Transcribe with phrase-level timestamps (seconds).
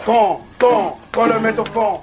[0.00, 2.00] Fond, fond, qu'on le mette au fond.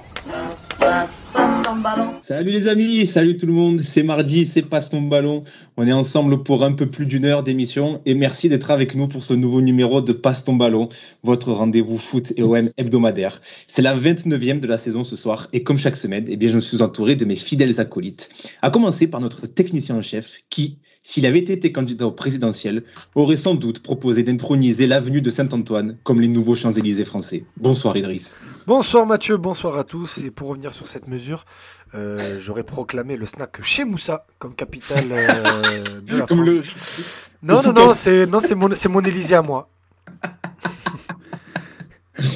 [2.22, 5.42] Salut les amis, salut tout le monde, c'est mardi, c'est Passe ton ballon.
[5.76, 9.08] On est ensemble pour un peu plus d'une heure d'émission et merci d'être avec nous
[9.08, 10.88] pour ce nouveau numéro de Passe ton ballon,
[11.24, 13.42] votre rendez-vous foot et OM hebdomadaire.
[13.66, 16.60] C'est la 29e de la saison ce soir et comme chaque semaine, eh bien, je
[16.60, 18.30] suis entouré de mes fidèles acolytes.
[18.62, 23.36] À commencer par notre technicien en chef qui, s'il avait été candidat au présidentiel, aurait
[23.36, 27.44] sans doute proposé d'introniser l'avenue de Saint-Antoine comme les nouveaux Champs-Élysées français.
[27.56, 28.34] Bonsoir Idriss.
[28.66, 30.18] Bonsoir Mathieu, bonsoir à tous.
[30.18, 31.44] Et pour revenir sur cette mesure,
[31.94, 36.48] euh, j'aurais proclamé le snack chez Moussa comme capitale euh, de la Comme France.
[36.48, 36.62] le-
[37.42, 39.68] Non, non, non, c'est non, c'est mon, c'est mon Élysée à moi.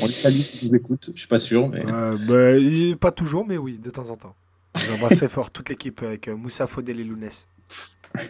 [0.00, 1.68] On les salue s'ils nous écoutent, je suis pas sûr.
[1.68, 1.84] Mais...
[1.84, 4.34] Euh, bah, il- pas toujours, mais oui, de temps en temps.
[4.76, 7.48] J'embrasse très fort toute l'équipe avec Moussa, Faudel et Lounès.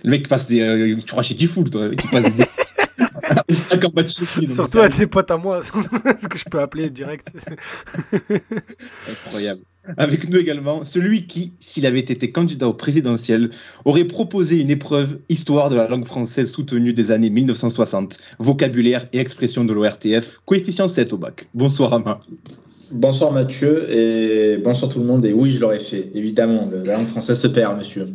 [0.05, 0.61] Le mec passe des.
[0.61, 2.45] euh, tu crois chez Tifoul, toi, qui passe des.
[4.47, 7.29] Surtout à tes potes à moi, ce que je peux appeler direct.
[9.11, 9.63] Incroyable.
[9.97, 13.51] Avec nous également, celui qui, s'il avait été candidat au présidentiel,
[13.85, 19.19] aurait proposé une épreuve histoire de la langue française soutenue des années 1960, vocabulaire et
[19.19, 21.49] expression de l'ORTF, coefficient 7 au bac.
[21.55, 22.21] Bonsoir Ama.
[22.93, 25.25] Bonsoir Mathieu et bonsoir tout le monde.
[25.25, 26.71] Et oui, je l'aurais fait, évidemment.
[26.85, 28.07] La langue française se perd, monsieur.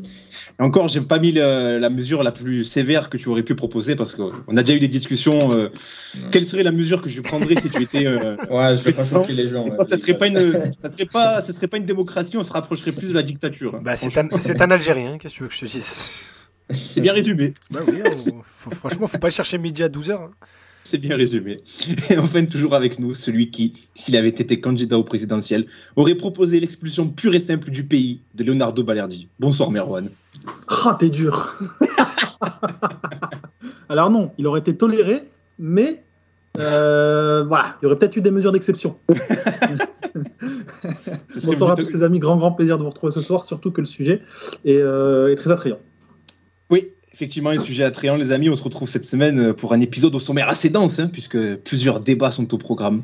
[0.60, 3.56] Et encore, j'ai pas mis le- la mesure la plus sévère que tu aurais pu
[3.56, 5.52] proposer parce qu'on a déjà eu des discussions.
[5.52, 5.70] euh,
[6.32, 8.06] quelle serait la mesure que je prendrais si tu étais.
[8.06, 9.74] euh, Ouais, je vais pas choquer les gens.
[9.76, 12.92] ça serait pas une, ça serait pas, ça serait pas une démocratie, on se rapprocherait
[12.92, 13.76] plus de la dictature.
[13.76, 13.82] hein.
[13.84, 16.10] Bah, c'est un, c'est un Algérien, qu'est-ce que tu veux que je te dise?
[16.70, 17.54] C'est bien résumé.
[17.72, 20.30] Bah oui, on- faut- franchement, faut pas chercher midi à 12h.
[20.90, 21.58] C'est bien résumé.
[22.10, 26.62] Et enfin, toujours avec nous, celui qui, s'il avait été candidat au présidentiel, aurait proposé
[26.62, 29.28] l'expulsion pure et simple du pays de Leonardo Balerdi.
[29.38, 30.10] Bonsoir Merwan.
[30.70, 31.58] Ah, t'es dur.
[33.90, 35.24] Alors non, il aurait été toléré,
[35.60, 36.04] mais
[36.58, 38.96] euh, voilà, il y aurait peut-être eu des mesures d'exception.
[41.44, 43.82] Bonsoir à tous les amis, grand grand plaisir de vous retrouver ce soir, surtout que
[43.82, 44.22] le sujet
[44.64, 45.80] est, euh, est très attrayant.
[47.18, 48.48] Effectivement, un sujet attrayant, les amis.
[48.48, 52.00] On se retrouve cette semaine pour un épisode au sommaire assez dense, hein, puisque plusieurs
[52.00, 53.02] débats sont au programme.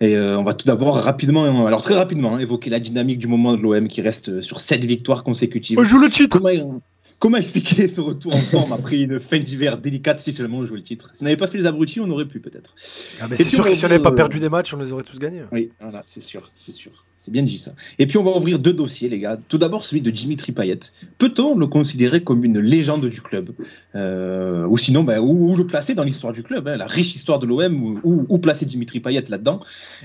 [0.00, 3.26] Et euh, on va tout d'abord rapidement, alors très rapidement, hein, évoquer la dynamique du
[3.26, 5.80] moment de l'OM qui reste sur sept victoires consécutives.
[5.80, 6.80] On joue le titre Comment,
[7.18, 10.76] comment expliquer ce retour en forme après une fin d'hiver délicate si seulement on jouait
[10.76, 11.10] le titre?
[11.14, 12.72] Si on n'avait pas fait les abrutis, on aurait pu peut-être.
[13.20, 14.92] Ah, mais c'est sûr que si on n'avait pas euh, perdu des matchs, on les
[14.92, 15.42] aurait tous gagnés.
[15.50, 16.92] Oui, voilà, c'est sûr, c'est sûr.
[17.18, 17.72] C'est bien dit ça.
[17.98, 19.38] Et puis on va ouvrir deux dossiers, les gars.
[19.48, 20.78] Tout d'abord celui de Dimitri Payet.
[21.16, 23.52] Peut-on le considérer comme une légende du club
[23.94, 27.38] Euh, Ou sinon, bah, où, le placer dans l'histoire du club hein, La riche histoire
[27.38, 29.60] de l'OM, où, placer Dimitri Payet là-dedans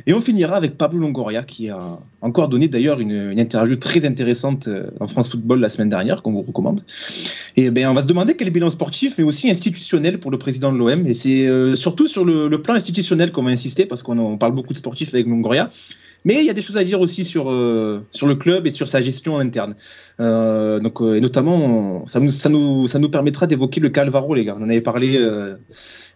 [0.08, 4.68] Et on finira avec Pablo Longoria, qui a encore donné d'ailleurs une, interview très intéressante
[4.70, 6.82] euh, en France Football la semaine dernière, qu'on vous recommande.
[7.58, 10.32] Et ben, on va se demander quel est le bilan sportif, mais aussi institutionnel pour
[10.32, 11.06] le président de l'OM.
[11.06, 14.72] Et c'est euh, surtout sur le, plan institutionnel qu'on va insister, parce qu'on parle beaucoup
[14.72, 15.70] de sportifs avec Longoria.
[16.24, 18.70] Mais il y a des choses à dire aussi sur, euh, sur le club et
[18.70, 19.76] sur sa gestion en interne.
[20.20, 24.02] Euh, donc, euh, et notamment, ça nous, ça, nous, ça nous permettra d'évoquer le cas
[24.02, 24.56] Alvaro, les gars.
[24.58, 25.14] On en avait parlé,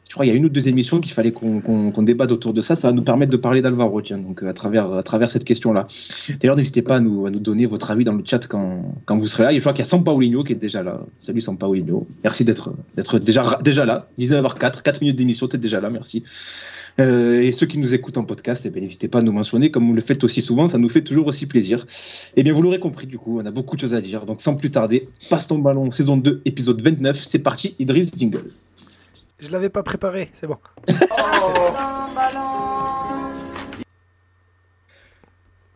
[0.07, 2.31] je crois, il y a une ou deux émissions qu'il fallait qu'on qu'on- qu'on débatte
[2.31, 2.75] autour de ça.
[2.75, 5.87] Ça va nous permettre de parler d'Alvaro, tiens, donc à travers, à travers cette question-là.
[6.39, 9.17] D'ailleurs, n'hésitez pas à nous, à nous donner votre avis dans le chat quand, quand
[9.17, 9.51] vous serez là.
[9.53, 11.01] Et je crois qu'il y a Sampaoligno qui est déjà là.
[11.17, 12.05] Salut Sampaoligno.
[12.23, 14.07] Merci d'être d'être déjà, déjà là.
[14.19, 16.21] 19h04, 4 minutes d'émission, t'es déjà là, merci.
[17.01, 19.69] Euh, et ceux qui nous écoutent en podcast, eh bien, n'hésitez pas à nous mentionner,
[19.69, 21.85] comme vous le faites aussi souvent, ça nous fait toujours aussi plaisir.
[22.37, 24.25] Et bien, vous l'aurez compris, du coup, on a beaucoup de choses à dire.
[24.25, 27.21] Donc, sans plus tarder, passe ton ballon, saison 2, épisode 29.
[27.21, 28.45] C'est parti, Idriss Jingle.
[29.39, 30.55] Je l'avais pas préparé, c'est bon.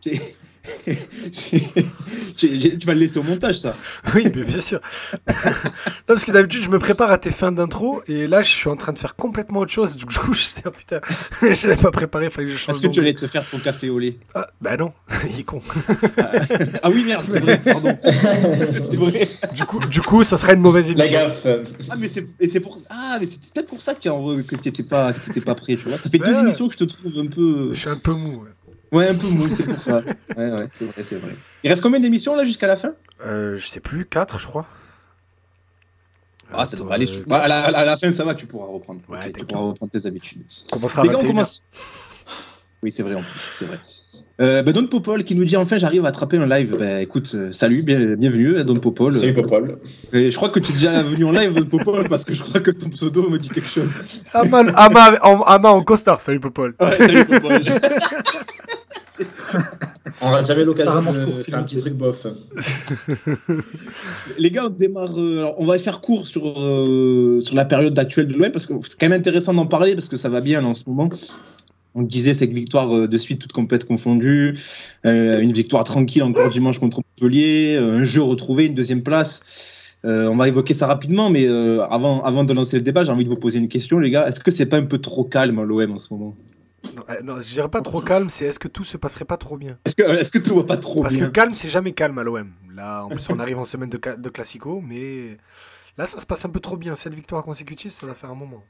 [0.02, 0.36] J'ai- j'ai-
[2.36, 3.76] tu vas le laisser au montage, ça.
[4.14, 4.80] Oui, mais bien sûr.
[5.28, 5.32] non,
[6.06, 8.76] parce que d'habitude, je me prépare à tes fins d'intro, et là, je suis en
[8.76, 9.96] train de faire complètement autre chose.
[9.96, 11.00] Du coup, je oh, putain,
[11.42, 13.48] je l'avais pas préparé, il fallait que je change Est-ce que tu allais te faire
[13.48, 14.16] ton café au lait?
[14.34, 14.92] Ah, bah non,
[15.32, 15.60] il est con.
[16.82, 17.96] Ah oui, merde, c'est vrai, pardon.
[18.04, 19.28] c'est vrai.
[19.54, 21.26] Du coup, du coup, ça serait une mauvaise La émission.
[21.28, 21.46] gaffe.
[21.46, 24.82] euh, Ah, mais c'est et c'est pour ah, peut-être pour ça que tu en- t'étais
[24.82, 25.98] pas, que t'étais pas prêt, tu vois.
[25.98, 26.40] Ça fait deux Ouais.
[26.40, 27.70] émissions que je te trouve un peu.
[27.72, 28.42] Je suis un peu mou.
[28.44, 28.50] ouais.
[28.92, 30.02] Ouais, un peu mou, c'est pour ça.
[30.36, 31.34] Ouais, ouais, c'est vrai, c'est vrai.
[31.64, 32.92] Il reste combien d'émissions là jusqu'à la fin?
[33.24, 34.66] Euh, je sais plus, 4 je crois.
[36.52, 37.08] Ah, ça devrait aller.
[37.08, 39.00] euh, sur- Bah, à, la, à la fin, ça va, tu pourras reprendre.
[39.08, 40.42] Ouais, Ok, tu pourras reprendre tes habitudes.
[40.72, 41.30] on commencera à Les gars, on 21.
[41.30, 41.62] commence.
[42.82, 43.78] Oui, c'est vrai en plus, c'est vrai.
[44.40, 46.76] Euh, bah, Don Popol qui nous dit enfin j'arrive à attraper un live.
[46.78, 49.14] Bah écoute, euh, salut, bien- bienvenue à Don Popol.
[49.14, 49.78] Salut Popol.
[50.14, 52.42] Et je crois que tu es déjà venu en live Don Popol parce que je
[52.42, 53.90] crois que ton pseudo me dit quelque chose.
[54.32, 56.74] Ama, Ama, en, Ama en costard, salut Popol.
[56.80, 57.60] Ouais, salut Popol.
[60.22, 62.26] On n'a jamais l'occasion de faire un petit truc bof.
[64.38, 65.18] Les gars, on démarre.
[65.18, 68.66] euh, alors, on va faire court sur, euh, sur la période actuelle de l'OM parce
[68.66, 70.84] que c'est quand même intéressant d'en parler parce que ça va bien là, en ce
[70.86, 71.08] moment.
[71.94, 74.54] On disait, cette victoire euh, de suite, toute compète confondue,
[75.06, 79.42] euh, une victoire tranquille encore dimanche contre Montpellier, un jeu retrouvé, une deuxième place.
[80.04, 83.12] Euh, on va évoquer ça rapidement, mais euh, avant, avant de lancer le débat, j'ai
[83.12, 84.26] envie de vous poser une question, les gars.
[84.28, 86.34] Est-ce que c'est pas un peu trop calme à l'OM en ce moment?
[87.08, 89.56] Non, non, je dirais pas trop calme, c'est est-ce que tout se passerait pas trop
[89.56, 89.78] bien?
[89.84, 91.30] Est-ce que, que tout va pas trop Parce que bien?
[91.30, 92.50] calme, c'est jamais calme à l'OM.
[92.74, 95.36] Là, en plus, on arrive en semaine de, de Classico, mais
[95.98, 96.94] là, ça se passe un peu trop bien.
[96.94, 98.64] Cette victoire consécutive, ça va faire un moment.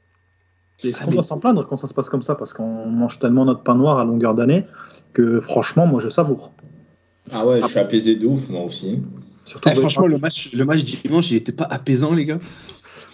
[0.83, 2.35] Est-ce Ah, qu'on doit s'en plaindre quand ça se passe comme ça?
[2.35, 4.65] Parce qu'on mange tellement notre pain noir à longueur d'année
[5.13, 6.53] que franchement, moi je savoure.
[7.31, 8.99] Ah ouais, je suis apaisé de ouf, moi aussi.
[9.45, 12.37] Surtout Eh, franchement, le match, le match dimanche, il était pas apaisant, les gars.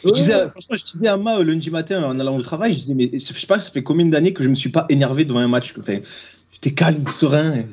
[0.04, 2.80] Je disais, franchement, je disais à Ma euh, lundi matin en allant au travail, je
[2.80, 5.26] disais, mais je sais pas, ça fait combien d'années que je me suis pas énervé
[5.26, 5.74] devant un match.
[5.80, 5.98] Enfin,
[6.54, 7.64] j'étais calme, serein.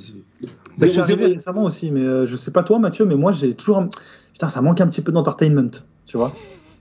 [0.79, 1.01] Bah, 0-0.
[1.01, 3.79] arrivé récemment aussi, mais euh, je sais pas toi, Mathieu, mais moi j'ai toujours.
[3.79, 3.89] un-
[4.33, 5.71] Putain, ça manque un petit peu d'entertainment,
[6.07, 6.33] tu vois.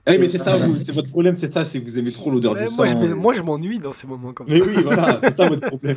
[0.05, 2.29] Eh, mais c'est ça, vous, c'est votre problème, c'est ça, c'est que vous aimez trop
[2.29, 3.15] l'odeur Mais du moi, je, sang.
[3.15, 4.65] moi, je m'ennuie dans ces moments comme Mais ça.
[4.67, 5.95] oui, voilà, c'est ça votre problème.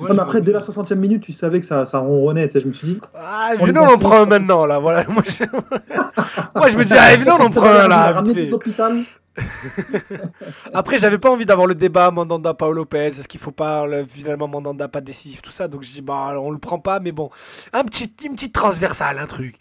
[0.00, 0.72] Moi, mais après, dès la m'ennuie.
[0.74, 2.48] 60e minute, tu savais que ça, ça ronronnait.
[2.48, 4.80] tu sais, Je me suis dit, Ah, On évidemment, on prend un ça- maintenant, là.
[4.80, 5.04] Voilà.
[5.08, 5.44] Moi, je,
[6.56, 8.20] moi, je me dis, ah, évidemment, on en prend un, là.
[8.34, 8.46] fait.
[8.46, 9.02] l'hôpital.
[10.74, 13.06] Après, j'avais pas envie d'avoir le débat Mandanda, Paolo Lopez.
[13.06, 15.68] Est-ce qu'il faut pas le- finalement Mandanda pas décisif, tout ça.
[15.68, 17.30] Donc je dis bah on le prend pas, mais bon,
[17.72, 19.56] un petit, une petite transversale, un truc.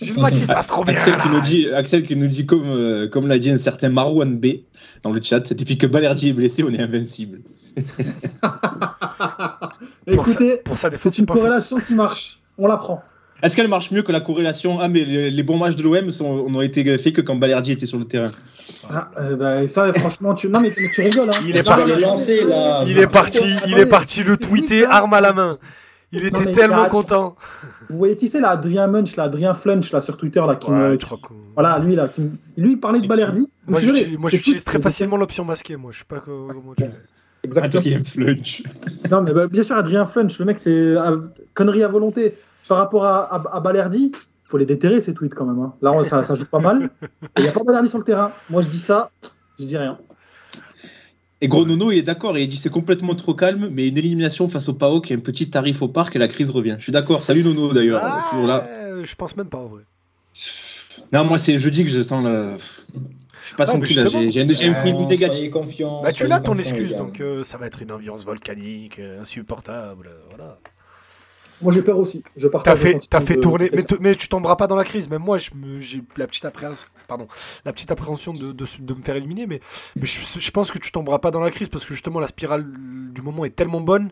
[0.00, 0.94] J'ai le se passe trop bien.
[0.94, 1.22] Axel là.
[1.22, 4.36] qui nous dit, Axel qui nous dit comme, euh, comme l'a dit un certain Marwan
[4.36, 4.46] B
[5.02, 7.40] dans le chat, depuis que Balerdi est blessé, on est invincible.
[10.06, 12.40] Écoutez, Pour ça, c'est une corrélation qui marche.
[12.58, 13.02] On la prend.
[13.42, 16.08] Est-ce qu'elle marche mieux que la corrélation Ah, mais les, les bons matchs de l'OM
[16.50, 18.30] n'ont été faits que quand Balerdi était sur le terrain.
[18.88, 20.48] Ah, euh, bah, ça, franchement, tu.
[20.48, 21.28] Non, mais tu, tu rigoles.
[21.30, 21.40] Hein.
[21.46, 22.00] Il est parti.
[22.00, 22.84] lancer, là.
[22.86, 25.58] Il est parti, il est parti le tweeter, arme à la main.
[26.12, 27.36] Il était tellement content.
[27.88, 30.70] Vous voyez qui c'est là Adrien Munch, là, Adrien Flunch, là, sur Twitter, là, qui
[30.70, 33.50] Ouais, me- crois que- Voilà, lui, là, qui me- lui, il parlait de Balerdi.
[33.66, 35.76] Moi, Je suis j'utilise, très facilement l'option masquée.
[35.76, 36.84] Moi, je sais pas co- comment tu.
[37.44, 37.80] Exactement.
[37.80, 38.62] Adrien Flunch.
[39.10, 41.16] Non, mais bah, bien sûr, Adrien Flunch, le mec, c'est euh,
[41.54, 42.34] connerie à volonté.
[42.68, 45.60] Par rapport à, à, à Balerdi, il faut les déterrer, ces tweets, quand même.
[45.60, 45.74] hein.
[45.82, 46.90] Là, on- ça, ça joue pas mal.
[47.36, 48.30] Il n'y a pas Balerdi sur le terrain.
[48.50, 49.10] Moi, je dis ça,
[49.58, 49.98] je dis rien.
[51.40, 54.46] Et Gros Nono, il est d'accord, il dit c'est complètement trop calme, mais une élimination
[54.48, 56.76] face au PAOK et un petit tarif au parc et la crise revient.
[56.78, 57.24] Je suis d'accord.
[57.24, 58.00] Salut Nono d'ailleurs.
[58.04, 58.64] Ah, toujours là.
[58.68, 59.82] euh, je pense même pas en vrai.
[61.12, 62.58] Non, moi c'est jeudi que je sens le.
[62.58, 65.50] Je suis pas mais tranquille j'ai un deuxième feeling soyez négatif.
[65.50, 69.20] confiants, Bah, tu l'as ton excuse, donc euh, ça va être une ambiance volcanique, euh,
[69.20, 70.06] insupportable.
[70.12, 70.58] euh, Voilà.
[71.62, 72.22] Moi, j'ai peur aussi.
[72.36, 74.84] Je T'as partage fait, t'as fait de- tourner, de- mais, tu tomberas pas dans la
[74.84, 75.08] crise.
[75.08, 77.26] Même moi, j'ai la petite appréhension, pardon,
[77.64, 78.52] la petite appréhension de,
[78.94, 79.60] me faire éliminer, mais,
[79.96, 82.26] mais je, je pense que tu tomberas pas dans la crise parce que justement la
[82.26, 82.66] spirale
[83.12, 84.10] du moment est tellement bonne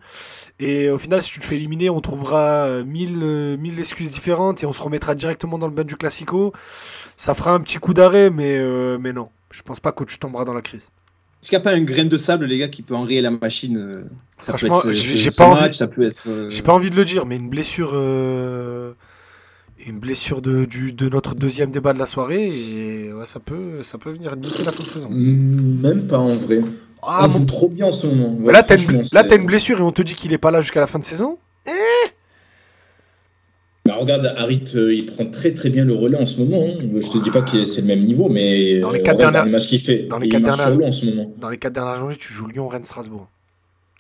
[0.59, 4.11] et au final, si tu te fais éliminer, on trouvera euh, mille, euh, mille excuses
[4.11, 6.53] différentes et on se remettra directement dans le bain du classico.
[7.17, 10.19] Ça fera un petit coup d'arrêt, mais euh, mais non, je pense pas que tu
[10.19, 10.87] tomberas dans la crise.
[11.43, 13.31] Est-ce qu'il n'y a pas un grain de sable, les gars, qui peut enrayer la
[13.31, 14.03] machine euh,
[14.39, 16.23] ça peut Franchement, être ce- j'ai- pas match, envie- Ça peut être.
[16.29, 18.93] euh, J'ai pas envie de le dire, mais une blessure, euh,
[19.87, 23.83] une blessure de, du, de notre deuxième débat de la soirée, et ouais, ça peut,
[23.83, 25.09] ça peut venir niquer la fin de saison.
[25.11, 26.61] Mm, Même pas en vrai.
[27.03, 28.37] Ah, on mon- joue trop bien en ce moment.
[28.45, 30.87] Ouais, là, t'as une, blessure et on te dit qu'il est pas là jusqu'à la
[30.87, 31.39] fin de saison?
[33.91, 36.65] Bah, regarde, Harit, euh, il prend très très bien le relais en ce moment.
[36.65, 36.79] hein.
[36.95, 39.47] Je te dis pas que c'est le même niveau, mais Dans les euh, quatre dernières-
[39.47, 40.05] matchs qu'il fait.
[40.09, 41.33] dans les il quatre dernières- en ce moment.
[41.39, 43.29] Dans les quatre dernières journées, tu joues Lyon, Rennes, Strasbourg.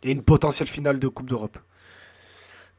[0.04, 1.58] Et une potentielle finale de Coupe d'Europe.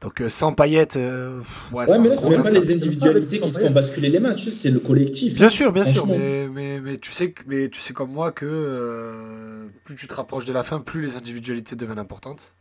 [0.01, 1.41] Donc euh, sans paillettes, euh,
[1.73, 4.71] ouais, mais là, c'est même pas les individualités qui te font basculer les matchs, c'est
[4.71, 5.35] le collectif.
[5.35, 8.45] Bien sûr, bien sûr, mais, mais, mais tu sais, mais tu sais comme moi que
[8.47, 12.51] euh, plus tu te rapproches de la fin, plus les individualités deviennent importantes.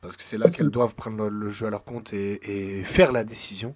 [0.00, 2.84] Parce que c'est là qu'elles doivent prendre le, le jeu à leur compte et, et
[2.84, 3.74] faire la décision.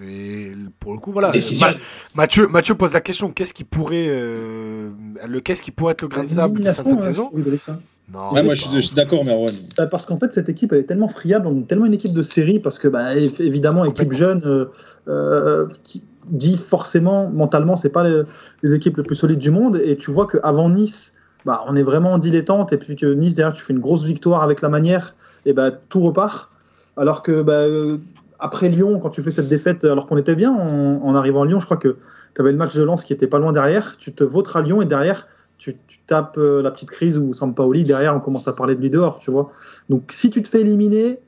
[0.00, 1.32] Et pour le coup, voilà.
[1.60, 1.74] Ma-
[2.14, 4.90] Mathieu, Mathieu pose la question qu'est-ce qui pourrait, euh,
[5.26, 7.32] le qu'est-ce qui pourrait être le grain de sable de cette fin de saison?
[7.34, 7.78] Hein.
[8.10, 8.74] Non, Ouais, moi je suis, pas.
[8.76, 9.54] je suis d'accord, Merwan.
[9.80, 12.14] Euh, Parce qu'en fait, cette équipe, elle est tellement friable, on est tellement une équipe
[12.14, 14.66] de série, parce que, bah, év- évidemment, équipe jeune, euh,
[15.08, 18.22] euh, qui dit forcément, mentalement, c'est pas les,
[18.62, 19.76] les équipes les plus solides du monde.
[19.84, 23.34] Et tu vois qu'avant Nice, bah, on est vraiment en dilettante, et puis que Nice,
[23.34, 25.14] derrière, tu fais une grosse victoire avec la manière,
[25.46, 26.50] et bah, tout repart.
[26.96, 27.98] Alors que, bah, euh,
[28.38, 31.58] après Lyon, quand tu fais cette défaite, alors qu'on était bien en, arrivant à Lyon,
[31.58, 31.96] je crois que
[32.34, 34.62] tu avais le match de Lens qui était pas loin derrière, tu te vautres à
[34.62, 35.26] Lyon, et derrière,
[35.58, 35.76] tu,
[36.06, 39.18] tapes euh, la petite crise où Sampaoli, derrière, on commence à parler de lui dehors,
[39.18, 39.50] tu vois.
[39.88, 41.20] Donc, si tu te fais éliminer,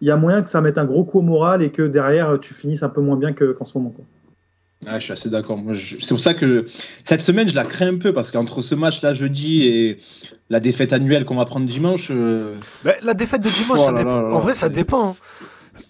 [0.00, 2.38] il y a moyen que ça mette un gros coup au moral et que derrière,
[2.40, 3.94] tu finisses un peu moins bien que- qu'en ce moment.
[4.86, 5.56] Ah, je suis assez d'accord.
[5.56, 6.66] Moi, je- C'est pour ça que
[7.02, 9.98] cette semaine, je la crains un peu parce qu'entre ce match-là jeudi et
[10.50, 12.56] la défaite annuelle qu'on va prendre dimanche, euh,
[13.02, 14.16] la défaite de dimanche, Oh ça là dépend.
[14.22, 15.10] là là, en vrai, ça dépend.
[15.10, 15.16] hein.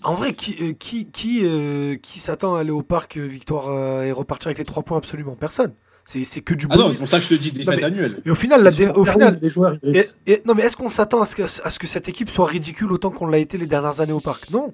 [0.02, 3.68] En vrai, qui, euh, qui, qui, euh, qui s'attend à aller au parc euh, victoire
[3.68, 4.98] euh, et repartir avec les trois points?
[4.98, 5.72] Absolument personne.
[6.04, 7.82] C'est c'est que du Ah non, c'est pour ça que je te dis Non, mais-
[7.84, 8.20] annuelles.
[8.24, 10.18] Et au final, la dé- au final, des joueurs, et- Idriss.
[10.28, 13.10] et- non mais est-ce qu'on s'attend à à ce que cette équipe soit ridicule autant
[13.10, 14.50] qu'on l'a été les dernières années au parc?
[14.50, 14.70] Non.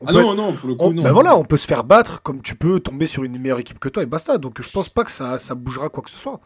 [0.00, 1.02] On Ah peut non, non, pour le coup, On- non.
[1.02, 3.78] ben voilà, on peut se faire battre comme tu peux tomber sur une meilleure équipe
[3.80, 4.38] que toi et basta.
[4.38, 6.40] Donc je pense pas que ça, ça bougera quoi que ce soit.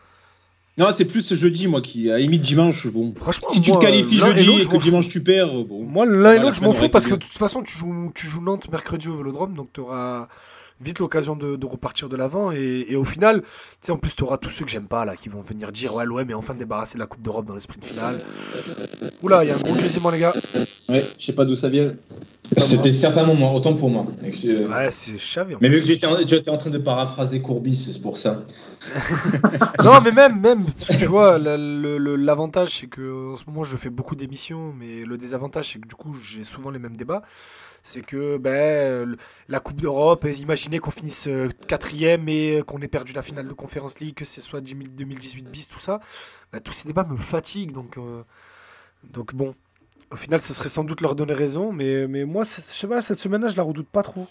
[0.78, 3.12] Non, c'est plus ce jeudi, moi, qui, à la limite, dimanche, bon.
[3.14, 5.84] Franchement, Si tu te qualifies et jeudi et que dimanche tu perds, bon.
[5.84, 8.10] Moi, l'un et la l'autre, je m'en fous parce que de toute façon, tu joues,
[8.14, 10.28] tu joues Nantes mercredi au Vélodrome, donc tu auras
[10.82, 12.52] vite l'occasion de, de repartir de l'avant.
[12.52, 13.48] Et, et au final, tu
[13.82, 15.94] sais, en plus, tu auras tous ceux que j'aime pas là qui vont venir dire
[15.94, 18.18] Ouais, l'OM est enfin débarrassé de la Coupe d'Europe dans le sprint final.
[19.22, 20.32] Oula, il y a un gros grésillement, les gars.
[20.88, 21.92] Ouais, je sais pas d'où ça vient.
[22.58, 24.04] C'était certainement moi, autant pour moi.
[24.22, 25.56] Je- Ouais, c'est chavé.
[25.60, 28.42] Mais vu que j'étais en, j'étais en train de paraphraser Courbis, c'est pour ça.
[29.84, 30.66] Non, mais même, même,
[30.98, 35.72] tu vois, l'avantage, c'est que en ce moment, je fais beaucoup d'émissions, mais le désavantage,
[35.72, 37.22] c'est que du coup, j'ai souvent les mêmes débats.
[37.82, 39.16] C'est que ben,
[39.48, 43.48] la Coupe d'Europe, imaginez qu'on finisse euh, quatrième et euh, qu'on ait perdu la finale
[43.48, 45.98] de Conference League, que ce soit 10 2018 bis, tout ça.
[46.52, 47.72] ben, tous ces débats me fatiguent.
[47.72, 48.22] Donc, euh,
[49.12, 49.52] donc bon,
[50.12, 53.00] au final, ce serait sans doute leur donner raison, mais, mais moi, je sais pas,
[53.00, 54.28] cette semaine-là, je la redoute pas trop.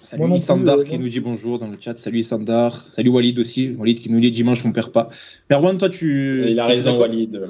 [0.00, 1.04] Salut Moi non plus, Sandar euh, qui non.
[1.04, 1.96] nous dit bonjour dans le chat.
[1.96, 2.74] Salut Sandar.
[2.74, 3.74] Salut Walid aussi.
[3.78, 5.10] Walid qui nous dit dimanche on perd pas.
[5.48, 6.50] Merwan, toi tu.
[6.50, 7.40] Il a raison, Walid.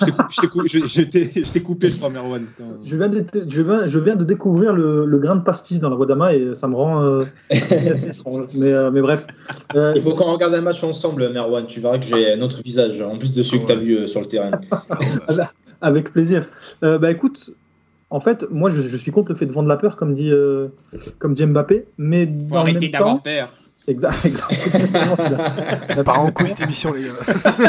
[0.00, 1.02] Je
[1.52, 2.44] t'ai coupé, je crois, Merwan.
[2.58, 5.80] quand- Je viens, de, je, viens, je viens de découvrir le, le grain de pastis
[5.80, 8.46] dans la voix d'Ama et ça me rend euh, assez, assez étrange.
[8.54, 9.26] Mais, euh, mais bref.
[9.74, 11.66] Euh, Il faut qu'on regarde un match ensemble, Merwan.
[11.66, 13.96] Tu verras que j'ai un autre visage, en plus de celui que tu as vu
[13.98, 14.50] euh, sur le terrain.
[15.82, 16.46] Avec plaisir.
[16.82, 17.54] Euh, bah écoute,
[18.10, 20.30] en fait, moi je, je suis contre le fait de vendre la peur, comme dit,
[20.32, 20.68] euh,
[21.18, 23.52] comme dit Mbappé, mais Faut dans arrêter d'avoir peur.
[23.88, 25.16] Exact, exactement.
[25.16, 27.12] tu Part en couille cette émission, les gars.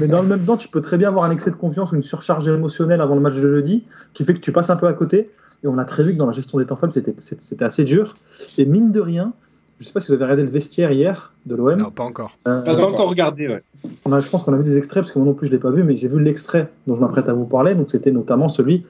[0.00, 1.96] Mais dans le même temps, tu peux très bien avoir un excès de confiance ou
[1.96, 4.86] une surcharge émotionnelle avant le match de jeudi qui fait que tu passes un peu
[4.86, 5.30] à côté.
[5.64, 8.16] Et on a très vu que dans la gestion des temps faibles, c'était assez dur.
[8.58, 9.32] Et mine de rien,
[9.78, 11.78] je sais pas si vous avez regardé le vestiaire hier de l'OM.
[11.78, 12.38] non, pas encore.
[12.48, 13.62] Euh, Pas encore regardé, ouais.
[14.04, 15.52] on a- je pense qu'on a vu des extraits, parce que moi non plus je
[15.52, 17.74] ne l'ai pas vu, mais j'ai vu l'extrait dont je m'apprête à vous parler.
[17.74, 18.84] Donc c'était notamment celui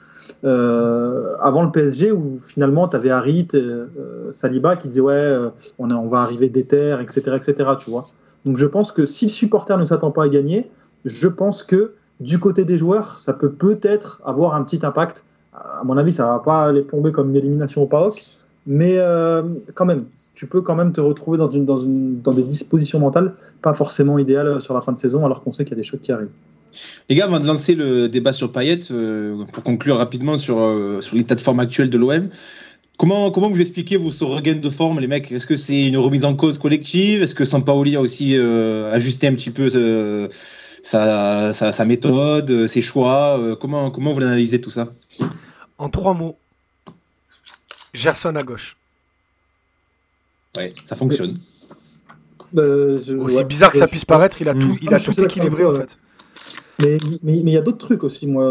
[0.45, 3.87] euh, avant le PSG où finalement tu avais Harit, euh,
[4.33, 5.37] Saliba qui disait ouais,
[5.79, 7.71] on, va arriver déter, etc., etc.
[7.79, 8.09] Tu vois.
[8.45, 10.71] Donc je pense que si le supporter ne s'attend pas à gagner,
[11.05, 15.25] je pense que du côté des joueurs, ça peut peut-être avoir un petit impact.
[15.53, 18.23] À mon avis, ça va pas les plomber comme une élimination au PAOK,
[18.67, 19.43] mais euh,
[19.75, 22.99] quand même, tu peux quand même te retrouver dans, une, dans, une, dans des dispositions
[22.99, 25.83] mentales pas forcément idéales sur la fin de saison, alors qu'on sait qu'il y a
[25.83, 26.31] des choses qui arrivent.
[27.09, 31.01] Les gars, avant de lancer le débat sur Payet, euh, pour conclure rapidement sur, euh,
[31.01, 32.29] sur l'état de forme actuel de l'OM,
[32.99, 35.33] comment, comment vous expliquez vos ce regain de forme, les mecs?
[35.33, 37.23] Est-ce que c'est une remise en cause collective?
[37.23, 40.29] Est-ce que Sampaoli a aussi euh, ajusté un petit peu euh,
[40.83, 44.89] sa, sa, sa méthode, euh, ses choix Euh, comment, comment vous analysez tout ça?
[45.79, 46.37] En trois mots.
[47.97, 48.77] Gerson à gauche.
[50.57, 51.37] Ouais, ça fonctionne.
[52.57, 55.65] Euh, je- Aussi ouais, bizarre que ça puisse paraître, il a tout, il a équilibré
[55.65, 55.99] en fait.
[56.81, 58.45] Mais mais- mais il y a d'autres trucs aussi, moi,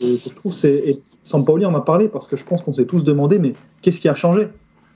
[0.00, 0.52] que, que je trouve.
[0.54, 3.54] c'est et Sampaoli en a parlé parce que je pense qu'on s'est tous demandé, mais
[3.80, 4.48] qu'est-ce qui a changé?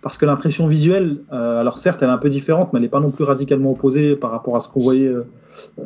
[0.07, 2.89] Parce que l'impression visuelle, euh, alors certes, elle est un peu différente, mais elle n'est
[2.89, 5.25] pas non plus radicalement opposée par rapport à ce qu'on voyait euh,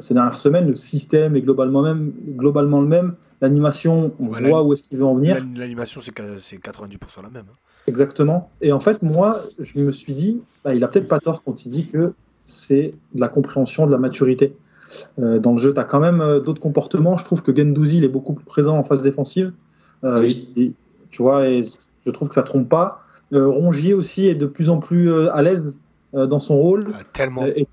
[0.00, 0.68] ces dernières semaines.
[0.68, 3.14] Le système est globalement, même, globalement le même.
[3.40, 4.48] L'animation, on Voilà.
[4.50, 5.36] voit où est-ce qu'il veut en venir.
[5.40, 7.44] L'an- L'animation, c'est que- c'est 90% la même.
[7.50, 7.56] hein.
[7.86, 8.50] Exactement.
[8.60, 11.64] Et en fait, moi, je me suis dit, bah, il a peut-être pas tort quand
[11.64, 12.12] il dit que
[12.44, 14.54] c'est de la compréhension, de la maturité.
[15.18, 17.16] Euh, dans le jeu, tu as quand même euh, d'autres comportements.
[17.16, 19.52] Je trouve que Gendouzi, il est beaucoup plus présent en phase défensive.
[20.04, 20.50] Euh, Oui.
[20.58, 20.72] et-
[21.10, 21.66] tu vois, et
[22.04, 23.02] je trouve que ça trompe pas.
[23.32, 25.80] Euh, Rongier aussi est de plus en plus euh, à l'aise
[26.14, 26.86] euh, dans son rôle.
[26.94, 27.46] Ah, tellement.
[27.46, 27.66] Et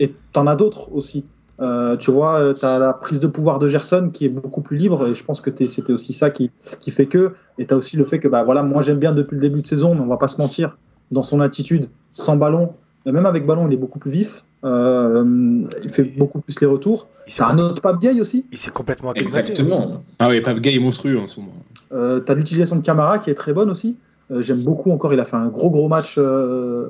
[0.00, 1.26] et t'en as d'autres aussi.
[1.60, 4.76] Euh, tu vois, tu as la prise de pouvoir de Gerson qui est beaucoup plus
[4.76, 7.34] libre et je pense que c'était aussi ça qui, qui fait que.
[7.58, 9.62] Et tu as aussi le fait que, bah, voilà, moi j'aime bien depuis le début
[9.62, 10.76] de saison, mais on va pas se mentir,
[11.12, 12.72] dans son attitude, sans ballon,
[13.06, 14.44] et même avec ballon, il est beaucoup plus vif.
[14.64, 17.08] Euh, il fait beaucoup plus les retours.
[17.36, 18.46] T'as un autre Pape Gay aussi?
[18.52, 19.12] il s'est complètement.
[19.14, 20.04] Exactement.
[20.18, 21.52] Ah oui, Pape Gay est monstrueux en ce moment.
[21.92, 23.96] Euh, tu as l'utilisation de Camara qui est très bonne aussi.
[24.32, 25.12] Euh, J'aime beaucoup encore.
[25.12, 26.88] Il a fait un gros gros match euh,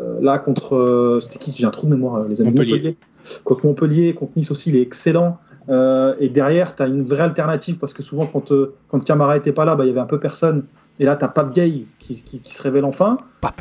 [0.00, 0.76] euh, là contre.
[0.76, 1.52] euh, C'était qui?
[1.52, 2.50] J'ai un trou de mémoire, les amis.
[2.50, 2.96] Montpellier.
[3.44, 5.38] Contre Montpellier, contre Nice aussi, il est excellent.
[5.70, 9.36] Euh, et derrière, tu as une vraie alternative parce que souvent, quand, euh, quand Camara
[9.36, 10.64] était pas là, bah, il y avait un peu personne.
[11.00, 13.16] Et là, tu as Pape Gay qui, qui- qui se révèle enfin.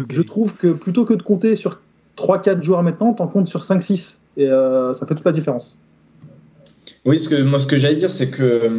[0.09, 1.79] Je trouve que plutôt que de compter sur
[2.17, 4.21] 3-4 joueurs maintenant, t'en comptes sur 5-6.
[4.37, 5.77] Et euh, ça fait toute la différence.
[7.05, 8.69] Oui, ce que, moi, ce que j'allais dire, c'est que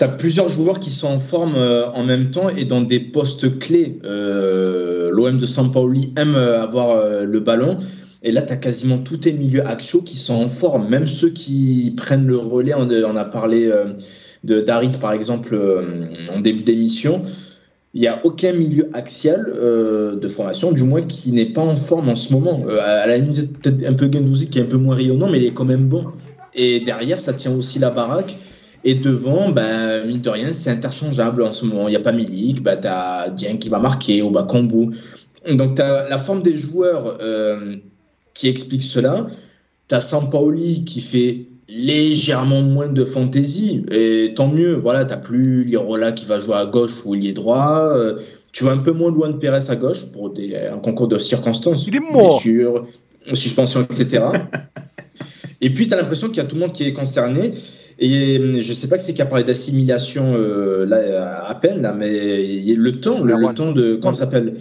[0.00, 3.00] tu as plusieurs joueurs qui sont en forme euh, en même temps et dans des
[3.00, 3.98] postes clés.
[4.02, 7.80] Euh, L'OM de Sampaoli aime euh, avoir le ballon.
[8.22, 10.88] Et là, tu as quasiment tous tes milieux axiaux qui sont en forme.
[10.88, 13.70] Même ceux qui prennent le relais, on, a parlé
[14.44, 15.58] de Darit, par exemple,
[16.30, 17.22] en début d'émission.
[17.94, 22.10] il n'y a aucun milieu axial de formation, du moins qui n'est pas en forme
[22.10, 22.66] en ce moment.
[22.68, 25.46] À la limite, peut-être un peu Gendouzi qui est un peu moins rayonnant, mais il
[25.46, 26.04] est quand même bon.
[26.54, 28.36] Et derrière, ça tient aussi la baraque.
[28.84, 31.88] Et devant, ben, mine de rien, c'est interchangeable en ce moment.
[31.88, 34.96] Il n'y a pas Milik, ben, tu as Dien qui va marquer, ou Bakambu.
[35.48, 37.76] Donc, tu as la forme des joueurs euh,
[38.34, 39.26] qui explique cela.
[39.88, 43.84] Tu as Sampaoli qui fait légèrement moins de fantaisie.
[43.90, 47.92] Et tant mieux, voilà, tu plus Lirola qui va jouer à gauche ou lié droit.
[47.94, 48.18] Euh,
[48.52, 51.86] tu vois un peu moins Luan Pérez à gauche pour des, un concours de circonstances.
[51.86, 52.40] Il est mort.
[52.42, 52.86] Blessure,
[53.34, 54.24] suspension, etc.
[55.60, 57.52] et puis, tu as l'impression qu'il y a tout le monde qui est concerné.
[58.00, 61.82] Et euh, je sais pas que c'est qui a parlé d'assimilation euh, là, à peine,
[61.82, 63.96] là, mais il y a le temps, le, le temps de.
[63.96, 64.54] Comment ça s'appelle?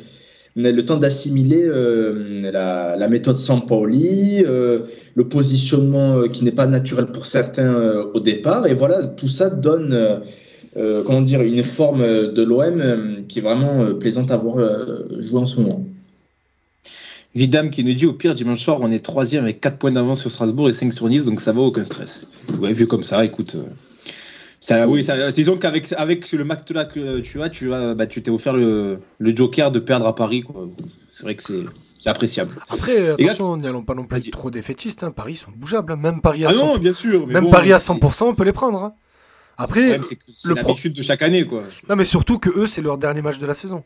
[0.55, 4.79] Le temps d'assimiler euh, la, la, méthode Sampaoli, euh,
[5.15, 8.67] le positionnement euh, qui n'est pas naturel pour certains euh, au départ.
[8.67, 10.21] Et voilà, tout ça donne
[10.75, 14.57] comment dire, une forme de l'OM qui est vraiment plaisante à voir
[15.19, 15.85] jouer en ce moment.
[17.35, 20.21] Vidam qui nous dit au pire dimanche soir on est troisième avec 4 points d'avance
[20.21, 22.29] sur Strasbourg et 5 sur Nice donc ça va aucun stress.
[22.59, 23.55] Ouais vu comme ça écoute
[24.61, 26.55] ça, oui, ça, disons qu'avec avec le là
[26.85, 30.15] que tu as, tu as, bah, tu t'es offert le, le, joker de perdre à
[30.15, 30.43] Paris.
[31.13, 32.59] C'est vrai que c'est appréciable.
[32.69, 35.03] Après, attention, n'allons pas non plus trop défaitistes.
[35.03, 35.11] Hein.
[35.11, 35.93] Paris sont bougeables.
[35.93, 35.97] Hein.
[35.97, 38.43] Même Paris à 100%, ah non, bien sûr, même bon, Paris à 100%, on peut
[38.43, 38.83] les prendre.
[38.83, 38.93] Hein.
[39.57, 39.99] Après,
[40.33, 40.99] c'est l'habitude pro...
[40.99, 41.63] de chaque année, quoi.
[41.87, 43.83] Non, mais surtout que eux, c'est leur dernier match de la saison.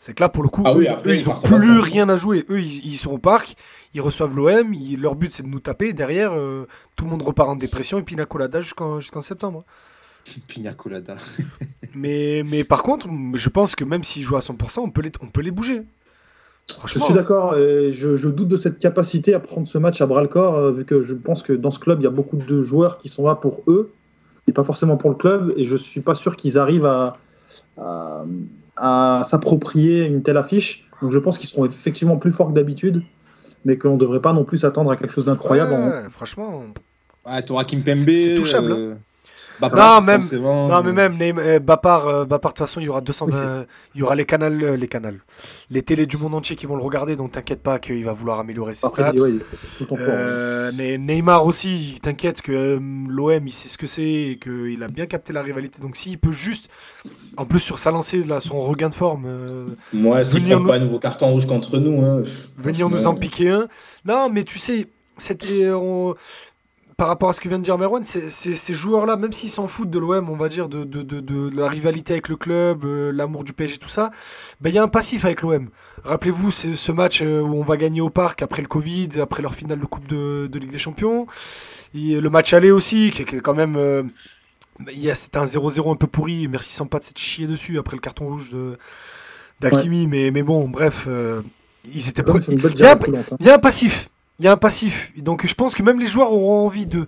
[0.00, 2.08] C'est que là, pour le coup, ah oui, eux, après, eux, ils n'ont plus rien
[2.08, 2.46] à jouer.
[2.50, 3.56] Eux, ils, ils, sont au parc,
[3.94, 5.92] ils reçoivent l'OM, leur but, c'est de nous taper.
[5.92, 9.64] Derrière, euh, tout le monde repart en dépression et puis colada jusqu'en jusqu septembre.
[10.46, 11.16] Pina colada.
[11.96, 15.10] mais, mais par contre, je pense que même s'ils jouent à 100%, on peut les,
[15.20, 15.82] on peut les bouger.
[16.84, 20.20] Je suis d'accord, je, je, doute de cette capacité à prendre ce match à bras
[20.20, 22.62] le corps, vu que je pense que dans ce club, il y a beaucoup de
[22.62, 23.90] joueurs qui sont là pour eux,
[24.46, 27.14] et pas forcément pour le club, et je ne suis pas sûr qu'ils arrivent à,
[27.78, 28.26] à,
[28.80, 30.88] à s'approprier une telle affiche.
[31.02, 33.02] Donc je pense qu'ils seront effectivement plus forts que d'habitude,
[33.64, 35.72] mais qu'on ne devrait pas non plus s'attendre à quelque chose d'incroyable.
[35.72, 36.10] Ouais, en...
[36.10, 36.64] Franchement.
[37.26, 37.94] Ouais, tu auras Kimpembe.
[37.94, 38.72] C'est touchable.
[38.72, 38.94] Euh...
[38.94, 38.98] Hein.
[39.60, 42.88] Bapar, non, même, non, mais même euh, Bapar, euh, Bapar, de toute façon, il y
[42.88, 45.20] aura 200, oui, euh, il y aura les canals, euh, les canals,
[45.70, 48.38] les télés du monde entier qui vont le regarder, donc t'inquiète pas qu'il va vouloir
[48.38, 49.12] améliorer ses stats.
[49.92, 52.78] Euh, mais Neymar aussi, t'inquiète que
[53.08, 55.80] l'OM, il sait ce que c'est et qu'il a bien capté la rivalité.
[55.80, 56.68] Donc s'il peut juste,
[57.36, 59.26] en plus sur sa lancée, là, son regain de forme,
[59.92, 60.68] moi, s'il prend nous...
[60.68, 62.22] pas un nouveau carton rouge contre nous, hein,
[62.56, 63.68] venir nous en piquer un.
[64.04, 65.68] Non, mais tu sais, c'était
[66.98, 69.88] par rapport à ce que vient de dire Merwan, ces joueurs-là, même s'ils s'en foutent
[69.88, 73.12] de l'OM, on va dire, de, de, de, de, la rivalité avec le club, euh,
[73.12, 74.10] l'amour du PSG, tout ça,
[74.60, 75.70] ben, il y a un passif avec l'OM.
[76.02, 79.42] Rappelez-vous, c'est ce match euh, où on va gagner au parc après le Covid, après
[79.42, 81.28] leur finale de Coupe de, Ligue des Champions.
[81.94, 83.76] Et le match aller aussi, qui est quand même.
[83.76, 84.02] Euh,
[85.14, 86.48] c'était un 0-0 un peu pourri.
[86.48, 88.56] Merci sans pas de s'être chier dessus après le carton rouge
[89.60, 90.00] d'Akimi.
[90.00, 90.06] Ouais.
[90.08, 91.42] Mais, mais bon, bref, euh,
[91.84, 92.28] ils étaient.
[92.28, 92.98] Ouais, il, y a,
[93.38, 94.10] il y a un passif.
[94.38, 95.12] Il y a un passif.
[95.16, 97.06] Donc je pense que même les joueurs auront envie d'eux.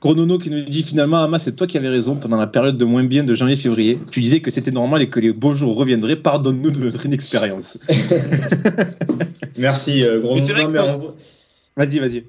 [0.00, 2.84] Gronono qui nous dit finalement, Ama, c'est toi qui avais raison pendant la période de
[2.84, 3.98] moins bien de janvier-février.
[4.10, 6.16] Tu disais que c'était normal et que les beaux jours reviendraient.
[6.16, 7.78] Pardonne-nous de notre inexpérience.
[9.58, 11.14] Merci, euh, Gronono.
[11.76, 12.24] Vas-y, vas-y.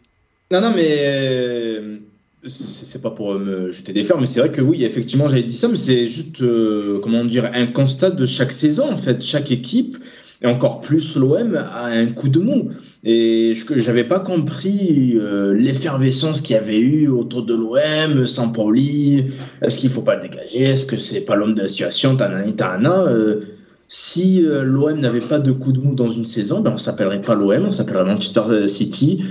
[0.52, 1.98] Non, non, mais euh,
[2.46, 5.56] c'est pas pour me jeter des fleurs, mais c'est vrai que oui, effectivement, j'avais dit
[5.56, 9.24] ça, mais c'est juste, euh, comment dire, un constat de chaque saison, en fait.
[9.24, 9.98] Chaque équipe
[10.42, 12.72] et encore plus l'OM a un coup de mou.
[13.04, 18.52] Et je n'avais pas compris euh, l'effervescence qu'il y avait eu autour de l'OM, sans
[18.52, 19.26] Pauli.
[19.62, 20.64] Est-ce qu'il ne faut pas le dégager?
[20.64, 22.16] Est-ce que c'est pas l'homme de la situation?
[22.16, 23.04] Tanani, Tana.
[23.04, 23.42] Euh,
[23.88, 27.22] si euh, l'OM n'avait pas de coup de mou dans une saison, ben on s'appellerait
[27.22, 29.24] pas l'OM, on s'appellerait Manchester City.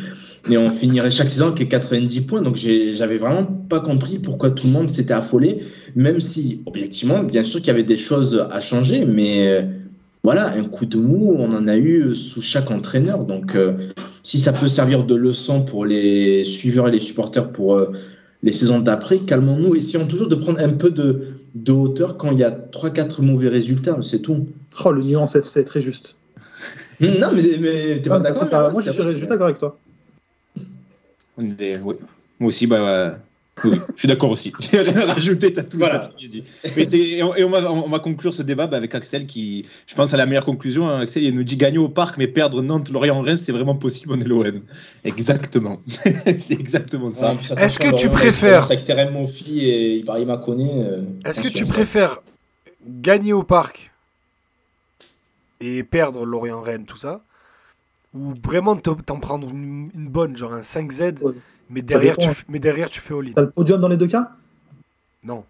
[0.48, 2.42] Et on finirait chaque saison avec 90 points.
[2.42, 5.58] Donc j'avais vraiment pas compris pourquoi tout le monde s'était affolé.
[5.96, 9.66] Même si, objectivement, bien sûr qu'il y avait des choses à changer, mais
[10.26, 13.24] voilà, un coup de mou, on en a eu sous chaque entraîneur.
[13.26, 13.74] Donc, euh,
[14.24, 17.92] si ça peut servir de leçon pour les suiveurs et les supporters pour euh,
[18.42, 19.76] les saisons d'après, calmons-nous.
[19.76, 23.48] Essayons toujours de prendre un peu de, de hauteur quand il y a 3-4 mauvais
[23.48, 24.48] résultats, c'est tout.
[24.84, 26.18] Oh, le nuance, c'est très juste.
[27.00, 29.78] non, mais, mais t'es pas d'accord Moi, je suis d'accord avec toi.
[31.60, 31.94] Est, oui.
[32.40, 33.20] Moi aussi, bah,
[33.64, 34.52] oui, je suis d'accord aussi.
[34.60, 36.10] J'ai rien à rajouter, t'as tout, voilà.
[36.18, 36.44] dit.
[36.76, 39.64] Mais et, on, et on, va, on, va, conclure ce débat bah, avec Axel qui,
[39.86, 40.86] je pense, a la meilleure conclusion.
[40.88, 41.00] Hein.
[41.00, 44.12] Axel, il nous dit gagner au parc, mais perdre Nantes, Lorient, Reims, c'est vraiment possible,
[44.12, 44.60] on est l'OM.
[45.04, 45.80] Exactement.
[45.86, 47.32] c'est exactement ça.
[47.32, 48.66] Ouais, Est-ce que tu préfères.
[48.66, 50.68] Secteur mon fils et il m'a connu.
[50.70, 52.20] Euh, Est-ce que tu préfères
[52.86, 53.90] gagner au parc
[55.60, 57.22] et perdre Lorient, Rennes, tout ça
[58.14, 61.32] Ou vraiment t'en prendre une, une, bonne, genre un 5Z ouais.
[61.68, 63.32] Mais derrière, tu, mais derrière, tu fais all-in.
[63.32, 64.30] T'as le podium dans les deux cas?
[65.24, 65.44] Non.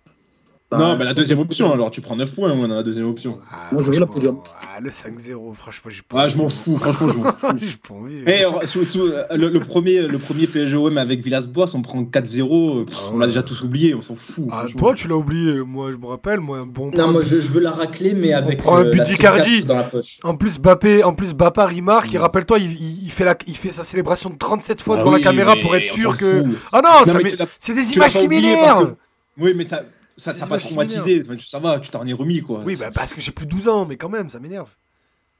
[0.72, 3.38] Non, mais la deuxième option, alors tu prends 9 points moi, dans la deuxième option.
[3.52, 4.38] Ah, Moi, je veux la podium.
[4.60, 7.46] ah, le 5-0, franchement, j'ai pas Ah, je m'en fous, franchement, je m'en fous.
[7.56, 8.22] j'ai pas envie.
[8.26, 12.84] Eh, alors, sous- sous- le, le premier, le premier PSGOM avec Villas-Boas, on prend 4-0,
[12.84, 13.26] pff, Ah on l'a ouais.
[13.28, 14.46] déjà tous oublié, on s'en fout.
[14.50, 15.60] Ah, toi, tu l'as oublié.
[15.60, 16.40] Moi, je me rappelle.
[16.40, 16.90] Moi, bon.
[16.90, 19.60] Non, moi je, je veux la racler, mais avec prend un euh, but d'Icardi.
[19.60, 20.18] C4 dans la poche.
[20.24, 22.12] En plus, Bappé, en plus, Bappa, il marque.
[22.12, 24.98] Il rappelle-toi, il, il- il fait la, il fait sa célébration de 37 fois Ah
[24.98, 26.44] devant oui, la caméra pour être on sûr que.
[26.72, 27.12] Ah non,
[27.60, 28.96] c'est des images qui m'énervent.
[29.38, 29.82] Oui, mais ça
[30.16, 32.62] ça t'a pas traumatisé, ça va, tu t'en es remis quoi.
[32.64, 34.70] Oui, bah, parce que j'ai plus de 12 ans, mais quand même, ça m'énerve.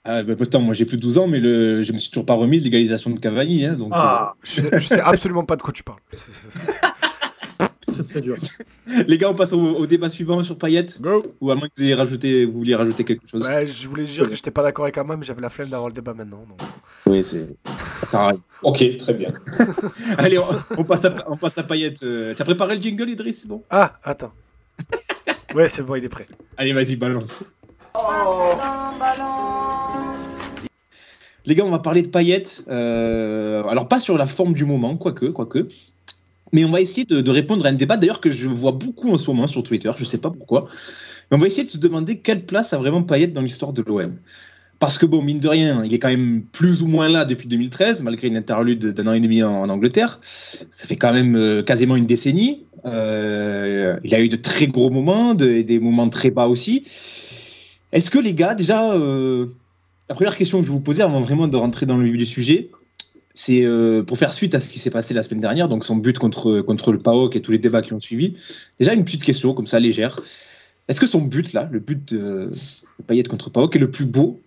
[0.04, 1.82] Ah, bah, attends, moi j'ai plus de 12 ans, mais le...
[1.82, 3.64] je me suis toujours pas remis de l'égalisation de Cavani.
[3.66, 5.98] Hein, donc, Ah, Je sais, je sais absolument pas de quoi tu parles.
[7.86, 8.36] très très dur.
[8.36, 11.24] euh, Les gars, on passe au, au débat suivant sur Payet, Go.
[11.40, 13.46] ou à moins que vous, ayez rajouté, vous vouliez rajouter quelque chose.
[13.46, 15.88] Ouais, je voulais dire que j'étais pas d'accord avec Amma, mais j'avais la flemme d'avoir
[15.88, 16.44] le débat maintenant.
[16.48, 16.60] donc.
[17.06, 17.56] Oui, c'est.
[18.00, 18.38] Ça sert à rien.
[18.62, 19.28] Ok, très bien.
[20.18, 20.44] Allez, on,
[20.78, 21.94] on passe à, on passe à Payet.
[22.02, 23.62] Euh, T'as préparé le jingle, Idriss C'est bon?
[23.70, 24.32] Ah, attends.
[25.54, 26.26] Ouais, c'est bon, il est prêt.
[26.56, 27.42] Allez, vas-y, balance.
[31.46, 32.42] Les gars, on va parler de Payet.
[32.68, 35.68] euh, alors, pas sur la forme du moment, quoique, quoique.
[36.52, 39.10] Mais on va essayer de, de répondre à un débat d'ailleurs que je vois beaucoup
[39.12, 39.90] en ce moment sur Twitter.
[39.96, 40.68] Je sais pas pourquoi.
[41.30, 43.82] Mais on va essayer de se demander quelle place a vraiment Payet dans l'histoire de
[43.82, 44.16] l'OM.
[44.78, 47.48] Parce que, bon, mine de rien, il est quand même plus ou moins là depuis
[47.48, 50.18] 2013, malgré une interlude d'un an et demi en, Angleterre.
[50.22, 52.64] Ça fait quand même euh, quasiment une décennie.
[52.84, 56.84] Euh, il a eu de très gros moments, de- des moments très bas aussi.
[57.92, 59.46] Est-ce que les gars, déjà, euh,
[60.10, 62.18] la première question que je vais vous poser avant vraiment de rentrer dans le vif
[62.18, 62.70] du sujet,
[63.32, 65.96] c'est euh, pour faire suite à ce qui s'est passé la semaine dernière, donc son
[65.96, 68.34] but contre, contre le PAOK et tous les débats qui ont suivi.
[68.78, 70.20] Déjà, une petite question comme ça, légère.
[70.88, 72.50] Est-ce que son but, là, le but de,
[73.08, 74.40] de contre PAOK, est le plus beau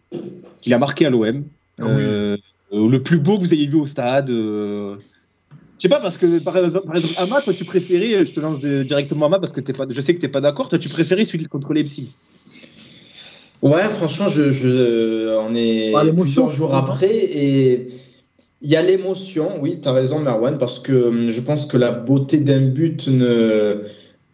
[0.61, 1.43] qu'il a marqué à l'OM
[1.79, 2.03] Ah oui.
[2.05, 2.37] Euh,
[2.73, 4.95] euh, Le plus beau que vous ayez vu au stade euh,
[5.77, 8.83] Je sais pas, parce que par, exemple, Ama, toi, tu préférais, je te lance de-
[8.83, 10.89] directement Ama parce que t'es pas, je sais que tu n'es pas d'accord, toi, tu
[10.89, 12.09] préférais celui contre Leipzig.
[13.61, 17.89] Ouais, franchement, je, je, on est Ah, plusieurs jours après et
[18.61, 21.77] il y a l'émotion, oui, tu as raison, Merwan, parce que hum, je pense que
[21.77, 23.83] la beauté d'un but ne,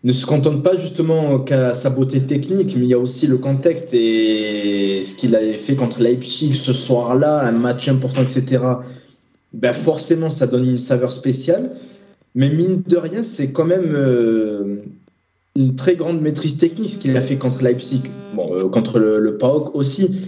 [0.05, 3.37] ne se contente pas justement qu'à sa beauté technique, mais il y a aussi le
[3.37, 8.63] contexte et ce qu'il avait fait contre Leipzig ce soir-là, un match important, etc.
[9.53, 11.71] Ben forcément, ça donne une saveur spéciale.
[12.35, 14.75] Mais mine de rien, c'est quand même euh,
[15.55, 18.03] une très grande maîtrise technique ce qu'il a fait contre Leipzig.
[18.35, 20.21] Bon, euh, contre le, le PAOK aussi.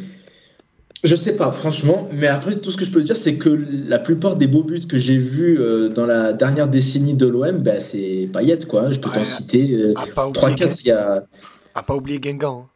[1.07, 2.09] Je sais pas, franchement.
[2.13, 3.49] Mais après, tout ce que je peux dire, c'est que
[3.87, 7.57] la plupart des beaux buts que j'ai vus euh, dans la dernière décennie de l'OM,
[7.59, 8.83] ben, c'est Payet, quoi.
[8.85, 8.91] hein.
[8.91, 9.15] Je peux Ouais.
[9.19, 10.77] t'en citer euh, À pas oublier, 3-4.
[10.81, 11.23] Il y a.
[11.75, 12.65] à pas oublier Guingamp.
[12.65, 12.69] hein.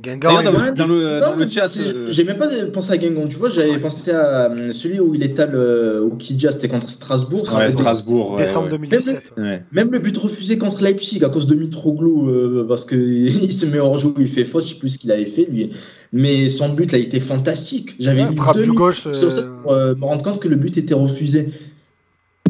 [0.00, 3.28] Guingamp, dans, dans le, dans Non, le chat, euh, J'ai même pas pensé à Guingamp.
[3.28, 6.90] Tu vois, j'avais pensé à euh, celui où il étale euh, au Kidja, c'était contre
[6.90, 7.46] Strasbourg.
[7.54, 8.32] Ouais, Strasbourg.
[8.32, 8.70] ouais, décembre ouais.
[8.88, 9.32] 2017.
[9.36, 9.42] ouais.
[9.42, 9.62] Ouais.
[9.70, 13.78] Même le but refusé contre Leipzig à cause de Mitroglou, euh, parce qu'il se met
[13.78, 15.70] hors jeu, il fait faute, je sais plus ce qu'il avait fait lui.
[16.12, 17.94] Mais son but là, il était fantastique.
[17.98, 20.48] J'avais Ouais, frappe deux du gauche, sur ça euh, pour euh, me rendre compte que
[20.48, 21.48] le but était refusé.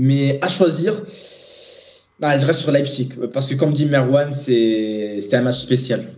[0.00, 1.04] Mais à choisir,
[2.20, 6.12] ah, je reste sur Leipzig, parce que comme dit Merwan, c'est- c'était un match spécial.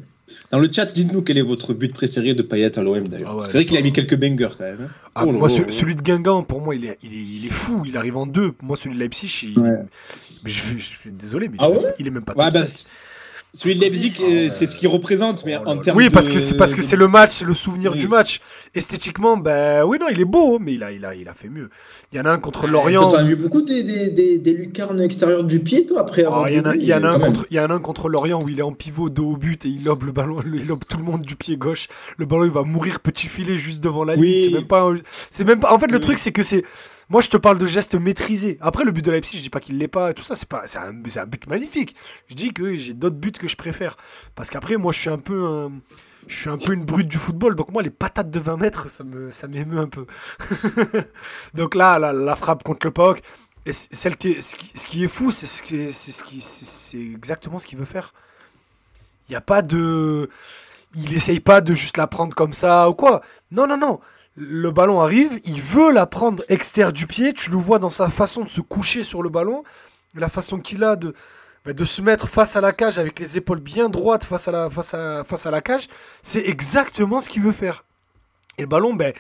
[0.50, 3.30] Dans le chat, dites-nous quel est votre but préféré de Payet à l'OM d'ailleurs.
[3.32, 4.80] Ah ouais, c'est vrai qu'il a mis quelques bangers quand même.
[4.82, 4.90] hein.
[5.14, 7.52] Ah, Oh moi, ce- celui de Guingamp, pour moi, il est, il, est, il est
[7.52, 7.82] fou.
[7.86, 8.52] Il arrive en deux.
[8.62, 9.70] Moi, celui de Leipzig, il, Ouais.
[10.44, 12.44] mais je, je suis désolé, mais Ah il, est- ouais il est même pas Ouais,
[12.50, 12.86] top bah, 7.
[13.54, 16.32] Celui de Leipzig, euh, c'est ce qu'il représente, mais Oh en termes Oui, parce de-
[16.34, 17.98] que c'est parce que c'est le match, c'est le souvenir Oui.
[17.98, 18.40] du match.
[18.74, 21.48] Esthétiquement, ben oui, non, il est beau, mais il a, il a, il a fait
[21.48, 21.70] mieux.
[22.12, 23.10] Il y en a un contre Lorient.
[23.12, 26.48] T'as vu beaucoup des, des, des, des lucarnes extérieures du pied, toi, après Oh, avoir
[26.50, 27.74] il y en a, vu, il y en a un contre, il y en a
[27.74, 30.12] un contre Lorient où il est en pivot dos au but et il lobe le
[30.12, 31.86] ballon, il lobe tout le monde du pied gauche.
[32.18, 34.30] Le ballon il va mourir petit filet juste devant la Oui.
[34.30, 34.38] ligne.
[34.38, 34.90] C'est même pas,
[35.30, 35.72] c'est même pas.
[35.72, 36.00] En fait, le Oui.
[36.00, 36.64] truc c'est que c'est,
[37.08, 38.58] moi je te parle de gestes maîtrisés.
[38.60, 40.12] Après le but de Leipzig, je dis pas qu'il l'est pas.
[40.14, 41.94] Tout ça, c'est pas, c'est un, but magnifique.
[42.28, 43.96] Je dis que j'ai d'autres buts que je préfère
[44.34, 45.68] parce qu'après moi je suis un peu
[46.26, 48.88] je suis un peu une brute du football, donc moi les patates de 20 mètres,
[48.88, 50.06] ça me, ça m'émeut un peu.
[51.54, 53.20] donc là, la, la frappe contre le PAOK,
[53.66, 57.78] et celle qui ce, qui, est fou, c'est ce qui, c'est c'est exactement ce qu'il
[57.78, 58.12] veut faire.
[59.28, 60.28] Il n'y a pas de,
[60.94, 63.22] il essaye pas de juste la prendre comme ça ou quoi.
[63.50, 64.00] Non, non, non.
[64.36, 67.32] Le ballon arrive, il veut la prendre externe du pied.
[67.32, 69.62] Tu le vois dans sa façon de se coucher sur le ballon,
[70.14, 71.14] la façon qu'il a de,
[71.64, 75.60] bah, se mettre face à la cage avec les épaules bien droites face à la,
[75.60, 75.86] cage.
[76.22, 77.84] C'est exactement ce qu'il veut faire.
[78.58, 79.12] Et le ballon, ben,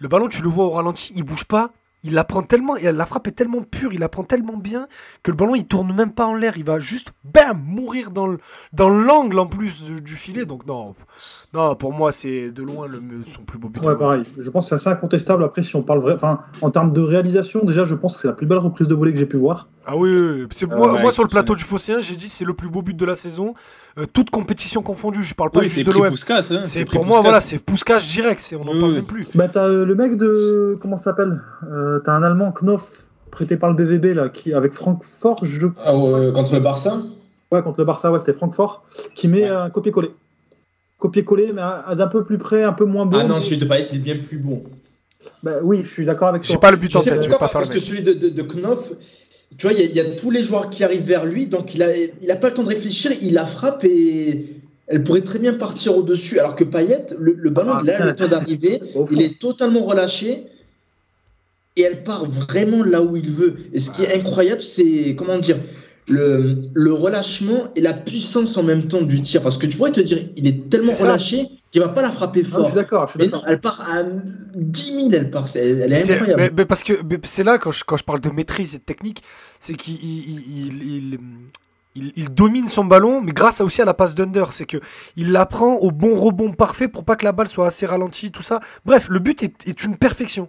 [0.00, 1.70] le ballon, tu le vois au ralenti, il bouge pas.
[2.04, 4.86] il la prend tellement, la frappe est tellement pure, il la prend tellement bien
[5.22, 8.28] que le ballon il tourne même pas en l'air, il va juste bam mourir dans
[8.28, 8.38] le
[8.72, 10.46] dans l'angle en plus du filet.
[10.46, 10.94] Donc non,
[11.54, 13.82] non pour moi c'est de loin le, son plus beau but.
[13.84, 14.24] Ouais, pareil.
[14.36, 15.42] Je pense que c'est assez incontestable.
[15.44, 18.28] Après, si on parle vrai, enfin, en termes de réalisation, déjà, je pense que c'est
[18.28, 19.68] la plus belle reprise de volée que j'ai pu voir.
[19.86, 20.46] Ah oui, oui, oui.
[20.52, 22.68] C'est- Euh, moi, ouais, moi sur le plateau du Phocéen, j'ai dit c'est le plus
[22.68, 23.54] beau but de la saison,
[23.98, 25.22] euh, toute compétition confondue.
[25.22, 26.12] Je parle pas Oui, juste de l'OM.
[26.28, 28.96] Hein, C'est pour moi voilà, c'est poussage direct, c'est on n'en Oui, parle oui.
[28.98, 29.30] même plus.
[29.34, 30.76] Bah, t'as euh, le mec de.
[30.82, 31.40] Comment ça s'appelle
[31.72, 35.66] euh, T'as un Allemand, Knopf, prêté par le BVB, là, qui, avec Francfort, je...
[35.84, 37.00] Ah, euh, contre le Barça?
[37.52, 38.84] Ouais, contre le Barça, ouais, c'était Francfort,
[39.14, 39.48] qui met Ouais.
[39.56, 40.10] un copier-coller.
[40.98, 41.62] Copier-coller, mais
[41.96, 43.18] d'un peu plus près, un peu moins bon.
[43.20, 44.62] Ah non, mais- celui de Payet, il est bien plus bon.
[45.42, 46.52] Bah, oui, je suis d'accord avec toi.
[46.52, 48.12] J'ai pas le but en tête, je vais pas faire le Parce que celui de,
[48.12, 48.92] de, de Knopf,
[49.56, 51.46] tu vois, il y, a- il y a tous les joueurs qui arrivent vers lui,
[51.46, 54.46] donc il a, il a pas le temps de réfléchir, il la frappe et
[54.88, 56.38] elle pourrait très bien partir au-dessus.
[56.40, 58.80] Alors que Payet, le, le ballon, Ah, il a le temps d'arriver,
[59.12, 60.44] il est totalement relâché
[61.76, 63.56] et elle part vraiment là où il veut.
[63.72, 65.58] Et ce qui est incroyable, c'est, comment dire,
[66.08, 69.42] le, le relâchement et la puissance en même temps du tir.
[69.42, 72.42] Parce que tu pourrais te dire, il est tellement relâché qu'il va pas la frapper
[72.46, 72.66] Ah, fort.
[72.66, 73.42] suis d'accord, je suis d'accord.
[73.44, 74.02] non, elle part à
[74.54, 75.48] 10 000, elle part.
[75.48, 76.40] c'est- Elle est incroyable.
[76.42, 76.94] mais, mais parce que
[77.24, 79.22] c'est là quand je, quand je parle de maîtrise et de technique,
[79.60, 81.18] c'est qu'il il, il, il-
[81.94, 84.76] il- il domine son ballon, mais grâce à aussi à la passe d'under, c'est que
[85.16, 88.30] il la prend au bon rebond parfait pour pas que la balle soit assez ralentie,
[88.30, 88.60] tout ça.
[88.86, 90.48] Bref, le but est, est une perfection.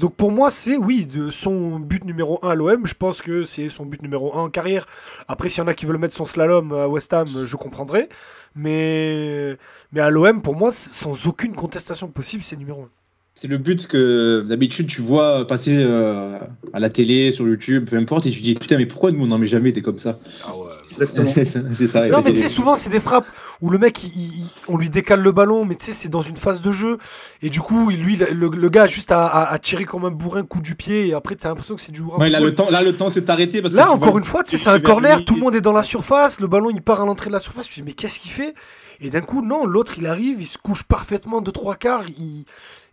[0.00, 3.44] Donc pour moi, c'est oui, de son but numéro 1 à l'OM, je pense que
[3.44, 4.86] c'est son but numéro 1 en carrière.
[5.28, 8.08] Après, s'il y en a qui veulent mettre son slalom à West Ham, je comprendrai.
[8.54, 9.56] Mais,
[9.92, 12.99] mais à l'OM, pour moi, sans aucune contestation possible, c'est numéro 1.
[13.40, 16.36] C'est le but que d'habitude tu vois passer euh,
[16.74, 19.28] à la télé, sur YouTube, peu importe, et tu dis putain, mais pourquoi nous on
[19.28, 20.18] n'en met jamais des comme ça?
[20.44, 20.66] Ah ouais.
[20.92, 21.30] Exactement.
[21.72, 22.06] C'est ça.
[22.08, 23.24] Non, mais tu sais, souvent, c'est des frappes
[23.62, 26.20] où le mec, il- il- on lui décale le ballon, mais tu sais, c'est dans
[26.20, 26.98] une phase de jeu.
[27.40, 30.10] Et du coup, lui, le, le gars a juste à, à- à tirer comme un
[30.10, 32.18] bourrin, coup du pied, et après, t'as l'impression que c'est du bourrin.
[32.18, 33.62] Ouais, là, le temps, là, le temps s'est arrêté.
[33.62, 35.54] Parce que Là, encore vois- une fois, tu sais, c'est un corner, tout le monde
[35.54, 37.66] est dans la surface, le ballon, il part à l'entrée de la surface.
[37.68, 38.52] Tu te dis, mais qu'est-ce qu'il fait?
[39.00, 42.04] Et d'un coup, non, l'autre, il arrive, il se couche parfaitement de trois quarts.
[42.18, 42.44] Il...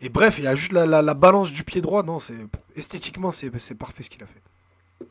[0.01, 2.03] Et bref, il a juste la, la- la balance du pied droit.
[2.03, 2.36] Non, c'est
[2.75, 5.07] esthétiquement, c'est c'est parfait ce qu'il a fait.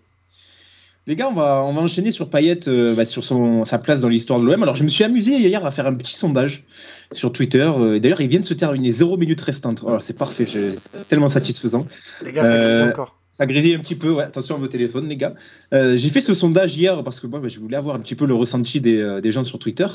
[1.09, 4.01] Les gars, on va, on va enchaîner sur Payet, euh, bah, sur son, sa place
[4.01, 4.61] dans l'histoire de l'OM.
[4.65, 6.65] Alors, je me suis amusé hier à faire un petit sondage
[7.13, 7.59] sur Twitter.
[7.79, 9.85] euh, D'ailleurs, il vient de se terminer 0 minutes restantes.
[9.87, 11.87] Oh, c'est parfait, c'est tellement satisfaisant.
[12.25, 13.17] Les gars, ça Euh, encore.
[13.37, 15.35] Ça grésille un petit peu, attention à vos téléphones, les gars.
[15.75, 18.15] Euh, j'ai fait ce sondage hier parce que moi, bah, je voulais avoir un petit
[18.15, 19.87] peu le ressenti des, euh, gens sur Twitter.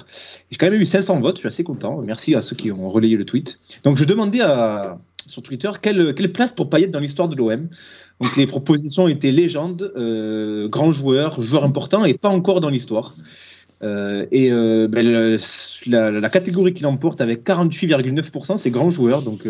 [0.52, 2.04] J'ai quand même eu 500 votes, je suis assez content.
[2.06, 3.60] Merci à ceux qui ont relayé le tweet.
[3.84, 4.42] Donc, je demandais
[5.26, 7.68] sur Twitter quelle, place pour Payet dans l'histoire de l'OM.
[8.22, 13.16] Donc, les propositions étaient légende, euh, grand joueur, joueur important et pas encore dans l'histoire.
[13.82, 15.40] Euh, et ben,
[15.88, 19.24] la, catégorie qui l'emporte avec 48,9%, c'est grand joueur.
[19.24, 19.48] Donc,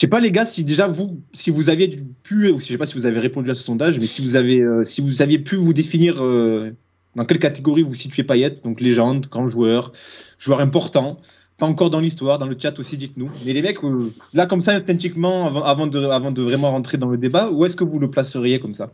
[0.00, 2.72] je sais pas les gars si déjà vous si vous aviez pu ou si je
[2.72, 5.02] sais pas si vous avez répondu à ce sondage mais si vous avez euh, si
[5.02, 6.70] vous aviez pu vous définir euh,
[7.16, 9.92] dans quelle catégorie vous situez Payet donc légende grand joueur
[10.38, 11.18] joueur important
[11.58, 14.62] pas encore dans l'histoire dans le chat aussi dites-nous mais les mecs euh, là comme
[14.62, 17.98] ça instinctivement avant, de avant de vraiment rentrer dans le débat où est-ce que vous
[17.98, 18.88] le placeriez comme ça?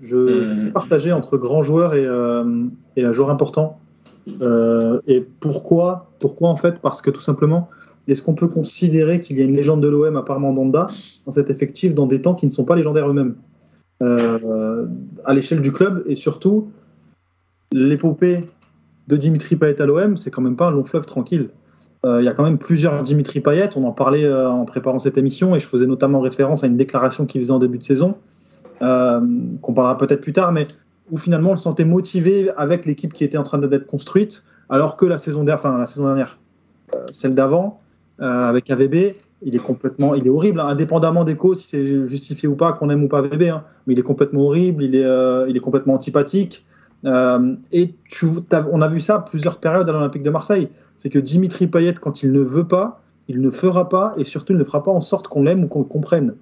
[0.00, 2.06] Je, je suis partagé entre grand joueur et,
[2.96, 3.78] et un joueur important.
[4.40, 6.78] Euh, et pourquoi Pourquoi en fait?
[6.80, 7.68] Parce que tout simplement,
[8.08, 10.88] est-ce qu'on peut considérer qu'il y a une légende de l'OM à part Mandanda
[11.26, 13.34] dans cet effectif dans des temps qui ne sont pas légendaires eux-mêmes?
[14.02, 14.86] Euh,
[15.24, 16.70] À l'échelle du club et surtout,
[17.72, 18.44] l'épopée
[19.08, 21.50] de Dimitri Payet à l'OM, c'est quand même pas un long fleuve tranquille.
[22.04, 24.98] Euh, Il y a quand même plusieurs Dimitri Payet, on en parlait euh, en préparant
[24.98, 27.82] cette émission et je faisais notamment référence à une déclaration qu'il faisait en début de
[27.82, 28.16] saison
[28.80, 30.66] qu'on parlera peut-être plus tard, mais
[31.10, 34.96] où finalement on le sentait motivé avec l'équipe qui était en train d'être construite, alors
[34.96, 36.38] que la saison dernière, enfin la saison dernière,
[36.94, 37.80] euh, celle d'avant,
[38.20, 42.08] euh, avec AVB, il est complètement, il est horrible, hein, indépendamment des causes, si c'est
[42.08, 44.94] justifié ou pas, qu'on aime ou pas AVB, hein, mais il est complètement horrible, il
[44.94, 46.64] est, euh, il est complètement antipathique.
[47.04, 47.94] Et
[48.72, 50.70] on a vu ça à plusieurs périodes à l'Olympique de Marseille.
[50.96, 54.54] C'est que Dimitri Payet, quand il ne veut pas, il ne fera pas, et surtout
[54.54, 56.34] il ne fera pas en sorte qu'on l'aime ou qu'on le comprenne.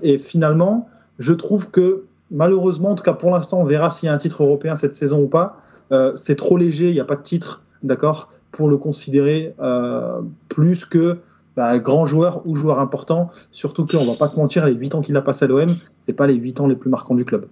[0.00, 4.10] Et finalement, je trouve que malheureusement, en tout cas pour l'instant, on verra s'il y
[4.10, 5.58] a un titre européen cette saison ou pas.
[5.92, 10.20] Euh, c'est trop léger, il n'y a pas de titre, d'accord, pour le considérer euh,
[10.48, 11.18] plus que
[11.56, 13.30] bah, grand joueur ou joueur important.
[13.52, 16.12] Surtout qu'on va pas se mentir, les 8 ans qu'il a passé à l'OM, c'est
[16.12, 17.46] pas les 8 ans les plus marquants du club.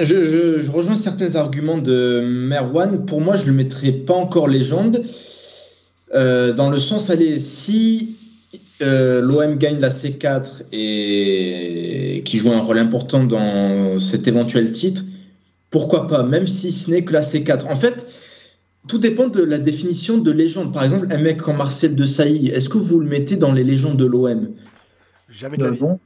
[0.00, 3.04] Je rejoins certains arguments de Merwan.
[3.06, 5.02] Pour moi, je ne le mettrais pas encore légende.
[6.14, 8.16] Euh, dans le sens, allez, si
[8.82, 15.02] euh, l'OM gagne la C4 et qui joue un rôle important dans cet éventuel titre,
[15.70, 17.66] pourquoi pas, même si ce n'est que la C4.
[17.68, 18.06] En fait,
[18.88, 20.72] tout dépend de la définition de légende.
[20.72, 23.64] Par exemple, un mec comme Marcel de Sailly, est-ce que vous le mettez dans les
[23.64, 24.50] légendes de l'OM
[25.28, 25.82] Jamais de la vie.
[25.82, 26.00] Non.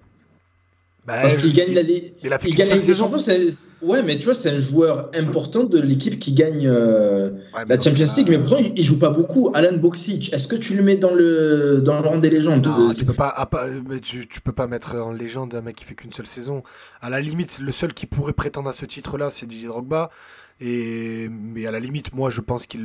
[1.07, 2.15] Bah, Parce qu'il gagne la Ligue.
[2.23, 3.11] Des saison.
[3.11, 3.51] Champions.
[3.83, 7.79] Ouais, mais tu vois, c'est un joueur important de l'équipe qui gagne euh, Ouais, la
[7.79, 8.29] Champions League.
[8.31, 9.51] Mais pourtant, il, joue pas beaucoup.
[9.53, 12.89] Alan Boxic, est-ce que tu le mets dans le dans le rang des légendes Non,
[12.95, 15.77] tu peux pas, à pas- mais tu, tu peux pas mettre en légende un mec
[15.77, 16.63] qui fait qu'une seule saison.
[17.03, 20.11] À la limite, le seul qui pourrait prétendre à ce titre-là, c'est Didier Drogba.
[20.65, 22.85] Mais à la limite, moi, je pense qu'il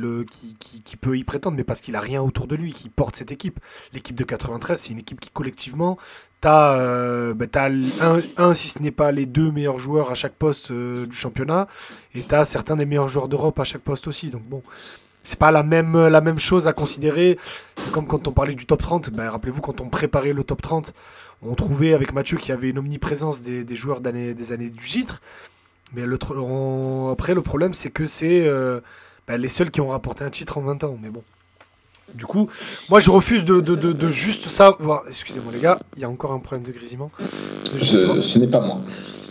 [1.00, 3.58] peut y prétendre, mais parce qu'il a rien autour de lui qui porte cette équipe.
[3.94, 5.96] L'équipe de 93, c'est une équipe qui collectivement,
[6.42, 7.46] t'as, euh, bah,
[8.36, 11.68] un, si ce n'est pas les deux meilleurs joueurs à chaque poste euh, du championnat,
[12.14, 14.28] et t'as certains des meilleurs joueurs d'Europe à chaque poste aussi.
[14.28, 14.62] Donc bon.
[15.22, 17.38] C'est pas la même, la même chose à considérer.
[17.76, 19.10] C'est comme quand on parlait du top 30.
[19.10, 20.94] Ben, Rappelez-vous, quand on préparait le top 30,
[21.42, 25.20] on trouvait avec Mathieu qu'il y avait une omniprésence des, joueurs des années du titre.
[25.92, 28.80] Mais le, on- après, le problème, c'est que c'est euh,
[29.26, 30.96] ben, les seuls qui ont rapporté un titre en 20 ans.
[31.00, 31.22] Mais bon.
[32.14, 32.48] Du coup,
[32.88, 34.74] moi, je refuse de, de, de, de juste ça.
[34.80, 37.10] voir- Excusez-moi, les gars, il y a encore un problème de grésillement.
[37.76, 38.80] Juste, voir, Ce, n'est pas moi.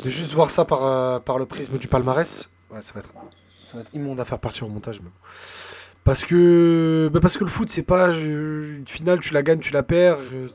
[0.05, 2.49] de juste voir ça par, euh, par le prisme du palmarès.
[2.71, 3.09] Ouais, ça va être,
[3.69, 4.99] ça va être immonde à faire partir au montage.
[5.01, 5.27] Mais bon.
[6.05, 9.59] Parce que, bah parce que le foot, c'est pas je- une finale, tu la gagnes,
[9.59, 10.17] tu la perds.
[10.33, 10.47] euh,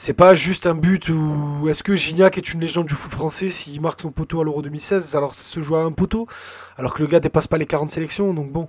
[0.00, 3.50] C'est pas juste un but ou est-ce que Gignac est une légende du foot français
[3.50, 6.28] s'il marque son poteau à l'Euro 2016 alors ça se joue à un poteau
[6.76, 8.68] alors que le gars dépasse pas les 40 sélections donc bon.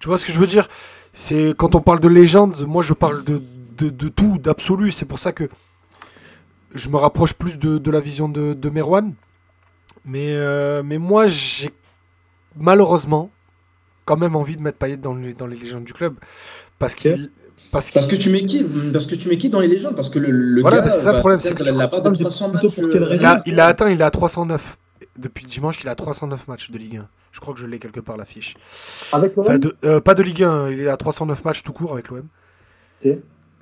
[0.00, 0.68] Tu vois ce que je veux dire?
[1.12, 3.40] C'est quand on parle de légende moi je parle de,
[3.78, 4.90] de, de tout d'absolu.
[4.90, 5.48] C'est pour ça que
[6.74, 9.14] je me rapproche plus de, de la vision de, de Merwan.
[10.04, 11.70] Mais, euh, mais moi j'ai
[12.56, 13.30] malheureusement
[14.04, 16.16] quand même envie de mettre Payet dans, le- dans les légendes du club.
[16.78, 17.30] Parce qu'il
[17.74, 20.18] parce que tu mets qui Parce que tu mets qui dans les légendes Parce que
[20.18, 21.88] le, le Voilà, gars, c'est ça le bah, problème, c'est peut-être que tu- il a
[21.88, 22.80] pas de mais c'est 300 plutôt matchs.
[22.80, 24.76] pour quelle euh, raison Il a, il a atteint, il est à 309.
[25.18, 27.08] Depuis dimanche, il est à 309 matchs de Ligue 1.
[27.32, 28.54] Je crois que je l'ai quelque part l'affiche.
[29.12, 31.92] Avec l'OM Enfin, euh, pas de Ligue 1, il est à 309 matchs tout court
[31.92, 32.24] avec l'OM.
[33.04, 33.12] Ok.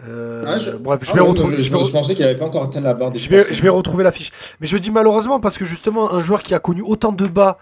[0.09, 1.57] Euh, Ah, je- Bref, je Ah vais retrouver.
[1.57, 3.39] je, je vais je pensais qu'il avait pas encore atteint la barre des je vais,
[3.41, 3.53] 300.
[3.57, 4.31] je vais retrouver l'affiche.
[4.61, 7.59] Mais je dis malheureusement parce que justement, un joueur qui a connu autant de bas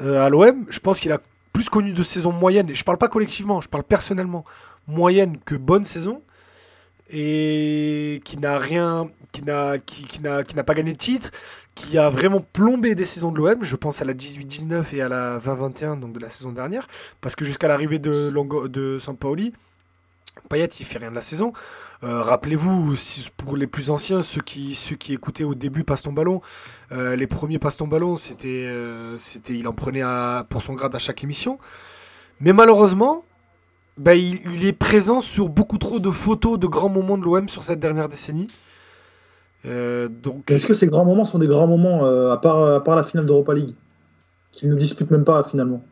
[0.00, 1.18] euh, à l'OM, je pense qu'il a
[1.52, 2.70] plus connu de saisons moyennes.
[2.70, 4.44] Et je parle pas collectivement, je parle personnellement.
[4.88, 6.22] Moyenne que bonne saison.
[7.10, 11.30] Et qui n'a rien, qui n'a, qui, qui n'a, pas gagné de titre,
[11.74, 13.62] qui a vraiment plombé des saisons de l'OM.
[13.62, 16.88] Je pense à la 18-19 et à la 20-21, donc de la saison dernière.
[17.20, 19.52] Parce que jusqu'à l'arrivée de, Longo, de Sampaoli,
[20.48, 21.52] Payet, il fait rien de la saison.
[22.02, 22.96] Euh, Rappelez-vous,
[23.36, 26.42] pour les plus anciens, ceux qui, ceux qui écoutaient au début Passe ton ballon,
[26.92, 30.74] euh, les premiers Passe ton ballon, c'était, euh, c'était, il en prenait à- pour son
[30.74, 31.58] grade à chaque émission.
[32.40, 33.24] Mais malheureusement,
[33.96, 37.48] bah, il, il est présent sur beaucoup trop de photos de grands moments de l'OM
[37.48, 38.48] sur cette dernière décennie.
[39.66, 42.84] Euh, donc, Est-ce que ces grands moments sont des grands moments, euh, à, part, à
[42.84, 43.74] part la finale d'Europa League
[44.52, 45.82] Qu'ils ne disputent même pas finalement?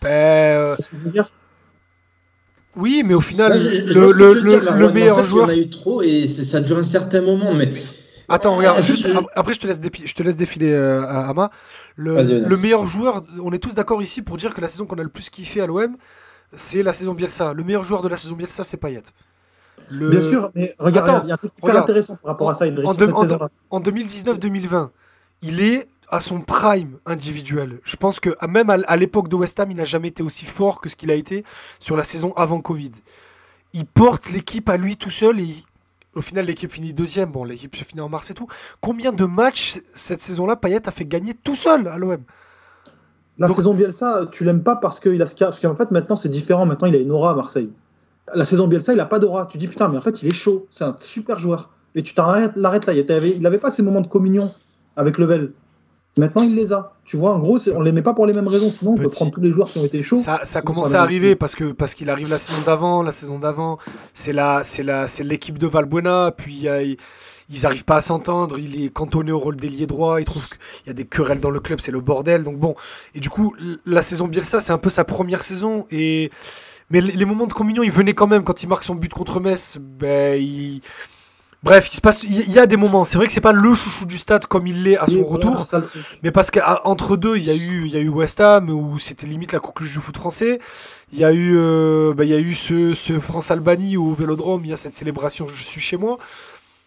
[0.00, 1.30] Bah, euh, ce que je veux dire
[2.74, 5.52] oui, mais au final, Là, je- je le, dire, meilleur en fait, joueur.
[5.52, 7.52] Il y en a eu trop et ça dure un certain moment.
[7.52, 7.70] Mais
[8.28, 11.50] Attends, regarde, Ah, juste, je- après je te laisse, je te laisse défiler euh, à
[11.96, 15.02] le meilleur joueur, on est tous d'accord ici pour dire que la saison qu'on a
[15.02, 15.96] le plus kiffé à l'OM,
[16.54, 17.52] c'est la saison Bielsa.
[17.54, 19.02] Le meilleur joueur de la saison Bielsa, c'est Payet.
[19.90, 21.82] Le- Bien sûr, mais regarde, Attends, il y a un truc regarde.
[21.84, 23.48] intéressant par rapport à ça, Idriss, En en deux- saison-là.
[23.70, 24.90] En 2019-2020,
[25.42, 27.80] il est à son prime individuel.
[27.84, 30.22] Je pense que à- même à, à l'époque de West Ham, il n'a jamais été
[30.22, 31.44] aussi fort que ce qu'il a été
[31.78, 32.92] sur la saison avant Covid.
[33.72, 35.64] Il porte l'équipe à lui tout seul et il-
[36.14, 37.32] au final l'équipe finit deuxième.
[37.32, 38.46] Bon, l'équipe se finit en mars et tout.
[38.82, 42.22] Combien de matchs cette saison-là Payet a fait gagner tout seul à l'OM
[43.38, 46.16] La Donc- saison Bielsa, tu l'aimes pas parce qu'il a ce parce qu'en fait maintenant
[46.16, 46.66] c'est différent.
[46.66, 47.70] Maintenant il a une aura à Marseille.
[48.34, 49.46] La saison Bielsa, il a pas d'aura.
[49.46, 50.66] Tu dis putain, mais en fait il est chaud.
[50.70, 51.70] C'est un super joueur.
[51.94, 52.78] Et tu t'arrêtes là.
[52.94, 54.52] Il avait, il avait pas ces moments de communion
[54.96, 55.52] avec Level.
[56.18, 56.92] Maintenant il les a.
[57.04, 58.70] Tu vois, en gros, on les met pas pour les mêmes raisons.
[58.70, 60.18] Sinon on peut prendre tous les joueurs qui ont été chauds.
[60.18, 63.78] Ça, commence à arriver parce que parce qu'il arrive la saison d'avant, la saison d'avant,
[64.12, 66.80] c'est la c'est la c'est l'équipe de Valbuena, puis il y a-
[67.48, 70.86] ils arrivent pas à s'entendre, il est cantonné au rôle d'ailier droit, il trouve qu'il
[70.86, 72.44] y a des querelles dans le club, c'est le bordel.
[72.44, 72.74] Donc bon,
[73.14, 73.54] et du coup,
[73.86, 76.30] la saison Bielsa, c'est un peu sa première saison et
[76.90, 79.40] mais les, moments de communion, il venait quand même quand il marque son but contre
[79.40, 80.82] Metz, ben il
[81.62, 83.04] Bref, il se passe, il y a des moments.
[83.04, 85.64] C'est vrai que c'est pas le chouchou du stade comme il l'est à son retour.
[86.24, 88.98] Mais parce qu'entre deux, il y a eu, il y a eu West Ham où
[88.98, 90.58] c'était limite la conclusion du foot français.
[91.12, 94.64] Il y a eu, euh, bah, il y a eu ce, ce France-Albanie au Vélodrome.
[94.64, 95.46] Il y a cette célébration.
[95.46, 96.18] Je suis chez moi.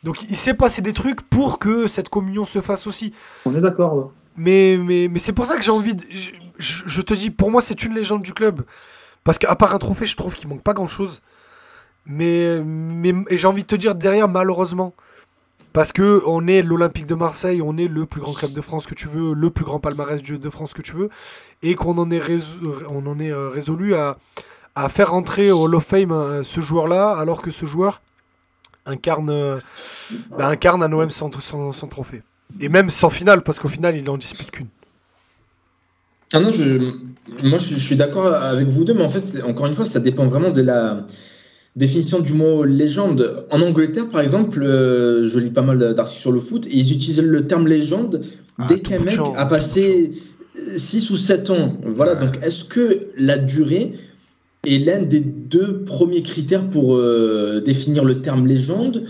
[0.06, 3.12] Donc il s'est passé des trucs pour que cette communion se fasse aussi.
[3.46, 4.14] On est d'accord.
[4.38, 6.04] Mais, mais, mais c'est pour ça que j'ai envie de.
[6.10, 8.64] Je, je- je te dis, pour moi, c'est une légende du club.
[9.26, 11.22] Parce qu'à part un trophée, je trouve qu'il manque pas grand chose.
[12.06, 14.94] Mais, mais et j'ai envie de te dire derrière, malheureusement,
[15.74, 18.86] Parce que on est l'Olympique de Marseille, on est le plus grand club de France
[18.86, 21.10] que tu veux, le plus grand palmarès de France que tu veux,
[21.64, 22.22] et qu'on en est,
[22.90, 24.18] on en est euh, résolu à,
[24.76, 28.02] à faire entrer au Hall of Fame euh, ce joueur-là, alors que ce joueur
[28.86, 29.58] incarne, euh,
[30.38, 32.24] bah, incarne un OM sans, sans, trophée.
[32.60, 34.68] Et même sans finale, parce qu'au final, il n'en dispute qu'une.
[36.34, 36.94] Ah non, je,
[37.44, 40.28] moi je, suis d'accord avec vous deux, mais en fait, encore une fois, ça dépend
[40.28, 41.06] vraiment de la
[41.76, 43.48] définition du mot légende.
[43.52, 46.94] En Angleterre, par exemple, euh, je lis pas mal d'articles sur le foot, et ils
[46.94, 48.26] utilisent le terme légende
[48.58, 50.14] ah, dès qu'un mec a passé
[50.78, 51.78] 6 ou 7 ans.
[51.86, 53.94] Voilà, donc est-ce que la durée
[54.66, 59.06] est l'un des deux premiers critères pour euh, définir le terme légende,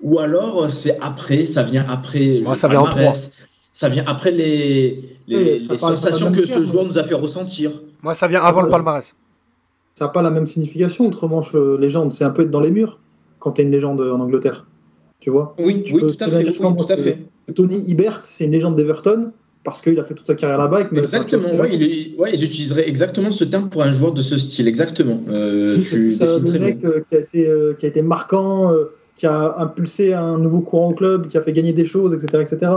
[0.00, 2.42] ou alors c'est après, ça vient après.
[2.54, 3.12] ça vient en.
[3.72, 7.70] Ça vient après les, les, sensations que ce joueur nous a fait ressentir.
[8.02, 9.14] Moi, ça vient avant le palmarès.
[9.94, 11.42] Ça n'a pas la même signification, autrement,
[11.78, 12.10] légende.
[12.10, 12.98] C'est un peu être dans les murs
[13.38, 14.66] quand tu es une légende en Angleterre.
[15.20, 15.54] Tu vois?
[15.58, 17.18] Oui, oui tout, à fait, tout à fait.
[17.54, 19.32] Tony Hibbert, c'est une légende d'Everton
[19.64, 20.88] parce qu'il a fait toute sa carrière là-bas.
[20.92, 24.68] Exactement, ouais, il ouais, ils utiliseraient exactement ce terme pour un joueur de ce style,
[24.68, 25.20] exactement.
[25.28, 28.84] Euh, c'est un mec euh, qui, a été, euh, qui a été marquant, euh,
[29.16, 32.42] qui a impulsé un nouveau courant au club, qui a fait gagner des choses, etc.
[32.42, 32.72] etc.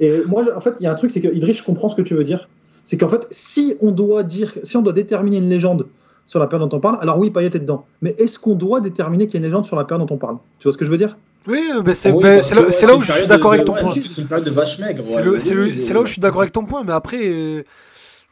[0.00, 1.96] Et moi, en fait, il y a un truc, c'est que Idriss, je comprends ce
[1.96, 2.48] que tu veux dire.
[2.84, 5.86] C'est qu'en fait, si on doit dire, si on doit déterminer une légende
[6.26, 7.86] sur la période dont on parle, alors oui, Payet est dedans.
[8.02, 10.18] Mais est-ce qu'on doit déterminer qu'il y a une légende sur la période dont on
[10.18, 10.36] parle?
[10.58, 11.16] Tu vois ce que je veux dire?
[11.46, 13.92] Oui, mais c'est là, où je suis d'accord avec ton point.
[13.92, 15.02] C'est une période de vache maigre.
[15.02, 17.62] C'est là où je suis d'accord avec ton point, mais après, euh,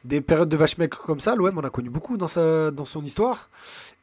[0.04, 2.84] des périodes de vache maigre comme ça, l'OM en a connu beaucoup dans, sa, dans
[2.84, 3.48] son histoire.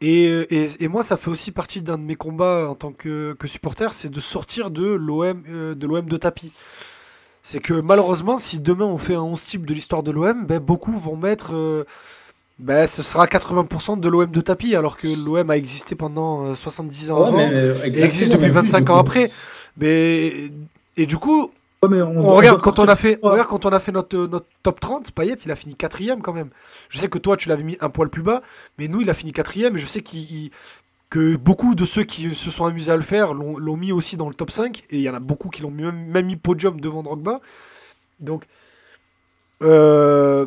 [0.01, 0.47] Et,
[0.83, 3.93] et, moi, ça fait aussi partie d'un de mes combats en tant que, que supporter,
[3.93, 6.51] c'est de sortir de l'OM euh, de, de tapis
[7.43, 10.59] c'est que malheureusement, si demain on fait un 11 type de l'histoire de l'OM, ben,
[10.59, 11.53] beaucoup vont mettre.
[11.53, 11.85] Euh,
[12.61, 17.09] ben, ce sera 80% de l'OM de tapis, alors que l'OM a existé pendant 70
[17.09, 19.31] euh, ans avant, euh, et existe depuis 25 ans après.
[19.77, 20.51] Mais,
[20.95, 21.51] et du coup,
[21.81, 25.11] on, regarde, quand on a fait, regarde quand on a fait notre, notre top 30,
[25.11, 26.51] Payet, il a fini quatrième quand même.
[26.89, 28.43] Je sais que toi, tu l'avais mis un poil plus bas,
[28.77, 30.51] mais nous, il a fini quatrième, et je sais qu'il
[31.09, 34.29] que beaucoup de ceux qui se sont amusés à le faire l'ont mis aussi dans
[34.29, 36.79] le top 5, et il y en a beaucoup qui l'ont même, même, mis podium
[36.79, 37.41] devant Drogba.
[38.19, 38.45] Donc,
[39.63, 40.45] euh,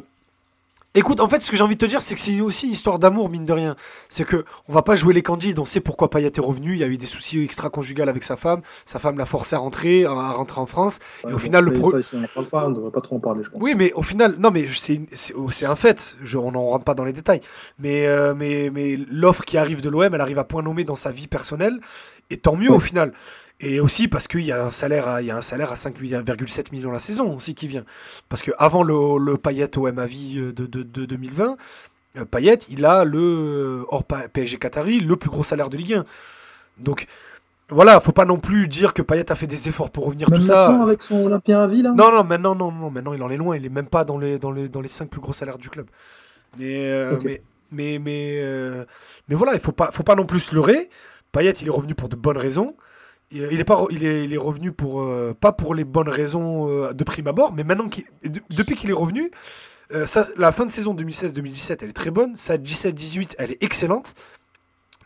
[0.96, 2.72] Écoute, en fait, ce que j'ai envie de te dire, c'est que c'est aussi une
[2.72, 3.74] histoire d'amour, mine de rien.
[4.08, 6.78] C'est que on va pas jouer les candides, on sait pourquoi Payet est revenu, il
[6.78, 10.04] y a eu des soucis extra-conjugales avec sa femme, sa femme l'a forcé à rentrer,
[10.04, 12.00] à rentrer en France, et au final, le pro...
[12.00, 13.60] Ça, on parle pas, on devrait pas trop en parler, je pense.
[13.60, 17.04] Oui, mais au final, non, mais c'est un fait, je, on n'en rentre pas dans
[17.04, 17.40] les détails,
[17.80, 20.94] mais, euh, mais, mais l'offre qui arrive de l'OM, elle arrive à point nommé dans
[20.94, 21.80] sa vie personnelle,
[22.30, 23.12] et tant mieux au final.
[23.60, 25.76] Et aussi parce qu'il y a un salaire à, il y a un salaire à
[25.76, 27.84] 5,7 millions la saison aussi qui vient.
[28.28, 31.56] Parce qu'avant le, le Payet OM à vie de, de, de 2020,
[32.16, 35.94] euh, Payet, il a le, euh, hors PSG Qatari, le plus gros salaire de Ligue
[35.94, 36.04] 1.
[36.78, 37.06] Donc,
[37.70, 40.40] voilà, faut pas non plus dire que Payet a fait des efforts pour revenir tout
[40.40, 40.82] ça.
[40.82, 43.36] avec son Olympien à vie là Non, non, maintenant, non, non, maintenant il en est
[43.36, 45.58] loin, il est même pas dans les, dans les, dans les 5 plus gros salaires
[45.58, 45.86] du club.
[46.58, 47.42] Mais, euh, mais,
[47.72, 48.86] mais, mais,
[49.28, 50.90] mais, voilà, il faut pas, faut pas non plus se leurrer.
[51.32, 52.76] Payet, il est revenu pour de bonnes raisons.
[53.32, 56.92] Euh, il est, pas, il est, revenu pour, euh, pas pour les bonnes raisons euh,
[56.92, 57.88] de prime abord, mais maintenant
[58.50, 59.30] depuis qu'il est revenu,
[59.90, 62.36] la fin de saison 2016-2017, elle est très bonne.
[62.36, 64.14] Sa 17-18, elle est excellente.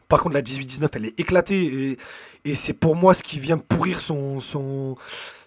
[0.08, 1.98] Par contre, la 18-19, elle est éclatée.
[2.44, 4.96] Et, c'est pour moi ce qui vient pourrir son, son,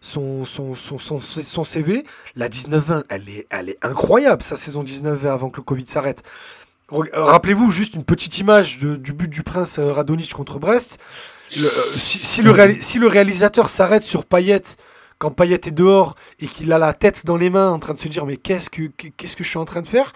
[0.01, 2.05] son, son, son, CV.
[2.35, 6.21] La 19-20, elle est, elle est incroyable, sa saison 19-20 avant que le Covid s'arrête.
[6.89, 10.99] Rappelez-vous juste une petite image du but du prince Radonic contre Brest.
[11.57, 14.61] Euh, si, le réalisateur s'arrête sur Payet
[15.17, 17.99] quand Payet est dehors et qu'il a la tête dans les mains en train de
[17.99, 20.13] se dire mais qu'est-ce que je suis en train de faire?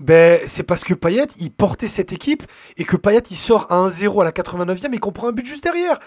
[0.00, 2.42] Ben, c'est parce que Payet, il portait cette équipe
[2.76, 5.46] et que Payet, il sort à 1-0 à la 89e et qu'on prend un but
[5.46, 5.98] juste derrière.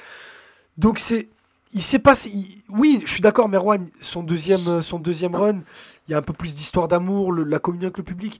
[0.78, 1.28] Donc c'est,
[1.74, 2.32] il s'est passé.
[2.70, 5.62] oui, je suis d'accord, Merwan, son deuxième, son deuxième run,
[6.08, 8.40] il y a un peu plus d'histoire d'amour, la communion avec le public.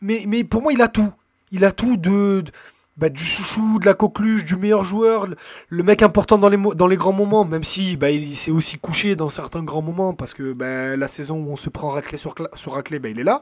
[0.00, 1.12] Mais pour moi, il a tout.
[1.52, 2.44] Il a tout de
[3.00, 5.26] bah, du chouchou, de la coqueluche, du meilleur joueur,
[5.70, 8.76] le mec important dans les, dans les grands moments, même si bah, il s'est aussi
[8.76, 12.18] couché dans certains grands moments, parce que bah, la saison où on se prend raclé
[12.18, 13.40] sur, sur raclé, bah, il est là.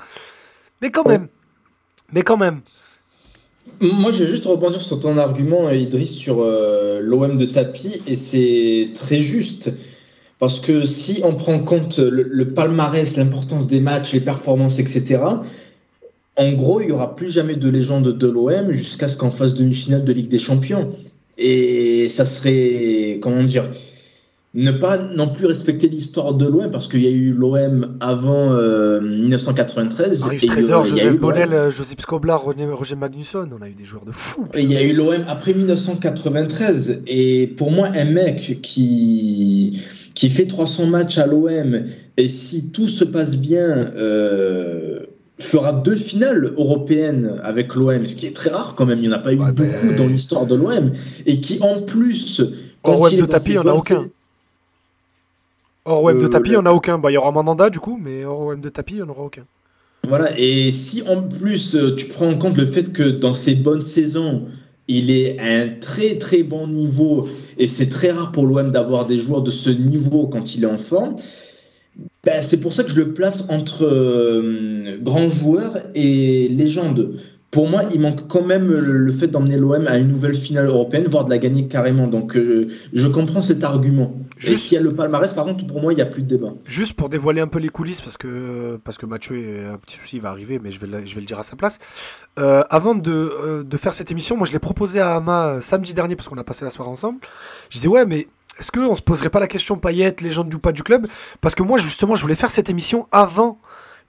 [0.80, 1.26] Mais quand même,
[2.12, 2.60] mais quand même.
[3.80, 8.14] Moi, je vais juste rebondir sur ton argument, Idriss, sur euh, l'OM de tapis, et
[8.14, 9.72] c'est très juste.
[10.38, 15.18] Parce que si on prend en compte le palmarès, l'importance des matchs, les performances, etc.,
[16.38, 19.54] en gros, il n'y aura plus jamais de légende de l'OM jusqu'à ce qu'en fasse
[19.54, 20.92] demi-finale de Ligue des Champions.
[21.36, 23.68] Et ça serait, comment dire,
[24.54, 28.52] ne pas non plus respecter l'histoire de l'OM parce qu'il y a eu l'OM avant
[28.52, 30.22] euh, 1993.
[30.22, 33.48] Arrive et il y Trésor, Joseph Bonnel, euh, Joseph Scoblar, Roger, Roger Magnusson.
[33.58, 34.46] On a eu des joueurs de fou.
[34.54, 37.02] Et il y a eu l'OM après 1993.
[37.08, 39.82] Et pour moi, un mec qui,
[40.14, 41.82] qui fait 300 matchs à l'OM,
[42.16, 44.97] et si tout se passe bien, euh,
[45.38, 48.98] fera deux finales européennes avec l'OM, ce qui est très rare quand même.
[48.98, 50.92] Il n'y en a pas eu Ouais, beaucoup ben- dans l'histoire de l'OM.
[51.26, 52.42] Et qui, en plus.
[52.82, 54.04] quand Hors web il est de dans tapis, il y en a aucun.
[55.84, 56.98] Hors web de Euh, tapis, il le- n'y en a aucun.
[56.98, 59.08] Bah, il y aura Mandanda du coup, mais hors web de tapis, il n'y en
[59.08, 59.44] aura aucun.
[60.06, 63.54] Voilà, et si en plus euh, tu prends en compte le fait que dans ses
[63.54, 64.42] bonnes saisons,
[64.86, 67.28] il est à un très très bon niveau,
[67.58, 70.68] et c'est très rare pour l'OM d'avoir des joueurs de ce niveau quand il est
[70.68, 71.16] en forme,
[72.28, 77.20] ben, c'est pour ça que je le place entre euh, grand joueur et légende.
[77.50, 80.66] Pour moi, il manque quand même le, le fait d'emmener l'OM à une nouvelle finale
[80.66, 82.06] européenne, voire de la gagner carrément.
[82.06, 84.14] Donc euh, je, comprends cet argument.
[84.42, 86.20] Et Juste- s'il y a le palmarès, par contre, pour moi, il n'y a plus
[86.22, 86.52] de débat.
[86.66, 89.96] Juste pour dévoiler un peu les coulisses, parce que, parce que Mathieu est un petit
[89.96, 91.78] souci, il va arriver, mais je vais, le- je vais le dire à sa place.
[92.38, 95.94] Euh, avant de, euh, de faire cette émission, moi je l'ai proposé à Ama samedi
[95.94, 97.20] dernier, parce qu'on a passé la soirée ensemble.
[97.70, 98.26] Je disais, ouais, mais
[98.58, 101.06] est-ce qu'on se poserait pas la question paillette, légende du pas du club?
[101.40, 103.60] Parce que moi, justement, je voulais faire cette émission avant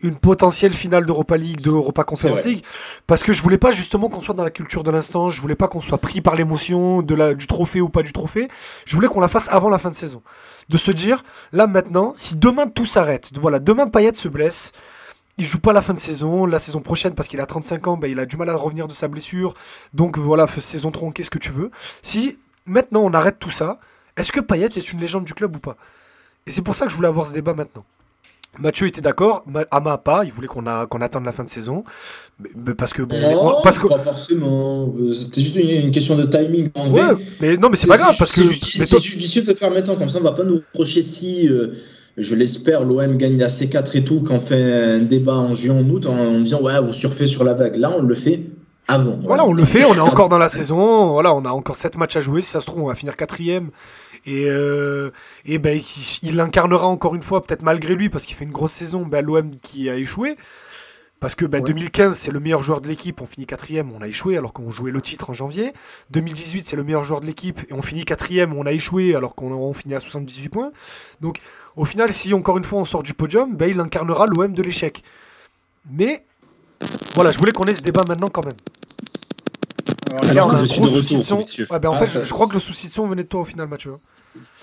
[0.01, 2.45] une potentielle finale d'Europa League, de Europa Conference.
[2.45, 2.63] League,
[3.05, 5.55] parce que je voulais pas justement qu'on soit dans la culture de l'instant, je voulais
[5.55, 8.47] pas qu'on soit pris par l'émotion de la, du trophée ou pas du trophée,
[8.85, 10.21] je voulais qu'on la fasse avant la fin de saison.
[10.69, 14.71] De se dire, là maintenant, si demain tout s'arrête, voilà, demain Payet se blesse,
[15.37, 17.97] il joue pas la fin de saison, la saison prochaine parce qu'il a 35 ans,
[17.97, 19.53] ben, il a du mal à revenir de sa blessure,
[19.93, 21.71] donc voilà, saison tronquée, ce que tu veux.
[22.01, 23.79] Si maintenant on arrête tout ça,
[24.19, 25.77] est-ce que Payet est une légende du club ou pas?
[26.47, 27.83] Et c'est pour ça que je voulais avoir ce débat maintenant.
[28.57, 31.83] Mathieu était d'accord, Ma- Ama pas, il voulait qu'on attende la fin de saison,
[32.39, 34.91] mais, mais parce que bon, Non, on- parce que pas forcément.
[35.13, 36.71] C'était juste une, une question de timing.
[36.73, 39.53] En vrai, ouais, mais non, mais c'est pas grave parce que C'est judicieux de le
[39.53, 41.75] faire maintenant, comme ça on va pas nous reprocher si, euh,
[42.17, 44.61] je l'espère, l'OM gagne la C4 et tout, qu'on fait
[44.95, 47.75] un débat en juin, en août, en, en disant ouais, vous surfez sur la vague.
[47.75, 48.41] Là, on le fait
[48.87, 49.19] avant.
[49.23, 51.95] Voilà, on le fait, on est encore dans la saison, voilà, on a encore 7
[51.97, 53.69] matchs à jouer, si ça se trouve, on va finir quatrième.
[54.25, 55.11] Et, euh,
[55.45, 58.51] et ben, il, il incarnera encore une fois, peut-être malgré lui, parce qu'il fait une
[58.51, 60.37] grosse saison, ben, l'OM qui a échoué.
[61.19, 61.65] Parce que ben, Ouais.
[61.65, 64.69] 2015, c'est le meilleur joueur de l'équipe, on finit quatrième, on a échoué alors qu'on
[64.69, 65.73] jouait le titre en janvier.
[66.11, 69.35] 2018, c'est le meilleur joueur de l'équipe et on finit quatrième, on a échoué alors
[69.35, 70.71] qu'on on finit à 78 points.
[71.19, 71.41] Donc
[71.75, 74.63] au final, si encore une fois on sort du podium, ben, il incarnera l'OM de
[74.63, 75.03] l'échec.
[75.91, 76.25] Mais
[77.15, 78.53] voilà, je voulais qu'on ait ce débat maintenant quand même.
[80.29, 81.61] Alors je suis gros de souci de retour, son.
[81.73, 83.27] Ouais, ben, en Ah, fait, ça- je crois que le souci de son venait de
[83.27, 83.91] toi au final, Mathieu.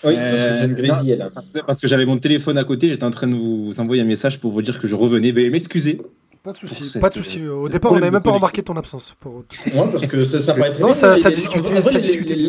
[0.05, 1.31] Oui, parce que c'est une Euh, grésille là.
[1.33, 4.03] Parce que, parce que j'avais mon téléphone à côté, j'étais en train de vous envoyer
[4.03, 5.33] un message pour vous dire que je revenais.
[5.33, 6.01] Veuillez m'excuser.
[6.47, 6.99] Pas de souci.
[7.01, 7.45] Pas de souci.
[7.49, 9.17] Au départ, on n'avait même pas remarqué ton absence.
[9.19, 9.35] Pour...
[9.39, 9.43] Ouais,
[9.91, 10.95] parce que ça, ça paraît très Non, bien.
[10.95, 11.81] ça- ça les- discutait,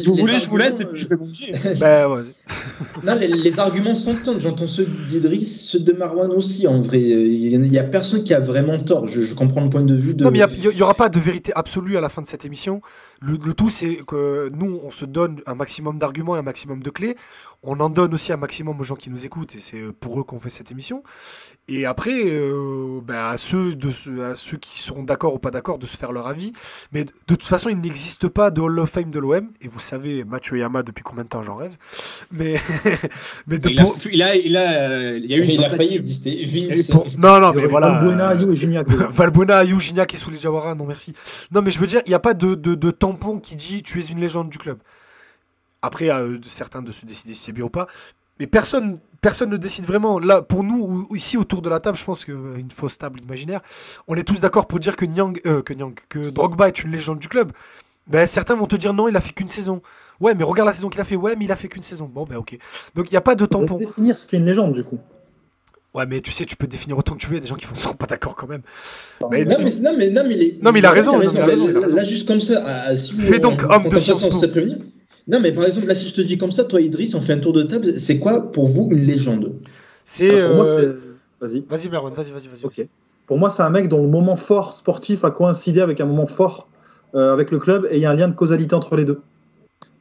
[0.05, 1.51] vous voulez, je vous laisse et puis je fais mon jet.
[1.79, 2.21] ben, ouais.
[3.03, 4.39] Non, les, les arguments s'entendent.
[4.39, 6.67] J'entends ceux d'Idriss, ceux de Marwan aussi.
[6.67, 9.07] En vrai, il n'y a personne qui a vraiment tort.
[9.07, 10.23] Je, je comprends le point de vue de.
[10.23, 12.81] Non, mais il n'y aura pas de vérité absolue à la fin de cette émission.
[13.19, 16.83] Le, le tout, c'est que nous, on se donne un maximum d'arguments et un maximum
[16.83, 17.15] de clés.
[17.63, 20.23] On en donne aussi un maximum aux gens qui nous écoutent, et c'est pour eux
[20.23, 21.03] qu'on fait cette émission.
[21.67, 25.51] Et après, euh, ben, à, ceux de, ceux- à ceux qui seront d'accord ou pas
[25.51, 26.53] d'accord de se faire leur avis.
[26.93, 29.49] Mais de, de toute façon, il n'existe pas de Hall of Fame de l'OM.
[29.59, 31.75] Et vous savez, Mathieu Yama, depuis combien de temps j'en rêve.
[32.31, 32.55] Mais,
[33.47, 35.49] mais de Il a, pour- il a, il a, euh, il y a eu une
[35.49, 36.41] il a failli exister.
[36.45, 36.87] Vince.
[36.87, 37.89] pour- Non, non, Il y mais voilà.
[37.99, 38.87] Valbuena, Ayou et Gignac.
[38.89, 41.11] Valbuena, Ayou, Gignac et Souli Jawara, non merci.
[41.51, 43.83] Non, mais je veux dire, il n'y a pas de, de, de tampon qui dit
[43.83, 44.77] tu es une légende du club.
[45.81, 47.87] Après, à eux, de certains de se décider si c'est bien ou pas.
[48.39, 50.19] Mais personne, personne ne décide vraiment.
[50.19, 53.61] Là, pour nous, ou- ici autour de la table, je pense qu'une fausse table imaginaire,
[54.07, 56.91] on est tous d'accord pour dire que Nyang, euh, que Nyang, que Drogba est une
[56.91, 57.51] légende du club.
[58.07, 59.81] Ben, certains vont te dire non, il a fait qu'une saison.
[60.19, 61.15] Ouais, mais regarde la saison qu'il a fait.
[61.15, 62.05] Ouais, mais il a fait qu'une saison.
[62.11, 62.57] Bon, ben ok.
[62.95, 63.77] Donc il n'y a pas de va tampon.
[63.77, 64.99] définir ce qu'est une légende, du coup.
[65.93, 67.33] Ouais, mais tu sais, tu peux définir autant que tu veux.
[67.33, 68.61] Il y a des gens qui ne sont pas d'accord quand même.
[69.31, 71.33] Mais- Non mais, non, mais, non, mais, les- Non, mais il a raison, il a
[71.39, 71.95] Là, raison, il a là, raison.
[71.95, 74.39] là, juste comme ça, si vous- Fais donc on- homme de Sciences Po.
[75.27, 77.33] Non, mais par exemple, là, si je te dis comme ça, toi, Idriss, on fait
[77.33, 77.99] un tour de table.
[77.99, 79.53] C'est quoi pour vous une légende?
[80.03, 80.41] C'est.
[80.41, 80.93] Ah, pour moi, euh,
[81.41, 81.47] c'est.
[81.47, 81.63] Vas-y.
[81.69, 82.65] Vas-y, Merwan, vas-y, vas-y, vas-y.
[82.65, 82.87] Ok.
[83.27, 86.27] Pour moi, c'est un mec dont le moment fort sportif a coïncidé avec un moment
[86.27, 86.69] fort
[87.13, 89.19] euh, avec le club et il y a un lien de causalité entre les deux.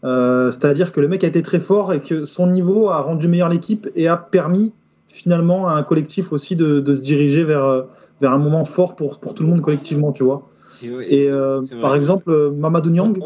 [0.04, 3.26] Euh, C'est-à-dire que le mec a été très fort et que son niveau a rendu
[3.26, 4.72] meilleure l'équipe et a permis
[5.08, 7.86] finalement à un collectif aussi de, de se diriger vers,
[8.20, 10.48] vers un moment fort pour, pour tout le monde collectivement, tu vois.
[10.84, 11.82] Et, Et euh, C'est vrai.
[11.82, 13.18] par exemple, Mamadou Niang,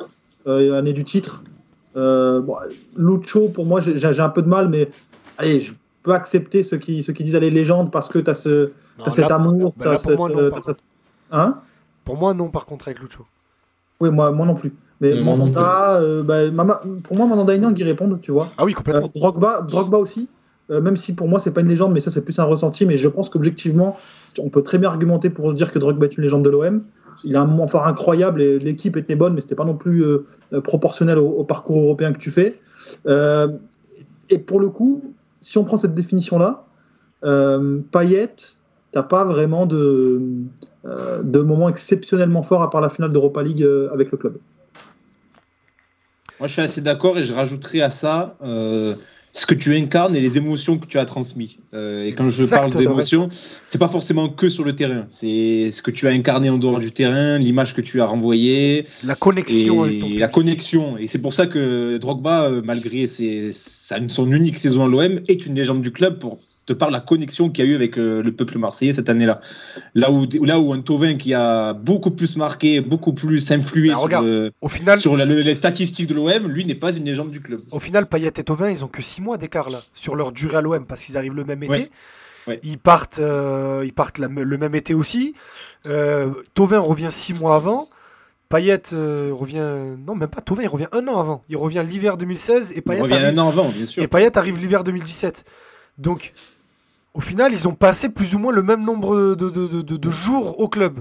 [0.47, 1.43] euh, année du titre.
[1.97, 2.57] Euh, bon,
[2.97, 4.91] Lucho, pour moi, j'ai j'ai un peu de mal, mais
[5.39, 5.73] allez, je
[6.03, 8.67] peux accepter ceux qui, ceux qui disent allez, légende parce que tu as, ce,
[8.99, 9.75] Non, t'as cet amour.
[9.77, 10.79] bah t'as là, pour cette, moi, non, euh, par t'as cette-
[11.33, 11.59] Hein?
[12.05, 13.25] Pour moi, non, par contre, avec Lucho.
[14.01, 14.73] Oui, moi, moi non plus.
[15.01, 18.49] Mais Euh, Mandanda, euh, bah, Mama- pour moi, Mandanda et Niang y répondent, tu vois.
[18.59, 19.11] Ah oui, Euh, complètement.
[19.15, 20.29] Drogba, Drogba aussi,
[20.71, 22.85] euh, même si pour moi c'est pas une légende, mais ça c'est plus un ressenti.
[22.87, 23.97] Mais je pense qu'objectivement,
[24.39, 26.83] on peut très bien argumenter pour dire que Drogba est une légende de l'OM.
[27.25, 30.03] Il a un moment fort incroyable et l'équipe était bonne, mais c'était pas non plus
[30.03, 32.61] euh, euh, proportionnel au, parcours européen que tu fais.
[33.07, 33.49] Euh,
[34.29, 36.65] et pour le coup, si on prend cette définition-là,
[37.25, 38.35] euh, Payet,
[38.93, 40.21] t'as pas vraiment de,
[41.43, 44.39] moment exceptionnellement fort à part la finale d'Europa League avec le club.
[46.39, 48.37] Moi, je suis assez d'accord et je rajouterai à ça
[49.33, 51.57] ce que tu incarnes et les émotions que tu as transmises.
[51.73, 53.29] Euh, et quand je parle d'émotions,
[53.69, 55.07] c'est pas forcément que sur le terrain.
[55.09, 58.87] C'est ce que tu as incarné en dehors du terrain, l'image que tu as renvoyée
[59.05, 60.21] La connexion avec ton et public.
[60.21, 60.99] la connexion.
[60.99, 65.47] Et c'est pour ça que Drogba, euh, malgré ses, son unique saison à l'OM, est
[65.47, 66.39] une légende du club pour
[66.75, 69.41] de la connexion qu'il y a eu avec euh, le peuple marseillais cette année-là.
[69.95, 73.95] Là où, là où un Tovin qui a beaucoup plus marqué, beaucoup plus influé Bah,
[73.95, 76.93] sur, regarde, le- Au final, sur la- le- les statistiques de l'OM, lui n'est pas
[76.97, 77.61] une légende du club.
[77.71, 80.57] Au final, Payet et Tovin, ils ont que 6 mois d'écart là sur leur durée
[80.59, 81.73] à l'OM parce qu'ils arrivent le même été.
[81.73, 81.91] Ouais.
[82.47, 82.61] Ouais.
[82.63, 85.35] Ils partent, euh, ils partent la- le même été aussi.
[85.87, 87.89] Euh, Tovin revient 6 mois avant.
[88.49, 89.97] Payet euh, revient.
[90.05, 91.45] Non, même pas Tovin, il revient un an avant.
[91.49, 94.03] Il revient l'hiver 2016 et Il Payet revient arrive, un an avant, bien sûr.
[94.03, 95.45] et Payet arrive l'hiver 2017.
[95.99, 96.33] Donc,
[97.15, 99.97] au final, ils ont passé plus ou moins le même nombre de, de- de- de-
[99.97, 101.01] de jours au club.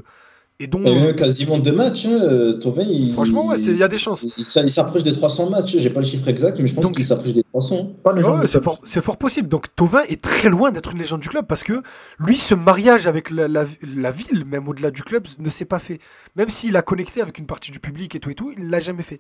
[0.61, 2.05] Et donc, Il y a eu quasiment deux matchs.
[2.05, 2.19] Hein.
[2.21, 4.23] euh, Tovin, il, franchement, ouais, il y a des chances.
[4.23, 5.77] il, il- il s'approche des 300 matchs.
[5.77, 7.93] J'ai pas le chiffre exact, mais je pense Donc- qu'il s'approche des 300.
[8.03, 9.47] Pas une légende Ouais, c'est fort, c'est fort possible.
[9.47, 11.81] Donc Tovin est très loin d'être une légende du club parce que
[12.19, 13.63] lui, ce mariage avec la, la-
[13.95, 15.99] la ville, même au-delà du club, ne s'est pas fait.
[16.35, 18.81] Même s'il a connecté avec une partie du public et tout et tout, il l'a
[18.81, 19.19] jamais fait.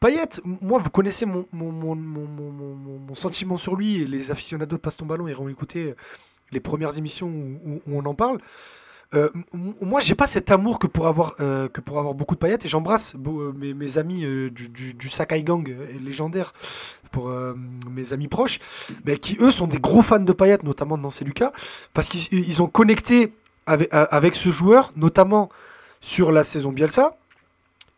[0.00, 4.80] Payet, moi, vous connaissez mon, mon, mon, mon, sentiment sur lui et les aficionados de
[4.80, 5.94] Passe ton ballon iront écouter
[6.52, 8.38] les premières émissions où, on en parle.
[9.14, 12.40] Euh, moi, j'ai pas cet amour que pour avoir, euh, que pour avoir beaucoup de
[12.40, 16.52] paillettes et j'embrasse euh, mes, mes amis euh, du, du, Sakai Gang euh, légendaire
[17.12, 17.54] pour euh,
[17.88, 18.58] mes amis proches,
[19.04, 21.52] mais qui eux sont des gros fans de paillettes, notamment de Nancy Lucas,
[21.92, 23.32] parce qu'ils ils ont connecté
[23.66, 25.48] avec, euh, avec ce joueur, notamment
[26.00, 27.16] sur la saison Bielsa.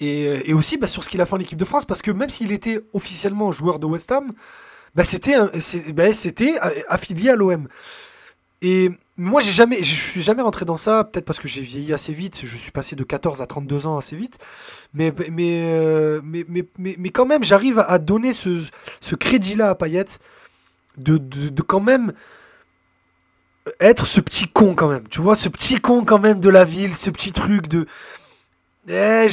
[0.01, 2.03] Et, euh, et aussi bah, sur ce qu'il a fait en équipe de France, parce
[2.03, 4.33] que même s'il était officiellement joueur de West Ham,
[4.95, 5.37] bah, c'était
[5.93, 7.69] bah, euh, affilié à l'OM.
[8.63, 11.93] Et moi, j'ai jamais, je suis jamais rentré dans ça, peut-être parce que j'ai vieilli
[11.93, 14.39] assez vite, je suis passé de 14 à 32 ans assez vite,
[14.95, 18.63] mais, euh, mais, mais, mais, mais quand même, j'arrive à, donner ce,
[19.01, 20.05] ce crédit-là à Payet,
[20.97, 22.13] de, de, de quand même
[23.81, 26.65] être ce petit con quand même, tu vois, ce petit con quand même de la
[26.65, 27.87] ville, ce petit truc de...
[28.89, 29.27] Eh,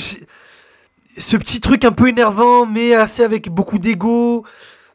[1.18, 4.45] ce petit truc un peu énervant, mais assez avec beaucoup d'ego,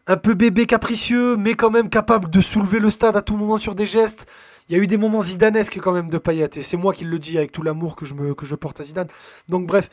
[0.06, 3.56] un peu bébé capricieux, mais quand même capable de soulever le stade à tout moment
[3.56, 4.26] sur des gestes.
[4.68, 7.04] Il y a eu des moments zidanesques quand même de Payet, et c'est moi qui
[7.04, 9.08] le dis avec tout l'amour que je, me, que je porte à Zidane.
[9.48, 9.90] Donc bref,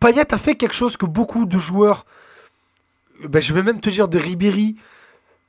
[0.00, 2.06] Payet a fait quelque chose que beaucoup de joueurs,
[3.28, 4.76] ben, je vais même te dire de Ribéry,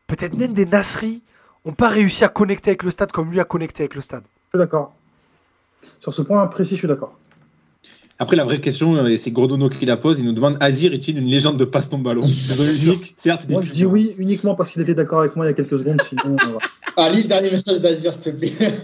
[0.08, 1.24] peut-être même des Nasri,
[1.66, 4.24] n'ont pas réussi à connecter avec le stade comme lui a connecté avec le stade.
[4.54, 4.94] Je suis d'accord.
[6.00, 7.18] Sur ce point précis, je suis d'accord.
[8.22, 10.20] Après, la vraie question, euh, c'est Gordono qui la pose.
[10.20, 13.48] Il nous demande Azir est-il une légende de passe ton ballon unique, certes.
[13.48, 15.80] Moi, je dis oui uniquement parce qu'il était d'accord avec moi il y a quelques
[15.80, 16.02] secondes.
[16.02, 16.60] Sinon, euh, voilà.
[16.98, 18.52] Ah, lis le dernier message d'Azir, s'il te plaît.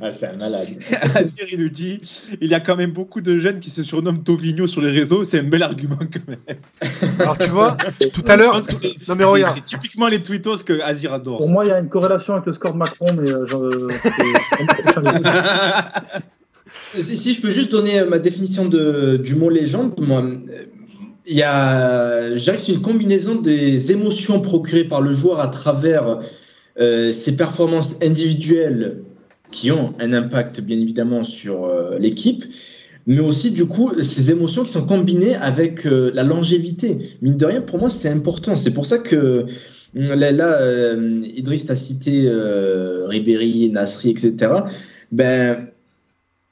[0.00, 0.68] ah, c'est un malade.
[1.16, 2.00] Azir, il nous dit
[2.40, 5.24] il y a quand même beaucoup de jeunes qui se surnomment Tovigno sur les réseaux.
[5.24, 6.58] C'est un bel argument quand même.
[7.18, 7.76] Alors tu vois,
[8.12, 8.62] tout à l'heure,
[9.08, 11.38] non mais regarde, C'est typiquement les tweetos que Azir adore.
[11.38, 13.64] Pour moi, il y a une corrélation avec le score de Macron, mais euh, genre,
[16.98, 20.64] Si, si je peux juste donner euh, ma définition de, du mot légende, moi, euh,
[21.26, 25.40] il y a, je dirais que c'est une combinaison des émotions procurées par le joueur
[25.40, 26.20] à travers
[26.80, 29.02] euh, ses performances individuelles
[29.50, 32.44] qui ont un impact bien évidemment sur euh, l'équipe,
[33.06, 37.16] mais aussi du coup ces émotions qui sont combinées avec euh, la longévité.
[37.20, 38.56] Mine de rien, pour moi, c'est important.
[38.56, 39.46] C'est pour ça que
[39.94, 44.52] là, là euh, Idriss a cité euh, Ribéry, Nasri, etc.
[45.12, 45.68] Ben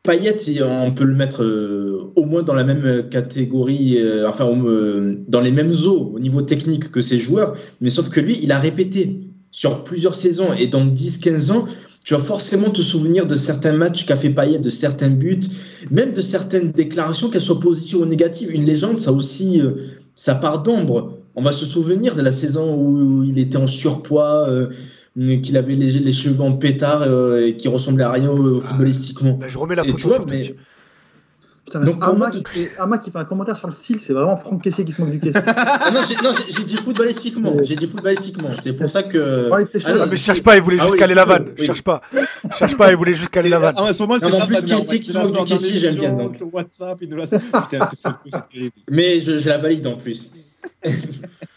[0.03, 5.17] Payet, on peut le mettre euh, au moins dans la même catégorie, euh, enfin euh,
[5.29, 8.51] dans les mêmes eaux au niveau technique que ses joueurs, mais sauf que lui, il
[8.51, 9.21] a répété
[9.51, 11.67] sur plusieurs saisons et dans 10-15 ans,
[12.03, 15.41] tu vas forcément te souvenir de certains matchs qu'a fait Payet, de certains buts,
[15.91, 18.55] même de certaines déclarations, qu'elles soient positives ou négatives.
[18.55, 19.61] Une légende, ça aussi,
[20.17, 21.19] sa part d'ombre.
[21.35, 24.49] On va se souvenir de la saison où il était en surpoids,
[25.17, 29.33] qu'il avait les, les cheveux en pétard euh, et qui ressemblait à rien euh, footballistiquement.
[29.33, 30.55] bah, je remets la Et photo vois, sur mais-.
[31.67, 34.37] Putain, Donc, Ama, qui fait, Ama qui fait un commentaire sur le style, c'est vraiment
[34.37, 35.41] Franck Caissier qui se moque du caissier.
[35.57, 36.01] Ah non,
[36.49, 37.55] j'ai dit footballistiquement.
[37.63, 38.51] J'ai dit footballistiquement.
[38.51, 39.49] C'est pour ça que.
[39.53, 41.55] Ah non, Ah, mais cherche pas, il voulait Ah juste oui, caler la je- vanne.
[41.57, 41.65] oui.
[41.67, 42.01] Cherche pas.
[42.59, 43.75] Cherche pas, il voulait juste caler la vanne.
[43.77, 45.79] Ah, en ce moment, c'est mais en ça, plus, va qui se moque du Kessie,
[45.79, 46.35] j'aime bien, donc.
[46.35, 48.73] Sur WhatsApp, il nous la Putain, c'est terrible.
[48.91, 50.33] Mais je, je la valide en plus.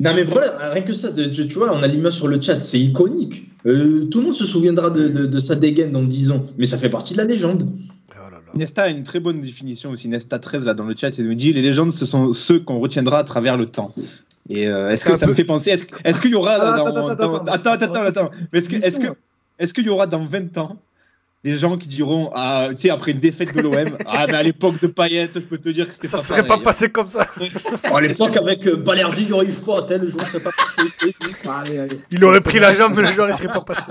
[0.00, 2.40] non mais voilà, rien que ça, de- tu, tu vois, on a l'image sur le
[2.40, 3.48] chat, c'est iconique.
[3.66, 6.66] Euh, tout le monde se souviendra de, de- de sa dégaine dans 10 ans, mais
[6.66, 7.68] ça fait partie de la légende.
[8.10, 8.58] Oh.
[8.58, 10.08] Nesta a une très bonne définition aussi.
[10.08, 12.80] Nesta 13 là dans le chat, il nous dit les légendes, ce sont ceux qu'on
[12.80, 13.94] retiendra à travers le temps.
[14.50, 16.76] Et euh, est-ce que ça peu- me fait penser Est-ce est-ce qu'il y aura Ah,
[16.78, 19.06] dans, attends, dans- attends, attends, attends, attends, est-ce que est-ce que
[19.58, 20.76] est-ce qu'il y aura dans 20 ans
[21.44, 23.74] des gens qui diront ah tu sais après une défaite de l'OM
[24.06, 26.42] ah mais à l'époque de Payet je peux te dire que c'était Ça pas serait
[26.42, 26.62] pas pareil.
[26.62, 27.26] passé comme ça.
[27.82, 30.50] À l'époque, avec euh, Balerdi, il y aurait eu faute, hein, le joueur serait pas
[30.56, 30.82] passé.
[31.48, 32.00] Allez, allez.
[32.12, 33.90] Il aurait pris la jambe, mais le joueur il serait pas passé.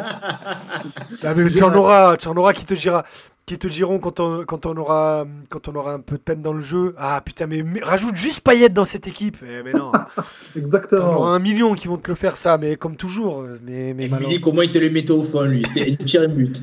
[1.24, 3.04] Non, mais tu en auras, tu en auras qui te dira,
[3.46, 6.42] qui te diront quand on, quand on aura, quand on aura un peu de peine
[6.42, 6.96] dans le jeu.
[6.98, 9.38] Ah putain, mais, mais rajoute juste Payet dans cette équipe.
[9.44, 9.92] Eh, mais non,
[10.56, 11.28] Exactement.
[11.28, 13.44] un million qui vont te le faire ça, mais comme toujours.
[13.64, 14.30] Mais, mais Et malheureusement.
[14.30, 16.62] Milik, comment il te le mettait au fond, lui C'était une tir et but.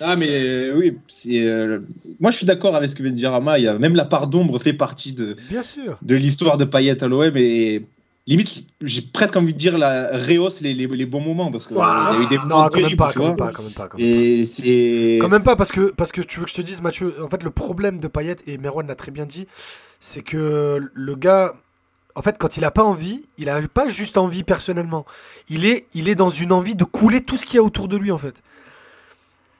[0.00, 1.80] Ah mais euh, oui, c'est euh,
[2.20, 3.94] moi je suis d'accord avec ce que vient de dire Ama, il y a même
[3.94, 5.98] la part d'ombre fait partie de, Bien sûr.
[6.00, 7.84] de l'histoire de Payet à l'OM et
[8.26, 11.74] limite j'ai presque envie de dire la rehausse les, les, les bons moments parce que
[11.74, 13.72] il y a eu des Non, moments même pas, tu quand même pas, quand même
[13.72, 13.88] pas.
[13.88, 14.44] Quand même pas.
[14.78, 17.14] Et Quand même pas parce que parce que tu veux que je te dise Mathieu
[17.22, 19.46] en fait le problème de Payet et Merwan l'a très bien dit
[19.98, 21.52] c'est que le gars
[22.14, 25.04] en fait quand il a pas envie il a pas juste envie personnellement
[25.50, 27.86] il est il est dans une envie de couler tout ce qu'il y a autour
[27.88, 28.34] de lui en fait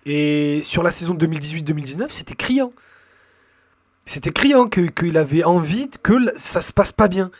[0.06, 2.72] et sur la saison 2018-2019 c'était criant.
[4.04, 7.30] C'était criant que qu'il avait envie que ça se passe pas bien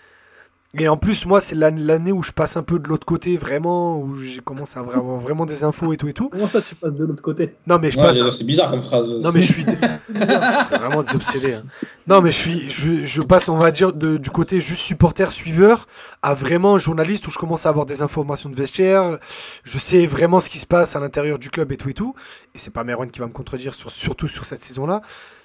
[0.79, 3.37] et en plus moi c'est l'an- l'année où je passe un peu de l'autre côté
[3.37, 6.63] vraiment où j'ai commencé à avoir vraiment des infos et tout et tout Comment ça,
[6.63, 7.57] tu passes de l'autre côté?
[7.67, 9.09] Non mais je Ouais, passe c'est bizarre comme phrase.
[9.21, 9.65] non mais je suis
[10.69, 11.55] c'est vraiment des obsédés.
[11.55, 11.63] hein.
[12.07, 15.33] Non mais je suis je, je passe on va dire de- du côté juste supporter
[15.33, 15.87] suiveur
[16.23, 19.19] à vraiment journaliste où je commence à avoir des informations de vestiaire,
[19.65, 22.15] je sais vraiment ce qui se passe à l'intérieur du club et tout et tout
[22.55, 25.01] et c'est pas Merwan qui va me contredire sur, surtout sur cette saison-là,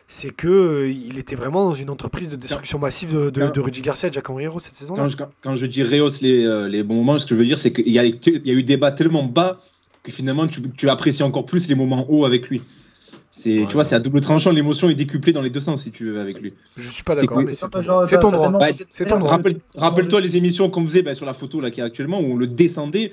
[0.07, 3.59] c'est que euh, il était vraiment dans une entreprise de destruction massive de, de, de
[3.59, 5.01] Rudy Garcia et Jack Henriero cette saison-là.
[5.03, 7.39] quand je, quand- quand je dis rehausse les, euh, les bons moments, ce que je
[7.39, 9.59] veux dire c'est qu'il y a, il y a eu des bas tellement bas
[10.03, 12.61] que finalement tu, tu apprécies encore plus les moments hauts avec lui.
[13.31, 15.81] C'est Ouais, tu vois c'est à double tranchant, l'émotion est décuplée dans les deux sens
[15.83, 16.53] si tu veux avec lui.
[16.77, 17.67] Je suis pas d'accord mais c'est
[18.19, 18.49] ton, droit.
[18.59, 18.67] Bah.
[19.27, 22.25] Rappelle- Rappelle-toi les émissions qu'on faisait bah, sur la photo là qui est actuellement où
[22.33, 23.11] on le descendait.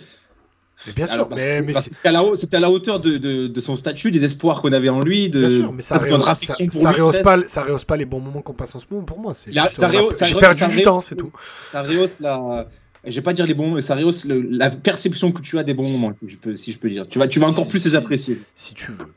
[0.87, 2.13] Mais bien sûr, Alors, parce mais, que- mais c'était à,
[2.61, 5.41] la à hauteur de, de- de son statut, des espoirs qu'on avait en lui, de
[5.41, 8.55] Bien sûr, mais ça, rehausse- ça, lui, pas, ça rehausse pas les bons moments qu'on
[8.55, 9.33] passe en ce moment pour moi.
[9.47, 11.33] J'ai perdu ça du temps, c'est tout.
[11.71, 12.69] ça rehausse la
[13.05, 15.65] je vais pas dire les bons mais ça rehausse le- la perception que tu as
[15.65, 17.09] des bons moments, si je peux, si je peux dire.
[17.09, 18.41] Tu vas, tu vas encore plus les apprécier.
[18.55, 19.13] Si tu veux.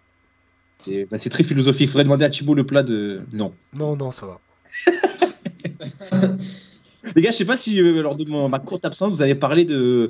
[0.84, 1.89] C'est bah, très philosophique.
[1.89, 3.22] Faudrait demander à Thibaut le plat de.
[3.34, 3.53] Non.
[3.78, 4.39] Non, non, ça va.
[7.16, 9.36] Les gars, je sais pas si euh, lors de mon- ma courte absence, vous avez
[9.36, 10.10] parlé de,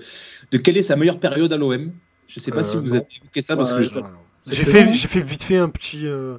[0.51, 1.91] de quelle est sa meilleure période à l'OM.
[2.27, 2.95] Je sais pas Euh, si vous non.
[2.95, 4.01] avez évoqué ça parce Ouais, que
[4.51, 4.93] J'ai fait, bon.
[4.93, 6.37] j'ai fait vite fait un petit, euh,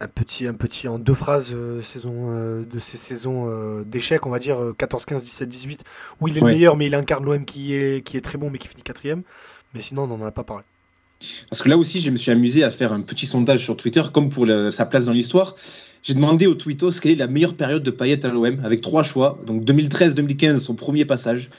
[0.00, 4.26] un petit, un petit en deux phrases euh, saison euh, de ces saisons euh, d'échecs,
[4.26, 5.84] on va dire euh, 14, 15, 17, 18,
[6.20, 6.50] où il est Ouais.
[6.50, 8.82] le meilleur, mais il incarne l'OM qui est, qui est très bon, mais qui finit
[8.82, 9.22] quatrième.
[9.74, 10.64] Mais sinon, on n'en a pas parlé.
[11.50, 14.02] Parce que là aussi, je me suis amusé à faire un petit sondage sur Twitter,
[14.12, 15.56] comme pour le- sa place dans l'histoire.
[16.02, 19.02] J'ai demandé au Twittos quelle est la meilleure période de Payet à l'OM, avec trois
[19.02, 19.38] choix.
[19.46, 21.50] Donc 2013-2015, son premier passage.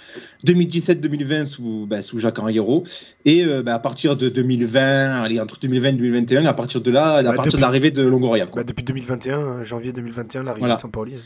[0.45, 2.83] 2017-2020 sous, bah, sous Jacques Henriero.
[3.25, 6.89] Et euh, bah, à partir de 2020, allez, entre 2020 et 2021, à partir de
[6.91, 8.45] là, à Bah, partir depuis- de l'arrivée de Longoria.
[8.47, 8.61] quoi.
[8.61, 10.75] Bah, depuis 2021, euh, janvier 2021, l'arrivée Voilà.
[10.75, 11.15] de Sampaoli.
[11.15, 11.19] hein.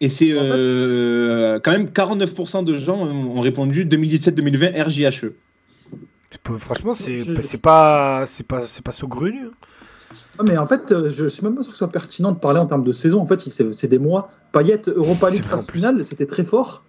[0.00, 5.32] Et c'est euh, quand même 49% de gens ont répondu 2017-2020 RJHE.
[6.44, 7.24] Pas- Franchement, c'est
[7.60, 9.46] pas, c'est pas, c'est pas saugrenu.
[9.46, 9.50] hein.
[10.38, 12.38] Ah, mais en fait, euh, je suis même pas sûr que ce soit pertinent de
[12.38, 13.20] parler en termes de saison.
[13.20, 14.30] En fait, c'est des mois.
[14.52, 16.84] Payet, Europa League phase finale, c'était très fort.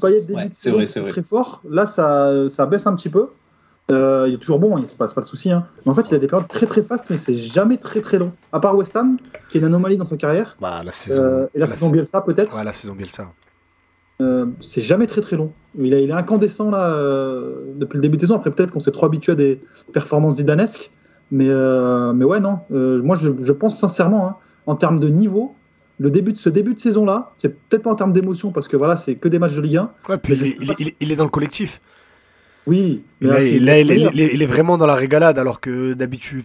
[0.00, 1.62] Payet début Ouais, de saison, vrai, très fort.
[1.68, 3.28] Là, ça, ça baisse un petit peu.
[3.90, 5.50] Euh, il est toujours bon, hein, c'est pas, c'est pas le souci.
[5.50, 5.66] hein.
[5.84, 8.18] Mais en fait, il a des périodes très très fastes, mais c'est jamais très très
[8.18, 8.30] long.
[8.52, 9.16] À part West Ham,
[9.48, 10.56] qui est une anomalie dans sa carrière.
[10.60, 11.20] Bah, la saison.
[11.22, 12.56] Euh, et la, la saison sa- Bielsa, peut-être.
[12.56, 13.32] Ouais, la saison Bielsa.
[14.22, 15.52] Euh, c'est jamais très très long.
[15.76, 16.94] Il, a- il est incandescent là
[17.74, 18.36] depuis le début de saison.
[18.36, 19.60] Après, peut-être qu'on s'est trop habitué à des
[19.92, 20.92] performances zidanesques.
[21.32, 22.60] Mais, euh, mais ouais, non.
[22.72, 25.54] Euh, moi, je, je pense sincèrement, hein, en termes de niveau,
[25.98, 28.68] le début de ce début de saison là, c'est peut-être pas en termes d'émotion parce
[28.68, 29.90] que voilà, c'est que des matchs de Ligue 1.
[30.08, 31.80] Ouais, puis il, il- pas il- il est dans le collectif.
[32.66, 36.42] Oui, mais Là, il, là, il est- vraiment dans la régalade, alors que d'habitude,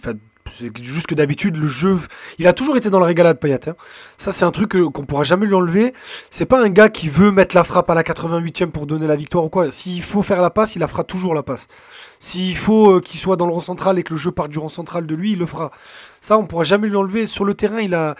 [0.81, 1.97] Juste que d'habitude, le jeu.
[2.39, 3.67] Il a toujours été dans la régalade, Payet.
[3.67, 3.75] hein.
[4.17, 5.93] Ça, c'est un truc euh, qu'on pourra jamais lui enlever.
[6.29, 9.15] C'est pas un gars qui veut mettre la frappe à la 88e pour donner la
[9.15, 9.69] victoire ou quoi.
[9.71, 11.67] S'il faut faire la passe, il la fera toujours la passe.
[12.19, 14.59] S'il faut euh, qu'il soit dans le rang central et que le jeu parte du
[14.59, 15.71] rang central de lui, il le fera.
[16.21, 17.27] Ça, on pourra jamais lui enlever.
[17.27, 18.15] Sur le terrain, il, a,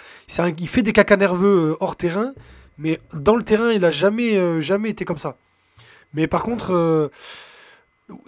[0.57, 2.33] il fait des cacas nerveux euh, hors terrain,
[2.77, 5.37] mais dans le terrain, il a jamais, jamais été comme ça.
[6.13, 7.09] Mais par contre,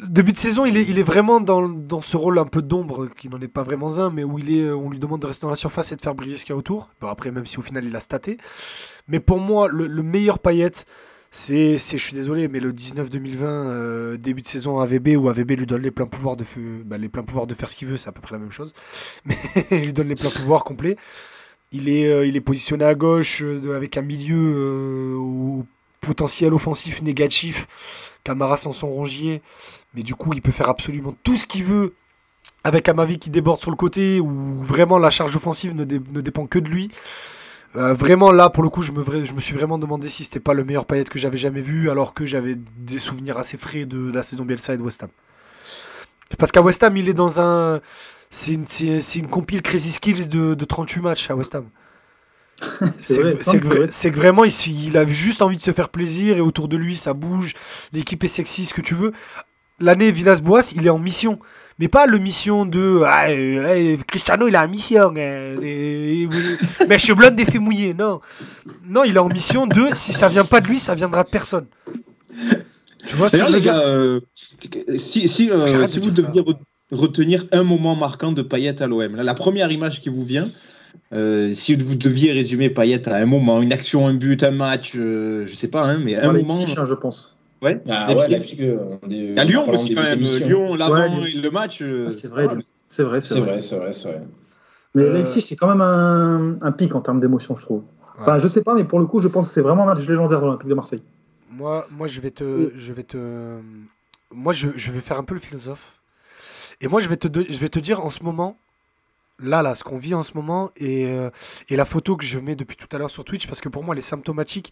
[0.07, 3.39] début de saison, il est, vraiment dans, dans ce rôle un peu d'ombre, qui n'en
[3.39, 5.55] est pas vraiment un, mais où il est, on lui demande de rester dans la
[5.55, 6.89] surface et de faire briller ce qu'il y a autour.
[6.99, 8.37] Bon, après, même si au final, il a staté.
[9.07, 10.85] Mais pour moi, le, le meilleur paillette,
[11.31, 15.65] c'est, je suis désolé, mais le 19-2020, euh, début de saison AVB, où AVB lui
[15.65, 16.45] donne les pleins pouvoirs de,
[16.83, 18.73] bah, de faire ce qu'il veut, c'est à peu près la même chose.
[19.25, 19.35] Mais
[19.71, 20.95] il lui donne les pleins pouvoirs complets.
[21.71, 25.63] Il est, euh, il est positionné à gauche euh, avec un milieu
[26.01, 27.67] potentiel offensif négatif.
[28.27, 29.41] Camara sans son rongier.
[29.93, 31.93] Mais du coup, il peut faire absolument tout ce qu'il veut
[32.63, 36.21] avec Amavi qui déborde sur le côté où vraiment la charge offensive ne, dé- ne
[36.21, 36.91] dépend que de lui.
[37.75, 40.63] Euh, vraiment là, pour le coup, je me, suis vraiment demandé si c'était pas le
[40.63, 44.23] meilleur paillette que j'avais jamais vu, alors que j'avais des souvenirs assez frais de la
[44.23, 45.09] saison Bielsa et de West Ham.
[46.37, 47.79] Parce qu'à West Ham, il est dans un.
[48.29, 51.69] C'est une, compile Crazy Skills de 38 matchs à West Ham.
[52.97, 54.51] C'est vrai, que- vraiment, il,
[54.87, 57.53] il a juste envie de se faire plaisir et autour de lui, ça bouge.
[57.93, 59.11] L'équipe est sexy, ce que tu veux.
[59.79, 61.37] L'année Villas-Boas, il est en mission.
[61.79, 65.13] Mais pas le mission de ah, euh, Cristiano, il a en mission.
[65.15, 66.27] et-
[66.89, 67.93] mais je suis blonde des faits mouillés.
[67.93, 68.19] Non.
[68.87, 71.29] Non, il est en mission de si ça vient pas de lui, ça viendra de
[71.29, 71.67] personne.
[73.05, 74.19] Tu vois D'ailleurs, les gars, euh,
[74.97, 76.57] si, si, euh, si vous deviez re-
[76.91, 80.49] retenir un moment marquant de Payet à l'OM, la première image qui vous vient,
[81.13, 84.93] euh, si vous deviez résumer Payet à un moment, une action, un but, un match,
[84.95, 86.63] euh, je sais pas, hein, mais un Dans les moment.
[86.63, 87.37] psyches, hein, je pense.
[87.61, 87.81] Ouais.
[87.89, 88.19] Ah Leipzig.
[88.19, 90.19] ouais, Leipzig, euh, on est- À Lyon aussi des quand même.
[90.19, 90.47] émissions.
[90.47, 91.81] Lyon, l'avant Ouais, et le match.
[91.81, 92.61] euh, Ah, c'est vrai, voilà.
[92.89, 93.61] C'est vrai, c'est vrai.
[93.61, 94.21] c'est vrai, c'est vrai.
[94.95, 97.83] Mais Euh, Leipzig, c'est quand même un, un pic en termes d'émotion, je trouve.
[98.19, 100.07] Enfin, je sais pas, mais pour le coup, je pense que c'est vraiment un match
[100.07, 101.01] légendaire de l'Olympique de Marseille.
[101.51, 103.17] Moi, moi, je vais te, je vais te,
[104.31, 105.99] moi, je, je vais faire un peu le philosophe.
[106.81, 108.57] Et moi, je vais te, je vais te dire en ce moment,
[109.39, 111.29] là, là, ce qu'on vit en ce moment et, euh,
[111.69, 113.83] et la photo que je mets depuis tout à l'heure sur Twitch, parce que pour
[113.83, 114.71] moi, elle est symptomatique.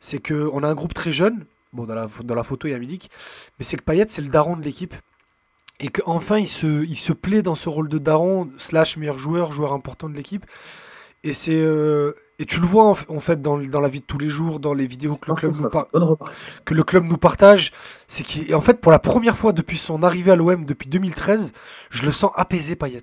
[0.00, 1.44] C'est que on a un groupe très jeune.
[1.72, 3.10] Bon, dans la, dans la photo, il y a Milik,
[3.58, 4.94] mais c'est que Payet, c'est le daron de l'équipe.
[5.78, 9.72] Et qu'enfin, il se, il plaît dans ce rôle de daron, slash meilleur joueur, joueur
[9.72, 10.44] important de l'équipe.
[11.22, 11.60] Et c'est.
[11.60, 14.72] euh, et tu le vois en, fait dans, la vie de tous les jours, dans
[14.72, 15.16] les vidéos
[16.64, 17.70] que le club nous partage,
[18.06, 21.52] c'est qu'en fait, pour la première fois depuis son arrivée à l'OM depuis 2013,
[21.90, 23.02] je le sens apaisé, Payet.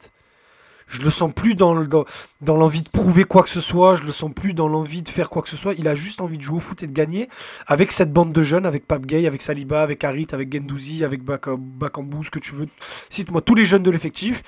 [0.87, 2.05] Je le sens plus dans, le- dans,
[2.41, 5.09] dans l'envie de prouver quoi que ce soit, je le sens plus dans l'envie de
[5.09, 5.73] faire quoi que ce soit.
[5.73, 7.27] Il a juste envie de jouer au foot et de gagner
[7.65, 11.23] avec cette bande de jeunes, avec Pape Gay, avec Saliba, avec Harit, avec Gendouzi, avec
[11.23, 12.67] Bak- Bakambu, ce que tu veux.
[13.09, 14.43] Cite-moi tous les jeunes de l'effectif.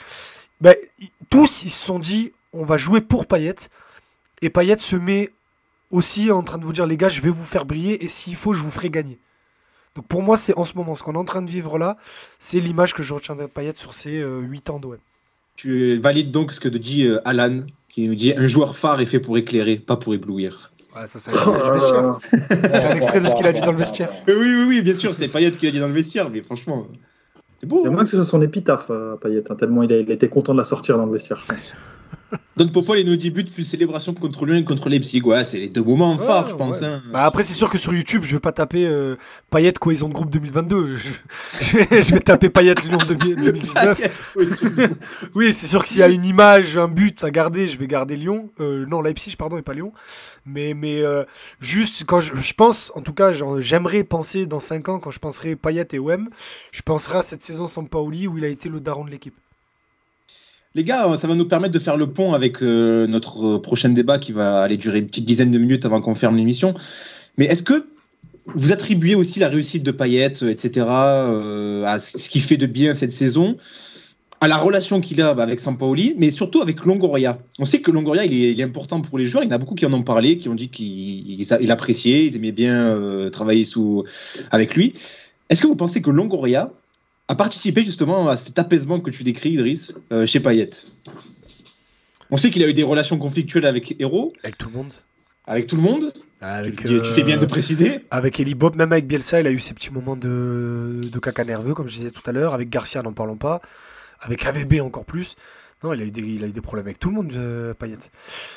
[0.62, 0.76] Ben,
[1.30, 3.56] tous, ils se sont dit, on va jouer pour Payet.
[4.42, 5.32] Et Payet se met
[5.92, 8.36] aussi en train de vous dire, les gars, je vais vous faire briller et s'il
[8.38, 9.20] faut, je vous ferai gagner.
[9.96, 11.98] Donc pour moi, c'est en ce moment, ce qu'on est en train de vivre là,
[12.38, 14.98] c'est l'image que je retiendrai de Payet sur ces 8 ans d'OM.
[15.62, 19.06] Tu valides donc ce que dit euh, Alan, qui nous dit un joueur phare est
[19.06, 20.72] fait pour éclairer, pas pour éblouir.
[20.96, 22.18] Ouais, ça, c'est un extrait du vestiaire.
[22.72, 24.10] C'est un extrait de ce qu'il a dit dans le vestiaire.
[24.30, 26.42] Euh, oui, oui, oui, bien sûr, c'est Payet qui l'a dit dans le vestiaire, mais
[26.42, 26.88] franchement,
[27.60, 27.82] c'est beau.
[27.82, 27.94] Il y a hein.
[27.94, 30.54] moins que ce soit son épitaphe, euh, Payet, hein, tellement il, a- il était content
[30.54, 31.74] de la sortir dans le vestiaire, je pense.
[32.58, 35.22] Don Popol, il nous dit but plus célébration contre Lyon et contre Leipzig.
[35.24, 36.82] Ouais, c'est les deux moments Ouais, phares, je pense.
[36.82, 36.88] ouais.
[36.88, 37.02] hein.
[37.12, 39.16] Bah après, c'est sûr que sur YouTube, je vais pas taper euh,
[39.50, 40.98] Payet cohésion de groupe 2022.
[40.98, 41.10] Je,
[41.62, 44.36] je vais, je vais taper Payet Lyon 2019.
[45.36, 47.88] Oui, c'est sûr que s'il y a une image, un but à garder, je vais
[47.88, 48.52] garder Lyon.
[48.60, 49.92] Euh, non, Leipzig, pardon, et pas Lyon.
[50.46, 51.24] Mais, mais euh,
[51.60, 55.20] juste quand je, je pense, en tout cas, j'aimerais penser dans 5 ans, quand je
[55.20, 56.30] penserai Payet et OM,
[56.72, 59.36] je penserai à cette saison sans Paoli où il a été le daron de l'équipe.
[60.76, 63.90] Les gars, ça va nous permettre de faire le pont avec euh, notre euh, prochain
[63.90, 66.76] débat qui va aller durer une petite dizaine de minutes avant qu'on ferme l'émission.
[67.38, 67.88] Mais est-ce que
[68.56, 72.68] vous attribuez aussi la réussite de Payet, euh, etc., euh, à ce qu'il fait de
[72.68, 73.58] bien cette saison,
[74.42, 77.40] à la relation qu'il a bah, avec Sampaoli, mais surtout avec Longoria?
[77.58, 79.44] On sait que Longoria, il est, important pour les joueurs.
[79.44, 81.72] Il y en a beaucoup qui en ont parlé, qui ont dit qu'ils ils- ils
[81.72, 84.04] appréciaient, ils aimaient bien euh, travailler sous,
[84.52, 84.94] avec lui.
[85.50, 86.72] Est-ce que vous pensez que Longoria
[87.30, 90.70] a participé justement à cet apaisement que tu décris, Idriss, euh, chez Payet
[92.32, 94.92] On sait qu'il a eu des relations conflictuelles avec Hero, Avec tout le monde.
[95.46, 96.12] avec tout le monde.
[96.42, 98.06] Avec, tu, tu fais bien de euh, préciser.
[98.12, 101.44] Avec Eli Bob, même avec Bielsa, il a eu ses petits moments de, de caca
[101.44, 102.54] nerveux, comme je disais tout à l'heure.
[102.54, 103.62] Avec Garcia, n'en parlons pas.
[104.22, 105.36] Avec AVB, encore plus.
[105.84, 107.74] Non, il a eu des, il a eu des problèmes avec tout le monde, euh,
[107.74, 107.96] Payet.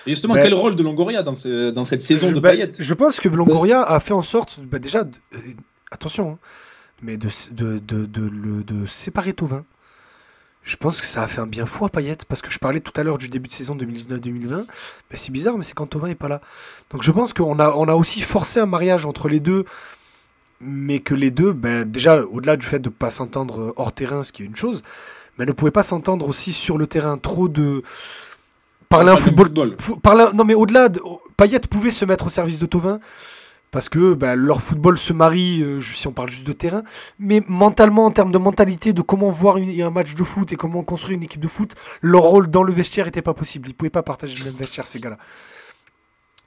[0.07, 2.51] Et justement, Ben- quel rôle de Longoria dans, ce- dans cette saison je, de bah,
[2.53, 2.71] Payet?
[2.79, 5.01] je pense que Longoria a fait en sorte, bah, déjà,
[5.35, 5.37] euh,
[5.93, 6.39] attention, hein,
[7.03, 9.65] mais de, de, de, de, de séparer Tovin.
[10.63, 12.79] Je pense que ça a fait un bien fou à Payet, parce que je parlais
[12.79, 14.49] tout à l'heure du début de saison 2019-2020.
[14.49, 14.67] Ben,
[15.15, 16.41] c'est bizarre, mais c'est quand Tovin n'est pas là.
[16.91, 19.65] Donc je pense qu'on a, on a aussi forcé un mariage entre les deux,
[20.61, 24.23] mais que les deux, ben, déjà, au-delà du fait de ne pas s'entendre hors terrain,
[24.23, 24.83] ce qui est une chose,
[25.37, 27.19] mais ne pouvaient pas s'entendre aussi sur le terrain.
[27.19, 27.83] Trop de.
[28.89, 29.75] Parler un football.
[29.81, 30.31] football.
[30.35, 31.01] Non, mais au-delà, de...
[31.37, 33.01] Payet pouvait se mettre au service de Tovin
[33.73, 36.85] parce que bah, leur football se marie, euh, si on parle juste de terrain,
[37.19, 40.85] mais mentalement, en termes de mentalité, de comment voir un match de foot et comment
[40.85, 43.67] construire une équipe de foot, leur rôle dans le vestiaire n'était pas possible.
[43.67, 45.17] Ils ne pouvaient pas partager le même vestiaire, ces gars-là.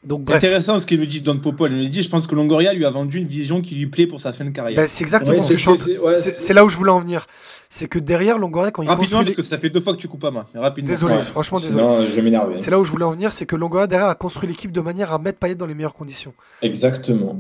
[0.05, 1.71] Donc, intéressant ce qu'il me dit Don Popol.
[1.71, 4.07] Il me dit, je pense que Longoria lui a vendu une vision qui lui plaît
[4.07, 4.77] pour sa fin de carrière.
[4.77, 7.25] Ben, c'est exactement ce que je C'est là où je voulais en venir.
[7.69, 10.07] C'est que derrière Longoria, quand il Rapidement, parce que ça fait deux fois que tu
[10.07, 10.45] coupes à main.
[10.53, 10.89] Rapidement.
[10.89, 12.07] Désolé, franchement, désolé.
[12.53, 14.81] C'est là où je voulais en venir, c'est que Longoria derrière a construit l'équipe de
[14.81, 16.33] manière à mettre Payet dans les meilleures conditions.
[16.61, 17.39] Exactement.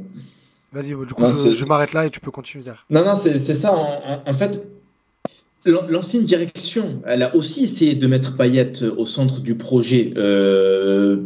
[0.73, 2.85] Vas-y, du coup, je, m'arrête là et tu peux continuer derrière.
[2.89, 3.73] Non, non, c'est ça.
[4.25, 4.65] en fait,
[5.65, 11.17] L'ancienne direction, elle a aussi essayé de mettre Payet au centre du projet, euh,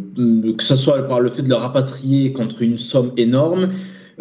[0.57, 3.69] que ce soit par le fait de le rapatrier contre une somme énorme.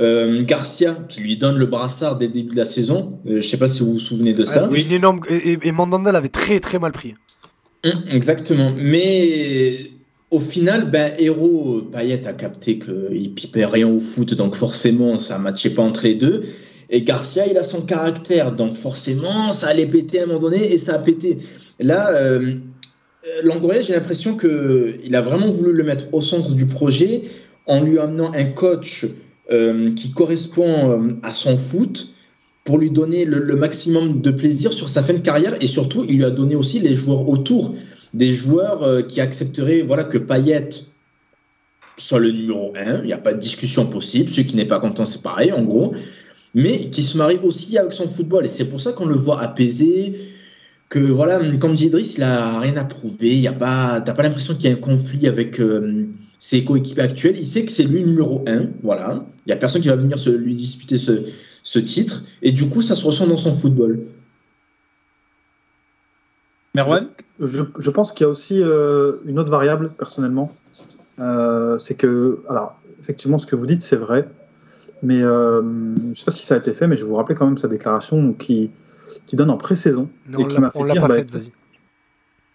[0.01, 3.21] Euh, Garcia, qui lui donne le brassard dès le début de la saison.
[3.27, 4.61] Euh, je ne sais pas si vous vous souvenez de ça.
[4.61, 5.21] C'était une énorme.
[5.29, 7.14] Et, et Mandanda l'avait très très mal pris.
[7.85, 8.73] Hum, exactement.
[8.77, 9.91] Mais
[10.31, 15.39] au final, ben, Héros, Payet a capté qu'il pipait rien au foot, donc forcément, ça
[15.39, 16.45] ne matchait pas entre les deux.
[16.91, 20.72] Et Garcia, il a son caractère, donc forcément, ça allait péter à un moment donné
[20.72, 21.39] et ça a pété.
[21.78, 22.55] Là, euh,
[23.82, 27.24] j'ai l'impression qu'il a vraiment voulu le mettre au centre du projet
[27.66, 29.07] en lui amenant un coach
[29.51, 32.09] euh, qui correspond euh, à son foot
[32.64, 35.57] pour lui donner le, maximum de plaisir sur sa fin de carrière.
[35.62, 37.74] Et surtout, il lui a donné aussi les joueurs autour,
[38.14, 40.68] des joueurs euh, qui accepteraient voilà, que Payet
[41.97, 44.80] soit le numéro 1, il n'y a pas de discussion possible, celui qui n'est pas
[44.80, 45.95] content, c'est pareil en gros
[46.55, 48.44] mais qui se marie aussi avec son football.
[48.44, 50.30] Et c'est pour ça qu'on le voit apaisé,
[50.88, 54.14] que voilà, comme dit Idriss, il n'a rien à prouver, il y a pas, t'as
[54.14, 56.07] pas l'impression qu'il y a un conflit avec euh,
[56.38, 57.36] ses coéquipiers actuels.
[57.38, 59.26] Il sait que c'est lui numéro un, voilà.
[59.46, 61.24] Il y a personne qui va venir se, lui disputer ce,
[61.62, 64.01] ce, titre, et du coup, ça se ressent dans son football.
[66.74, 67.09] Merwan?
[67.40, 70.55] Je, je, pense qu'il y a aussi euh, une autre variable, personnellement.
[71.18, 74.28] Euh, c'est que, alors, effectivement, ce que vous dites, c'est vrai.
[75.03, 77.16] Mais euh, je ne sais pas si ça a été fait, mais je vais vous
[77.16, 78.70] rappeler quand même sa déclaration qui,
[79.26, 80.09] qui donne en pré-saison.
[80.38, 81.53] Et qui m'a fait dire, pas bah, vas-y.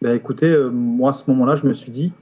[0.02, 2.14] Bah, écoutez, euh, moi à ce moment-là, je me suis dit,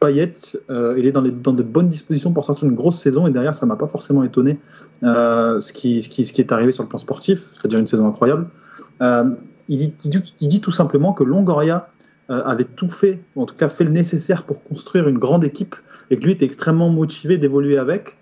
[0.00, 0.32] Payet,
[0.70, 3.30] euh, il est dans, les, dans de bonnes dispositions pour sortir une grosse saison, et
[3.30, 4.58] derrière, ça ne m'a pas forcément étonné
[5.02, 8.06] ce, qui, ce, qui, ce qui est arrivé sur le plan sportif, c'est-à-dire une saison
[8.06, 8.48] incroyable.
[9.68, 9.94] Il dit,
[10.40, 11.90] il, dit, tout simplement que Longoria
[12.28, 15.76] avait tout fait, ou en tout cas fait le nécessaire pour construire une grande équipe,
[16.10, 18.16] et que lui était extrêmement motivé d'évoluer avec.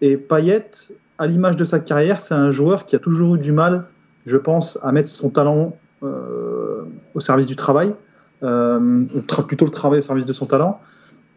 [0.00, 0.70] Et Payet,
[1.18, 3.84] à l'image de sa carrière, c'est un joueur qui a toujours eu du mal,
[4.24, 6.82] je pense, à mettre son talent euh,
[7.14, 7.94] au service du travail,
[8.42, 9.04] euh,
[9.46, 10.80] plutôt le travail au service de son talent.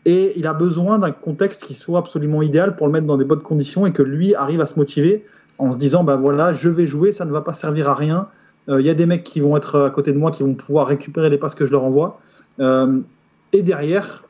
[0.05, 3.25] Et il a besoin d'un contexte qui soit absolument idéal pour le mettre dans des
[3.25, 5.25] bonnes conditions et que lui arrive à se motiver
[5.57, 8.27] en se disant bah voilà, je vais jouer, ça ne va pas servir à rien.
[8.69, 10.53] Euh, il y a des mecs qui vont être à côté de moi qui vont
[10.53, 12.19] pouvoir récupérer les passes que je leur envoie.
[12.59, 14.22] et derrière,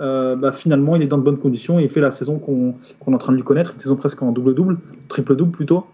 [0.00, 2.70] euh, bah, finalement, il est dans de bonnes conditions et il fait la saison qu'on
[2.72, 4.78] est en train de lui connaître, une saison presque en double-double,
[5.08, 5.86] triple-double plutôt.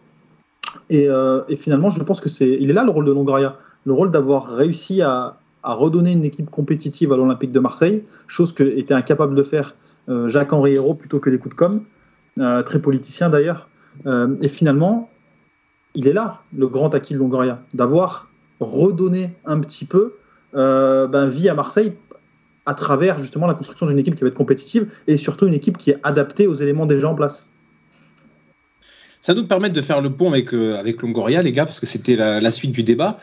[0.92, 3.92] Euh, et, finalement, je pense que c'est, il est là le rôle de Longoria, le
[3.92, 8.94] rôle d'avoir réussi à, redonner une équipe compétitive à l'Olympique de Marseille, chose que était
[8.94, 9.74] incapable de faire
[10.08, 11.82] euh, Jacques-Henri Hérault plutôt que des coups de com,
[12.64, 13.68] très politicien d'ailleurs.
[14.06, 15.10] et finalement,
[15.96, 18.28] il est là, le grand acquis de Longoria, d'avoir
[18.60, 20.14] redonné un petit peu
[20.52, 21.94] ben, vie à Marseille
[22.66, 25.78] à travers justement la construction d'une équipe qui va être compétitive et surtout une équipe
[25.78, 27.52] qui est adaptée aux éléments déjà en place.
[29.26, 31.86] Ça nous permet de faire le pont avec, euh, avec Longoria, les gars, parce que
[31.86, 33.18] c'était la, suite du débat.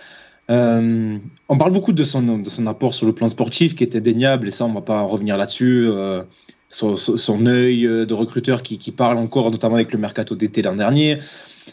[0.51, 1.17] Euh,
[1.47, 4.49] on parle beaucoup de son, de son apport sur le plan sportif qui est indéniable,
[4.49, 5.87] et ça, on ne va pas revenir là-dessus.
[5.87, 6.23] Euh,
[6.67, 10.75] son, son, œil de recruteur qui, qui, parle encore, notamment avec le mercato d'été l'an
[10.75, 11.19] dernier.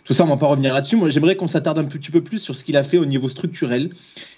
[0.04, 0.94] Tout ça, on ne va pas revenir là-dessus.
[0.94, 3.28] Moi, j'aimerais qu'on s'attarde un petit peu plus sur ce qu'il a fait au niveau
[3.28, 3.90] structurel,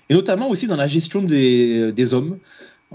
[0.09, 2.39] et notamment aussi dans la gestion des, des hommes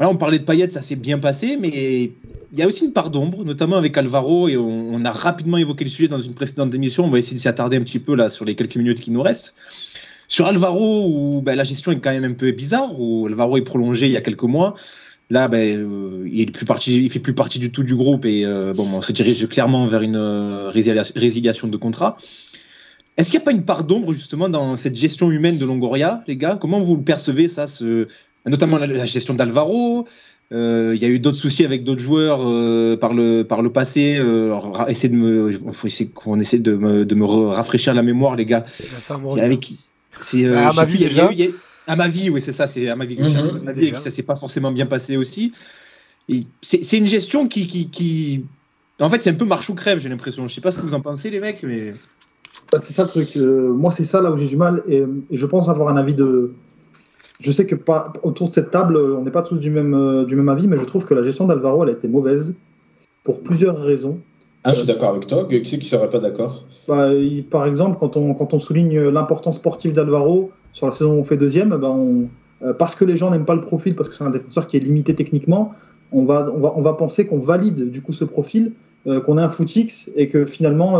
[0.05, 2.11] on parlait de Payet, ça s'est bien passé, mais
[2.53, 5.83] il y a aussi une part d'ombre, notamment avec Alvaro, et on, a rapidement évoqué
[5.83, 7.05] le sujet dans une précédente émission.
[7.05, 9.55] On va essayer de s'y un petit peu sur les quelques minutes qui nous restent.
[10.27, 13.63] Sur Alvaro, où ben, la gestion est quand même un peu bizarre, où Alvaro est
[13.63, 14.75] prolongé il y a quelques mois.
[15.29, 18.87] Là, ben, euh, il ne fait plus partie du tout du groupe et euh, bon,
[18.93, 22.17] on se dirige clairement vers une euh, résiliation de contrat.
[23.17, 26.23] Est-ce qu'il n'y a pas une part d'ombre justement dans cette gestion humaine de Longoria,
[26.27, 26.57] les gars?
[26.61, 27.65] Comment vous le percevez ça,
[28.49, 30.07] notamment la, gestion d'Alvaro.
[30.53, 33.71] Euh, il y a eu d'autres soucis avec d'autres joueurs euh, par, le, par le
[33.71, 34.17] passé.
[34.17, 38.35] Euh, essayer de me, faut essayer qu'on essaie de me, de me rafraîchir la mémoire,
[38.35, 38.63] les gars.
[38.67, 39.69] Ça, avec,
[40.19, 41.29] c'est, euh, ah, ma vie déjà.
[41.89, 43.49] À ma vie, oui, c'est ça, c'est à ma vie que je cherche.
[43.49, 45.53] À ma vie, et que ça s'est pas forcément bien passé aussi.
[46.61, 48.45] C'est une gestion qui, qui, qui-
[48.99, 50.47] En fait, c'est un peu marche ou crève, j'ai l'impression.
[50.47, 51.93] Je sais pas ce que vous en pensez, les mecs, mais.
[52.71, 53.37] Bah, c'est ça le truc.
[53.37, 54.81] Euh, moi, c'est ça là où j'ai du mal.
[54.89, 56.53] Et, et je pense avoir un avis de.
[57.39, 60.25] Je sais que pas, autour de cette table, on n'est pas tous du même, euh,
[60.25, 62.55] du même avis, mais je trouve que la gestion d'Alvaro, elle a été mauvaise
[63.23, 64.17] pour plusieurs raisons.
[64.63, 65.45] Ah, je suis d'accord avec toi.
[65.47, 66.63] Qui c'est qui serait pas d'accord?
[66.87, 71.11] Bah, il- par exemple, quand on, quand on souligne l'importance sportive d'Alvaro sur la saison
[71.13, 72.27] où on fait deuxième, bah, on-
[72.63, 74.77] euh, parce que les gens n'aiment pas le profil, parce que c'est un défenseur qui
[74.77, 75.73] est limité techniquement,
[76.11, 78.71] on va, on va, on va penser qu'on valide du coup ce profil,
[79.05, 80.99] euh, qu'on est un footix et que finalement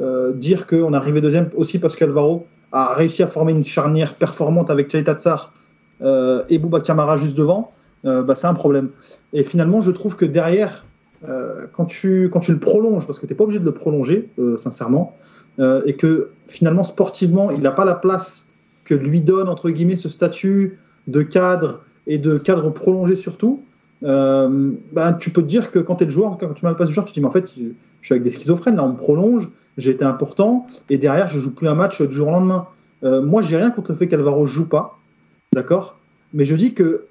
[0.00, 4.14] euh, dire qu'on est arrivé deuxième aussi parce qu'Alvaro a réussi à former une charnière
[4.14, 5.65] performante avec Chalita Tsar euh,
[6.00, 7.72] et Bouba Kamara juste devant,
[8.04, 8.90] euh, bah, c'est un problème.
[9.32, 10.84] Et finalement, je trouve que derrière,
[11.28, 13.72] euh, quand, tu, quand tu le prolonges, parce que tu n'es pas obligé de le
[13.72, 15.16] prolonger, euh, sincèrement,
[15.58, 19.96] euh, et que finalement, sportivement, il n'a pas la place que lui donne, entre guillemets,
[19.96, 23.62] ce statut de cadre et de cadre prolongé surtout,
[24.04, 26.70] euh, ben, tu peux te dire que quand tu es le joueur, quand tu m'as
[26.70, 28.76] le passe du joueur, tu te dis, mais en fait, je suis avec des schizophrènes,
[28.76, 32.14] là, on me prolonge, j'ai été important, et derrière, je joue plus un match du
[32.14, 32.66] jour au lendemain.
[33.02, 34.95] Euh, moi, j'ai rien contre le fait qu'Alvaro joue pas,
[35.56, 35.96] d'accord
[36.34, 37.06] Mais je dis que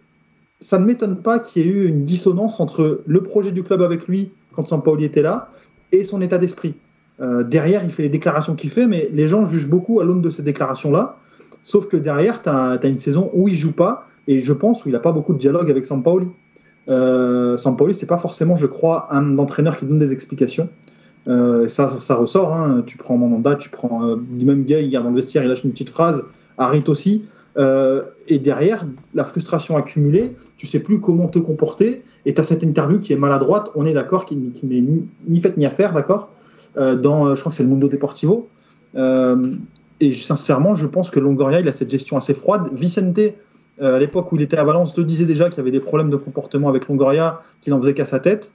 [0.61, 3.81] ça ne m'étonne pas qu'il y ait eu une dissonance entre le projet du club
[3.81, 5.49] avec lui quand Sampaoli était là
[5.91, 6.75] et son état d'esprit.
[7.19, 10.21] Euh, derrière, il fait les déclarations qu'il fait, mais les gens jugent beaucoup à l'aune
[10.21, 11.17] de ces déclarations-là.
[11.63, 14.89] Sauf que derrière, tu as, une saison où il joue pas, et je pense où
[14.89, 16.27] il n'a pas beaucoup de dialogue avec Sampaoli.
[16.87, 20.69] Euh, Sampaoli, c'est pas forcément, je crois, un entraîneur qui donne des explications.
[21.27, 22.53] Euh, ça, ressort.
[22.53, 22.83] Hein.
[22.85, 25.63] Tu prends Mandanda, tu prends euh, même gars, il garde dans le vestiaire, il lâche
[25.63, 26.23] une petite phrase.
[26.57, 27.27] Harit aussi.
[27.57, 32.03] Euh, et derrière, la frustration accumulée, tu sais plus comment te comporter.
[32.25, 35.39] Et tu as cette interview qui est maladroite, on est d'accord, qui, n'est ni, ni
[35.39, 36.29] faite ni à faire, d'accord?
[36.77, 38.49] Euh, Dans, je crois que c'est le Mundo Deportivo.
[38.95, 39.41] Euh,
[39.99, 42.69] et sincèrement, je pense que Longoria, il a cette gestion assez froide.
[42.73, 43.19] Vicente,
[43.81, 45.79] euh, à l'époque où il était à Valence, le disait déjà qu'il y avait des
[45.79, 48.51] problèmes de comportement avec Longoria, qu'il en faisait qu'à sa tête.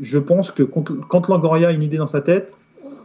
[0.00, 2.56] Je pense que quand, Longoria a une idée dans sa tête,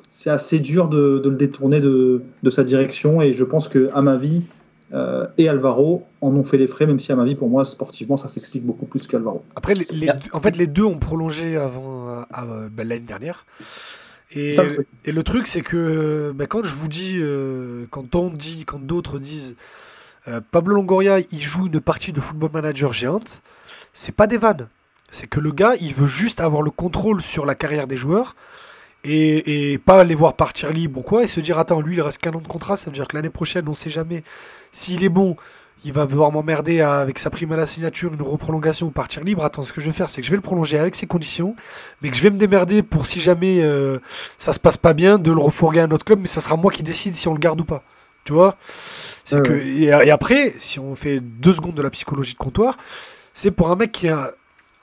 [0.10, 3.22] c'est assez dur de, de le détourner de, de, sa direction.
[3.22, 4.44] Et je pense que, à ma vie,
[4.94, 7.66] euh, et Alvaro en ont fait les frais, même si à ma vie, pour moi,
[7.66, 9.44] sportivement, ça s'explique beaucoup plus qu'Alvaro.
[9.56, 13.46] Après, les, les, en fait, les deux ont prolongé avant euh, ben, l'année dernière.
[14.32, 14.56] Et,
[15.06, 19.20] le truc, c'est que ben, quand je vous dis, euh, quand on dit, quand d'autres
[19.20, 19.56] disent,
[20.28, 23.42] euh, Pablo Longoria, il joue une partie de football manager géante,
[23.94, 24.68] c'est pas des vannes.
[25.12, 28.36] C'est que le gars, il veut juste avoir le contrôle sur la carrière des joueurs
[29.06, 32.02] et, et, pas les voir partir libre ou quoi et se dire attends lui il
[32.02, 34.24] reste qu'un an de contrat ça veut dire que l'année prochaine on sait jamais
[34.72, 35.36] s'il est bon
[35.84, 39.44] il va devoir m'emmerder avec sa prime à la signature une reprolongation ou partir libre.
[39.44, 41.56] Attends ce que je vais faire c'est que je vais le prolonger avec ses conditions
[42.02, 44.00] mais que je vais me démerder pour si jamais euh,
[44.38, 46.56] ça se passe pas bien de le refourguer à un autre club mais ça sera
[46.56, 47.84] moi qui décide si on le garde ou pas.
[48.24, 48.56] Tu vois?
[49.24, 52.78] C'est ouais, que et après si on fait deux secondes de la psychologie de comptoir
[53.34, 54.32] c'est pour un mec qui a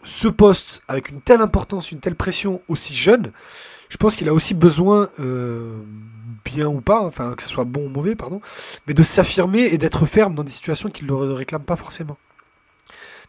[0.05, 3.33] ce poste avec une telle importance une telle pression aussi jeune
[3.93, 5.76] je pense qu'il a aussi besoin, euh,
[6.47, 8.40] bien ou pas, enfin que ce soit bon ou mauvais, pardon,
[8.86, 12.16] mais de s'affirmer et d'être ferme dans des situations qu'il ne réclame pas forcément.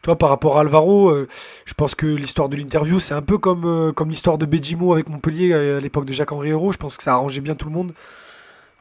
[0.01, 1.28] Tu vois, par rapport à Alvaro, euh,
[1.66, 4.93] je pense que l'histoire de l'interview, c'est un peu comme, euh, comme l'histoire de Bedimo
[4.93, 6.72] avec Montpellier à l'époque de Jacques-Henri Hérault.
[6.72, 7.93] Je pense que ça a arrangé bien tout le monde.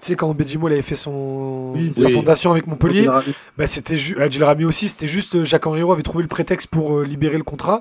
[0.00, 2.12] Tu sais, quand Bedimo avait fait son, Oui, sa oui.
[2.12, 3.08] fondation avec Montpellier,
[3.58, 7.38] Bah, c'était Adil Rami aussi, c'était juste Jacques-Henri Hérault avait trouvé le prétexte pour libérer
[7.38, 7.80] le contrat.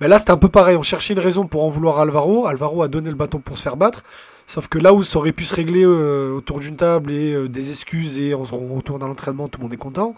[0.00, 0.76] Mais là, c'était un peu pareil.
[0.76, 2.46] On cherchait une raison pour en vouloir à Alvaro.
[2.46, 4.02] Alvaro a donné le bâton pour se faire battre.
[4.46, 7.48] Sauf que là où ça aurait pu se régler euh, autour d'une table et euh,
[7.48, 10.16] des excuses et on se retourne à l'entraînement, tout le monde est content.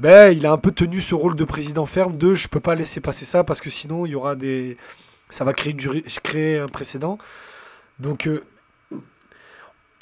[0.00, 2.74] Ben, il a un peu tenu ce rôle de président ferme de je peux pas
[2.74, 4.76] laisser passer ça parce que sinon il y aura des,
[5.30, 7.16] ça va créer une un précédent.
[8.00, 8.42] Donc euh,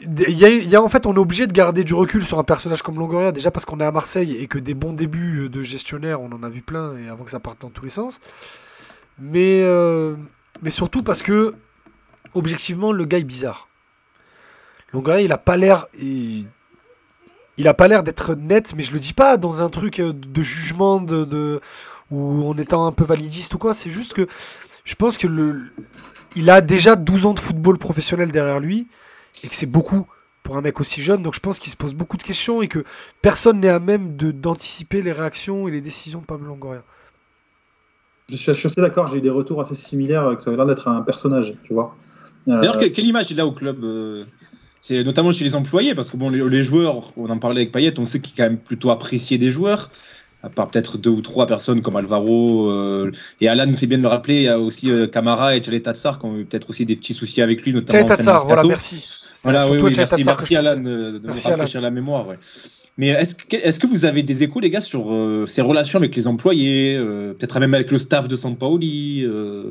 [0.00, 0.30] il
[0.68, 2.98] y a- en fait, on est obligé de garder du recul sur un personnage comme
[2.98, 6.32] Longoria, déjà parce qu'on est à Marseille et que des bons débuts de gestionnaire, on
[6.32, 8.18] en a vu plein et avant que ça parte dans tous les sens.
[9.18, 10.16] Mais, euh,
[10.62, 11.54] mais surtout parce que,
[12.34, 13.68] objectivement, le gars est bizarre.
[14.92, 15.86] Longoria, il a pas l'air.
[15.98, 16.48] Il,
[17.68, 20.42] a pas l'air d'être net, mais je le dis pas dans un truc euh, de
[20.42, 21.60] jugement, de, de,
[22.10, 23.74] ou en étant un peu validiste ou quoi.
[23.74, 24.26] C'est juste que
[24.84, 25.72] je pense que le,
[26.36, 28.88] il a déjà 12 ans de football professionnel derrière lui
[29.42, 30.06] et que c'est beaucoup
[30.42, 31.22] pour un mec aussi jeune.
[31.22, 32.84] Donc je pense qu'il se pose beaucoup de questions et que
[33.20, 36.82] personne n'est à même d'anticiper les réactions et les décisions de Pablo Longoria.
[38.32, 40.50] Je suis, je suis assez d'accord, j'ai eu des retours assez similaires, euh, que ça
[40.50, 41.94] avait l'air d'être un personnage, tu vois.
[42.48, 44.24] Euh, D'ailleurs, quelle, quelle image il a au club euh,
[44.80, 47.72] C'est notamment chez les employés, parce que bon, les, les joueurs, on en parlait avec
[47.72, 49.90] Payet, on sait qu'il est quand même plutôt apprécié des joueurs,
[50.42, 52.68] à part peut-être deux ou trois personnes comme Alvaro.
[52.70, 55.54] euh, et Alan nous fait bien de le rappeler, il y a aussi euh, Camara
[55.56, 58.02] et Tchaleta Tsar qui ont eu peut-être aussi des petits soucis avec lui, notamment.
[58.02, 59.04] De Tatsar, voilà, merci.
[59.44, 60.56] Voilà, oui, oui, merci, Tatsar merci.
[60.56, 62.26] Alan de Merci, nous rafraîchir la mémoire.
[62.26, 62.38] ouais.
[62.98, 65.98] Mais est-ce que, est que vous avez des échos, les gars, sur euh, ses relations
[65.98, 69.70] avec les employés, euh, peut-être même avec le staff de Sampaoli euh,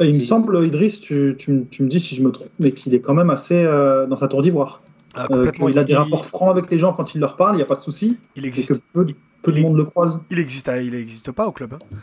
[0.00, 2.94] Il me semble, Idriss, tu, tu, tu, me dis si je me trompe, mais qu'il
[2.94, 4.82] est quand même assez dans sa tour d'ivoire.
[5.14, 5.68] Ah, complètement.
[5.68, 7.66] il a des rapports francs avec les gens quand il leur parle, il n'y a
[7.66, 8.18] pas de souci.
[8.36, 8.80] Il existe.
[8.92, 9.06] peu,
[9.42, 10.20] peu de monde le croise.
[10.30, 11.72] Il existe, il n'existe pas au club.
[11.74, 11.96] Hein.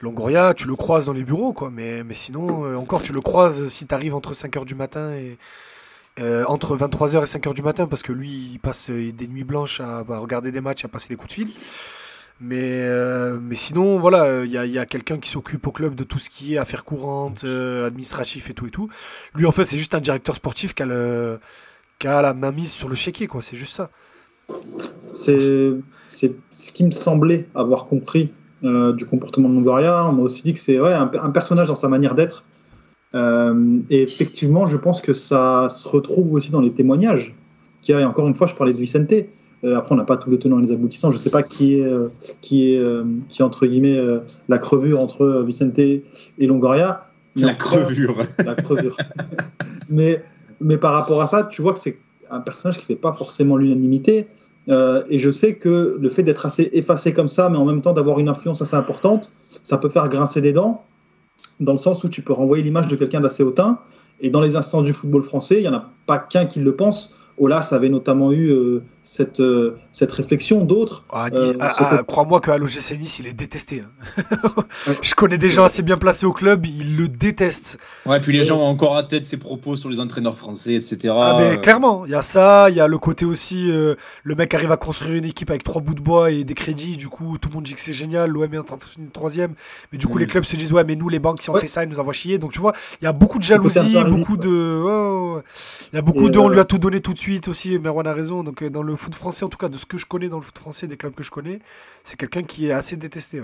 [0.00, 1.70] Longoria, tu le croises dans les bureaux, quoi.
[1.70, 5.36] Mais, mais sinon, encore, tu le croises si tu arrives entre 5h du matin et,
[6.18, 9.44] euh, entre 23h et 5h du matin parce que lui il passe euh, des nuits
[9.44, 11.48] blanches à, regarder des matchs, à passer des coups de fil.
[12.40, 16.04] Mais, euh, mais sinon, voilà, il y a, a quelqu'un qui s'occupe au club de
[16.04, 18.90] tout ce qui est affaires courantes, administratif et tout et tout.
[19.34, 21.38] Lui, en fait, c'est juste un directeur sportif qui a,
[21.98, 23.40] qui a la main mise sur le chéquier, quoi.
[23.40, 23.90] C'est juste ça.
[25.14, 25.72] C'est
[26.10, 30.06] ce qui me semblait avoir compris du comportement de Longoria.
[30.06, 32.44] On m'a aussi dit que c'est ouais, un, personnage dans sa manière d'être
[33.16, 37.34] euh, et effectivement, je pense que ça se retrouve aussi dans les témoignages.
[37.82, 39.12] Qui a, encore une fois, je parlais de Vicente.
[39.64, 41.10] Euh, après, on n'a pas tous les tenants et les aboutissants.
[41.10, 42.08] Je ne sais pas qui est, euh,
[42.40, 42.82] qui est,
[43.28, 44.00] qui entre guillemets,
[44.48, 46.02] la crevure entre Vicente et
[46.38, 47.06] Longoria.
[47.36, 48.16] La crevure.
[48.44, 48.96] la crevure.
[49.88, 50.22] mais,
[50.60, 51.98] mais par rapport à ça, tu vois que c'est
[52.30, 54.26] un personnage qui ne fait pas forcément l'unanimité.
[54.68, 57.92] et je sais que le fait d'être assez effacé comme ça, mais en même temps
[57.92, 59.30] d'avoir une influence assez importante,
[59.62, 60.82] ça peut faire grincer des dents
[61.60, 63.78] dans le sens où tu peux renvoyer l'image de quelqu'un d'assez hautain.
[64.20, 66.74] Et dans les instances du football français, il n'y en a pas qu'un qui le
[66.74, 67.18] pense.
[67.38, 71.04] Olas avait notamment eu euh, cette, euh, cette réflexion, d'autres.
[71.10, 73.82] Ah, euh, ah, ah, crois-moi qu'à l'OGC Nice, il est détesté.
[73.82, 74.22] Hein.
[75.02, 77.78] Je connais des gens assez bien placés au club, ils le détestent.
[78.06, 81.14] Ouais, puis les gens ont encore à tête ses propos sur les entraîneurs français, etc.
[81.14, 84.54] Ah, mais clairement, il y a ça, il y a le côté aussi, le mec
[84.54, 87.36] arrive à construire une équipe avec trois bouts de bois et des crédits, du coup,
[87.38, 89.54] tout le monde dit que c'est génial, l'OM est en train de troisième,
[89.92, 90.28] mais du coup, les mm.
[90.28, 92.14] clubs se disent, ouais, mais nous, les banques, si on fait ça, ils nous envoient
[92.14, 92.38] chier.
[92.38, 92.72] Donc, tu vois,
[93.02, 95.42] il y a beaucoup de jalousie, beaucoup de.
[95.92, 96.38] Il y a beaucoup de.
[96.38, 98.42] On lui a tout donné tout de suite aussi, Merwan a raison.
[98.42, 100.42] Donc, dans le foot français, en tout cas, de ce que je connais dans le
[100.42, 101.58] foot français, des clubs que je connais,
[102.04, 103.42] c'est quelqu'un qui est assez détesté.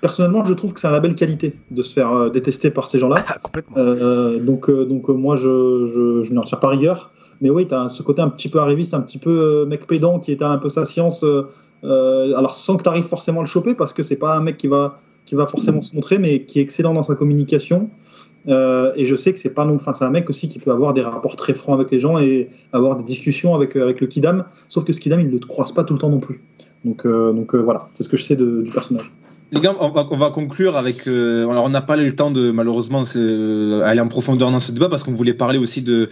[0.00, 2.98] Personnellement, je trouve que c'est un label qualité de se faire euh, détester par ces
[2.98, 3.24] gens-là.
[3.28, 3.76] Ah, complètement.
[3.76, 7.12] Euh, donc, euh, donc moi, je, je, je n'en retire pas rigueur.
[7.40, 10.18] Mais oui, tu as ce côté un petit peu arriviste, un petit peu mec pédant
[10.18, 11.24] qui étale un peu sa science.
[11.82, 14.58] alors, sans que tu arrives forcément à le choper, parce que c'est pas un mec
[14.58, 17.88] qui va, qui va forcément se montrer, mais qui est excellent dans sa communication.
[18.48, 20.70] Euh, et je sais que c'est pas non, enfin c'est un mec aussi qui peut
[20.70, 24.00] avoir des rapports très francs avec les gens et avoir des discussions avec euh, avec
[24.00, 24.44] le Kidam.
[24.68, 26.40] Sauf que ce Kidam, il ne le croise pas tout le temps non plus.
[26.84, 29.12] Donc euh, voilà, c'est ce que je sais du personnage.
[29.52, 31.08] Les gars, on va conclure avec.
[31.08, 33.02] alors, on n'a pas eu le temps de malheureusement
[33.84, 36.08] aller en profondeur dans ce débat parce qu'on voulait parler aussi de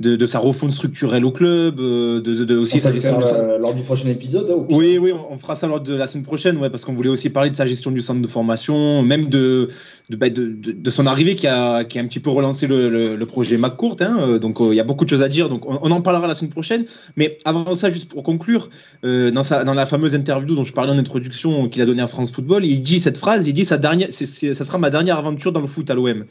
[0.00, 3.58] de, de, sa refonte structurelle au club, euh, de, de, aussi sa gestion du centre.
[3.60, 4.50] lors du prochain épisode.
[4.50, 7.10] Hein, oui, oui, on, fera ça lors de la semaine prochaine, ouais, parce qu'on voulait
[7.10, 9.68] aussi parler de sa gestion du centre de formation, même de,
[10.10, 13.26] de, bah, de, son arrivée qui a, qui a un petit peu relancé le, le,
[13.26, 13.96] projet McCourt.
[14.00, 16.00] Hein, euh, donc euh, il y a beaucoup de choses à dire, donc on, en
[16.00, 16.86] parlera la semaine prochaine.
[17.16, 18.70] Mais avant ça, juste pour conclure,
[19.04, 22.08] dans, sa, dans la fameuse interview dont je parlais en introduction qu'il a donnée à
[22.08, 25.52] France Football, il dit cette phrase, il dit sa dernière, ça sera ma dernière aventure
[25.52, 26.24] dans le foot à l'OM.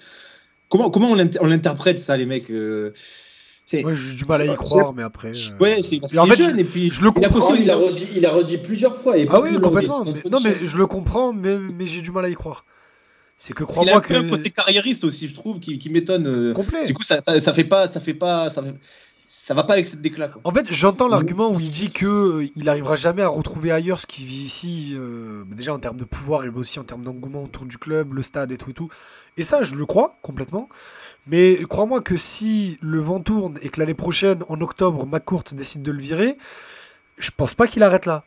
[0.67, 2.51] Comment, comment on l'interprète ça, les mecs
[3.81, 5.29] moi, j'ai du mal à y croire, mais après.
[5.29, 7.55] Euh, ouais, c'est parce en fait, jeune, et puis je le comprends.
[7.55, 9.17] Il a, redit, il a redit plusieurs fois.
[9.17, 10.03] Et ah oui, complètement.
[10.29, 12.65] non, mais je le comprends, mais, mais j'ai du mal à y croire.
[13.37, 14.13] C'est que crois-moi que.
[14.13, 16.27] Il a un côté carriériste aussi, je trouve, qui, qui m'étonne.
[16.27, 16.53] Euh.
[16.53, 16.85] Complet.
[16.85, 18.63] Du coup, ça, ça, ça, fait pas, ça fait pas, ça,
[19.43, 20.31] ça va pas avec cette déclat.
[20.45, 23.99] En fait, j'entends l'argument où il dit que euh, il arrivera jamais à retrouver ailleurs
[23.99, 24.95] ce qu'il vit ici,
[25.47, 28.53] déjà en termes de pouvoir et aussi en termes d'engouement autour du club, le stade
[28.53, 28.87] et tout et tout.
[29.35, 30.69] Et ça, je le crois complètement.
[31.27, 35.83] Mais crois-moi que si le vent tourne et que l'année prochaine, en octobre, McCourt décide
[35.83, 36.37] de le virer,
[37.17, 38.23] je pense pas qu'il arrête là.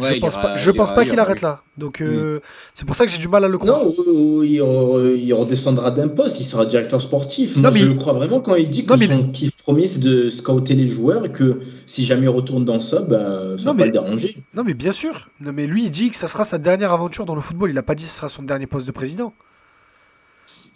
[0.00, 1.62] Je pense pas, je pense pas qu'il arrête là.
[1.76, 2.40] Donc euh, mm.
[2.74, 3.84] c'est pour ça que j'ai du mal à le croire.
[3.84, 7.56] Non, il, redescendra d'un poste, il sera directeur sportif.
[7.56, 10.74] Moi, je le crois vraiment quand il dit que son kiff premier c'est de scouter
[10.74, 13.90] les joueurs et que si jamais il retourne dans ça, ben, ça va pas le
[13.90, 14.36] déranger.
[14.54, 15.28] Non mais bien sûr.
[15.40, 17.70] Non mais lui il dit que ça sera sa dernière aventure dans le football.
[17.70, 19.32] Il a pas dit que ce sera son dernier poste de président.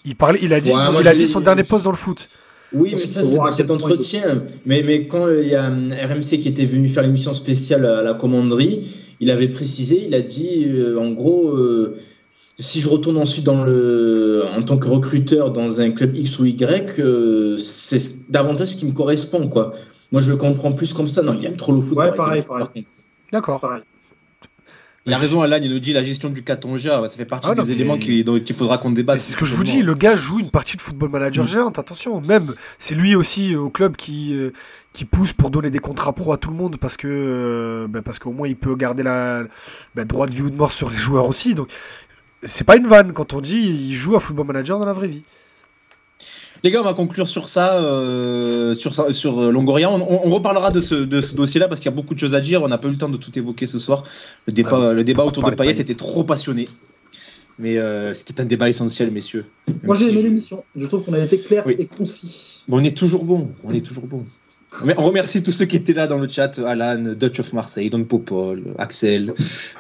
[0.05, 2.28] Il, parlait, il a dit, il a dit son dernier poste dans le foot.
[2.74, 4.42] Oui, mais ça, c'est cet entretien.
[4.66, 8.14] Mais, mais quand il y a RMC qui était venu faire l'émission spéciale à la
[8.14, 8.90] commanderie,
[9.24, 11.96] il avait précisé, il a dit, euh, en gros, euh,
[12.59, 16.44] si je retourne ensuite dans le, en tant que recruteur dans un club X ou
[16.44, 19.72] Y, euh, c'est davantage ce qui me correspond, quoi.
[20.12, 21.22] Moi, je le comprends plus comme ça.
[21.22, 21.96] Non, il aime trop le foot.
[21.96, 22.84] Ouais, pareil, pareil.
[23.32, 23.64] D'accord.
[25.06, 27.55] Il a raison, Alan, il nous dit la gestion du Katonja, ça fait partie ah,
[27.55, 29.20] des éléments dont il faudra qu'on débatte.
[29.20, 31.48] C'est ce que je vous dis, le gars joue une partie de football manager mm.
[31.48, 32.22] géante, attention.
[32.22, 34.52] Même, c'est lui aussi euh, au club qui, euh,
[34.94, 38.01] qui pousse pour donner des contrats pro à tout le monde parce que euh, bah,
[38.02, 39.44] parce qu'au moins il peut garder la
[39.94, 41.55] bah, droit de vie ou de mort sur les joueurs aussi.
[41.55, 41.68] Donc,
[42.43, 45.09] c'est pas une vanne quand on dit il joue à football manager dans la vraie
[45.09, 45.22] vie.
[46.65, 49.91] Les gars, on va conclure sur ça, euh, sur, euh, Longoria.
[49.91, 52.19] On, on- on reparlera de ce, de ce dossier-là parce qu'il y a beaucoup de
[52.19, 52.62] choses à dire.
[52.62, 54.05] On n'a pas eu le temps de tout évoquer ce soir.
[54.47, 56.66] Le débat, le autour de Payet était trop passionné.
[57.59, 59.45] Mais euh, c'était un débat essentiel, messieurs.
[59.85, 60.65] Moi, j'ai aimé je- l'émission.
[60.74, 61.77] Je trouve qu'on a été clair Oui.
[61.78, 62.65] et concis.
[62.66, 63.51] Mais on est toujours bon.
[63.62, 64.24] On est toujours bon.
[64.84, 67.90] Mais on remercie tous ceux qui étaient là dans le chat Alan, Dutch of Marseille,
[67.90, 69.34] Don Popol, Axel,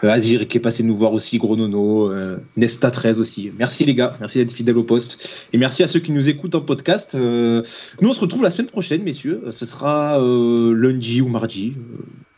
[0.04, 3.50] euh, Azir qui est passé nous voir aussi, Gros Nono, euh, Nesta 13 aussi.
[3.58, 5.48] Merci les gars, merci d'être fidèles au poste.
[5.52, 7.14] Et merci à ceux qui nous écoutent en podcast.
[7.14, 7.62] Euh,
[8.00, 9.42] nous on se retrouve la semaine prochaine, messieurs.
[9.50, 11.74] Ce sera lundi ou mardi.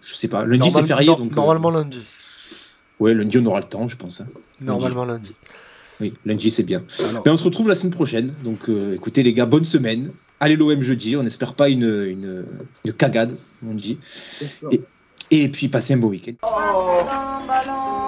[0.06, 0.44] je sais pas.
[0.44, 1.06] Lundi c'est férié.
[1.08, 2.00] donc, Normalement lundi.
[3.00, 4.20] ouais, lundi on aura le temps, je pense.
[4.22, 4.28] hein.
[4.60, 5.34] Normalement lundi.
[6.00, 6.82] Oui, lundi c'est bien.
[7.08, 8.32] Alors, Mais on se retrouve la semaine prochaine.
[8.44, 10.10] Donc euh, écoutez les gars, bonne semaine.
[10.40, 11.16] Allez l'OM jeudi.
[11.16, 12.44] On n'espère pas une, une,
[12.84, 13.36] une cagade,
[13.66, 13.98] on dit.
[14.40, 14.68] Bien sûr.
[14.72, 14.82] Et-
[15.30, 16.34] Et puis passez un beau week-end.
[16.42, 18.05] Oh.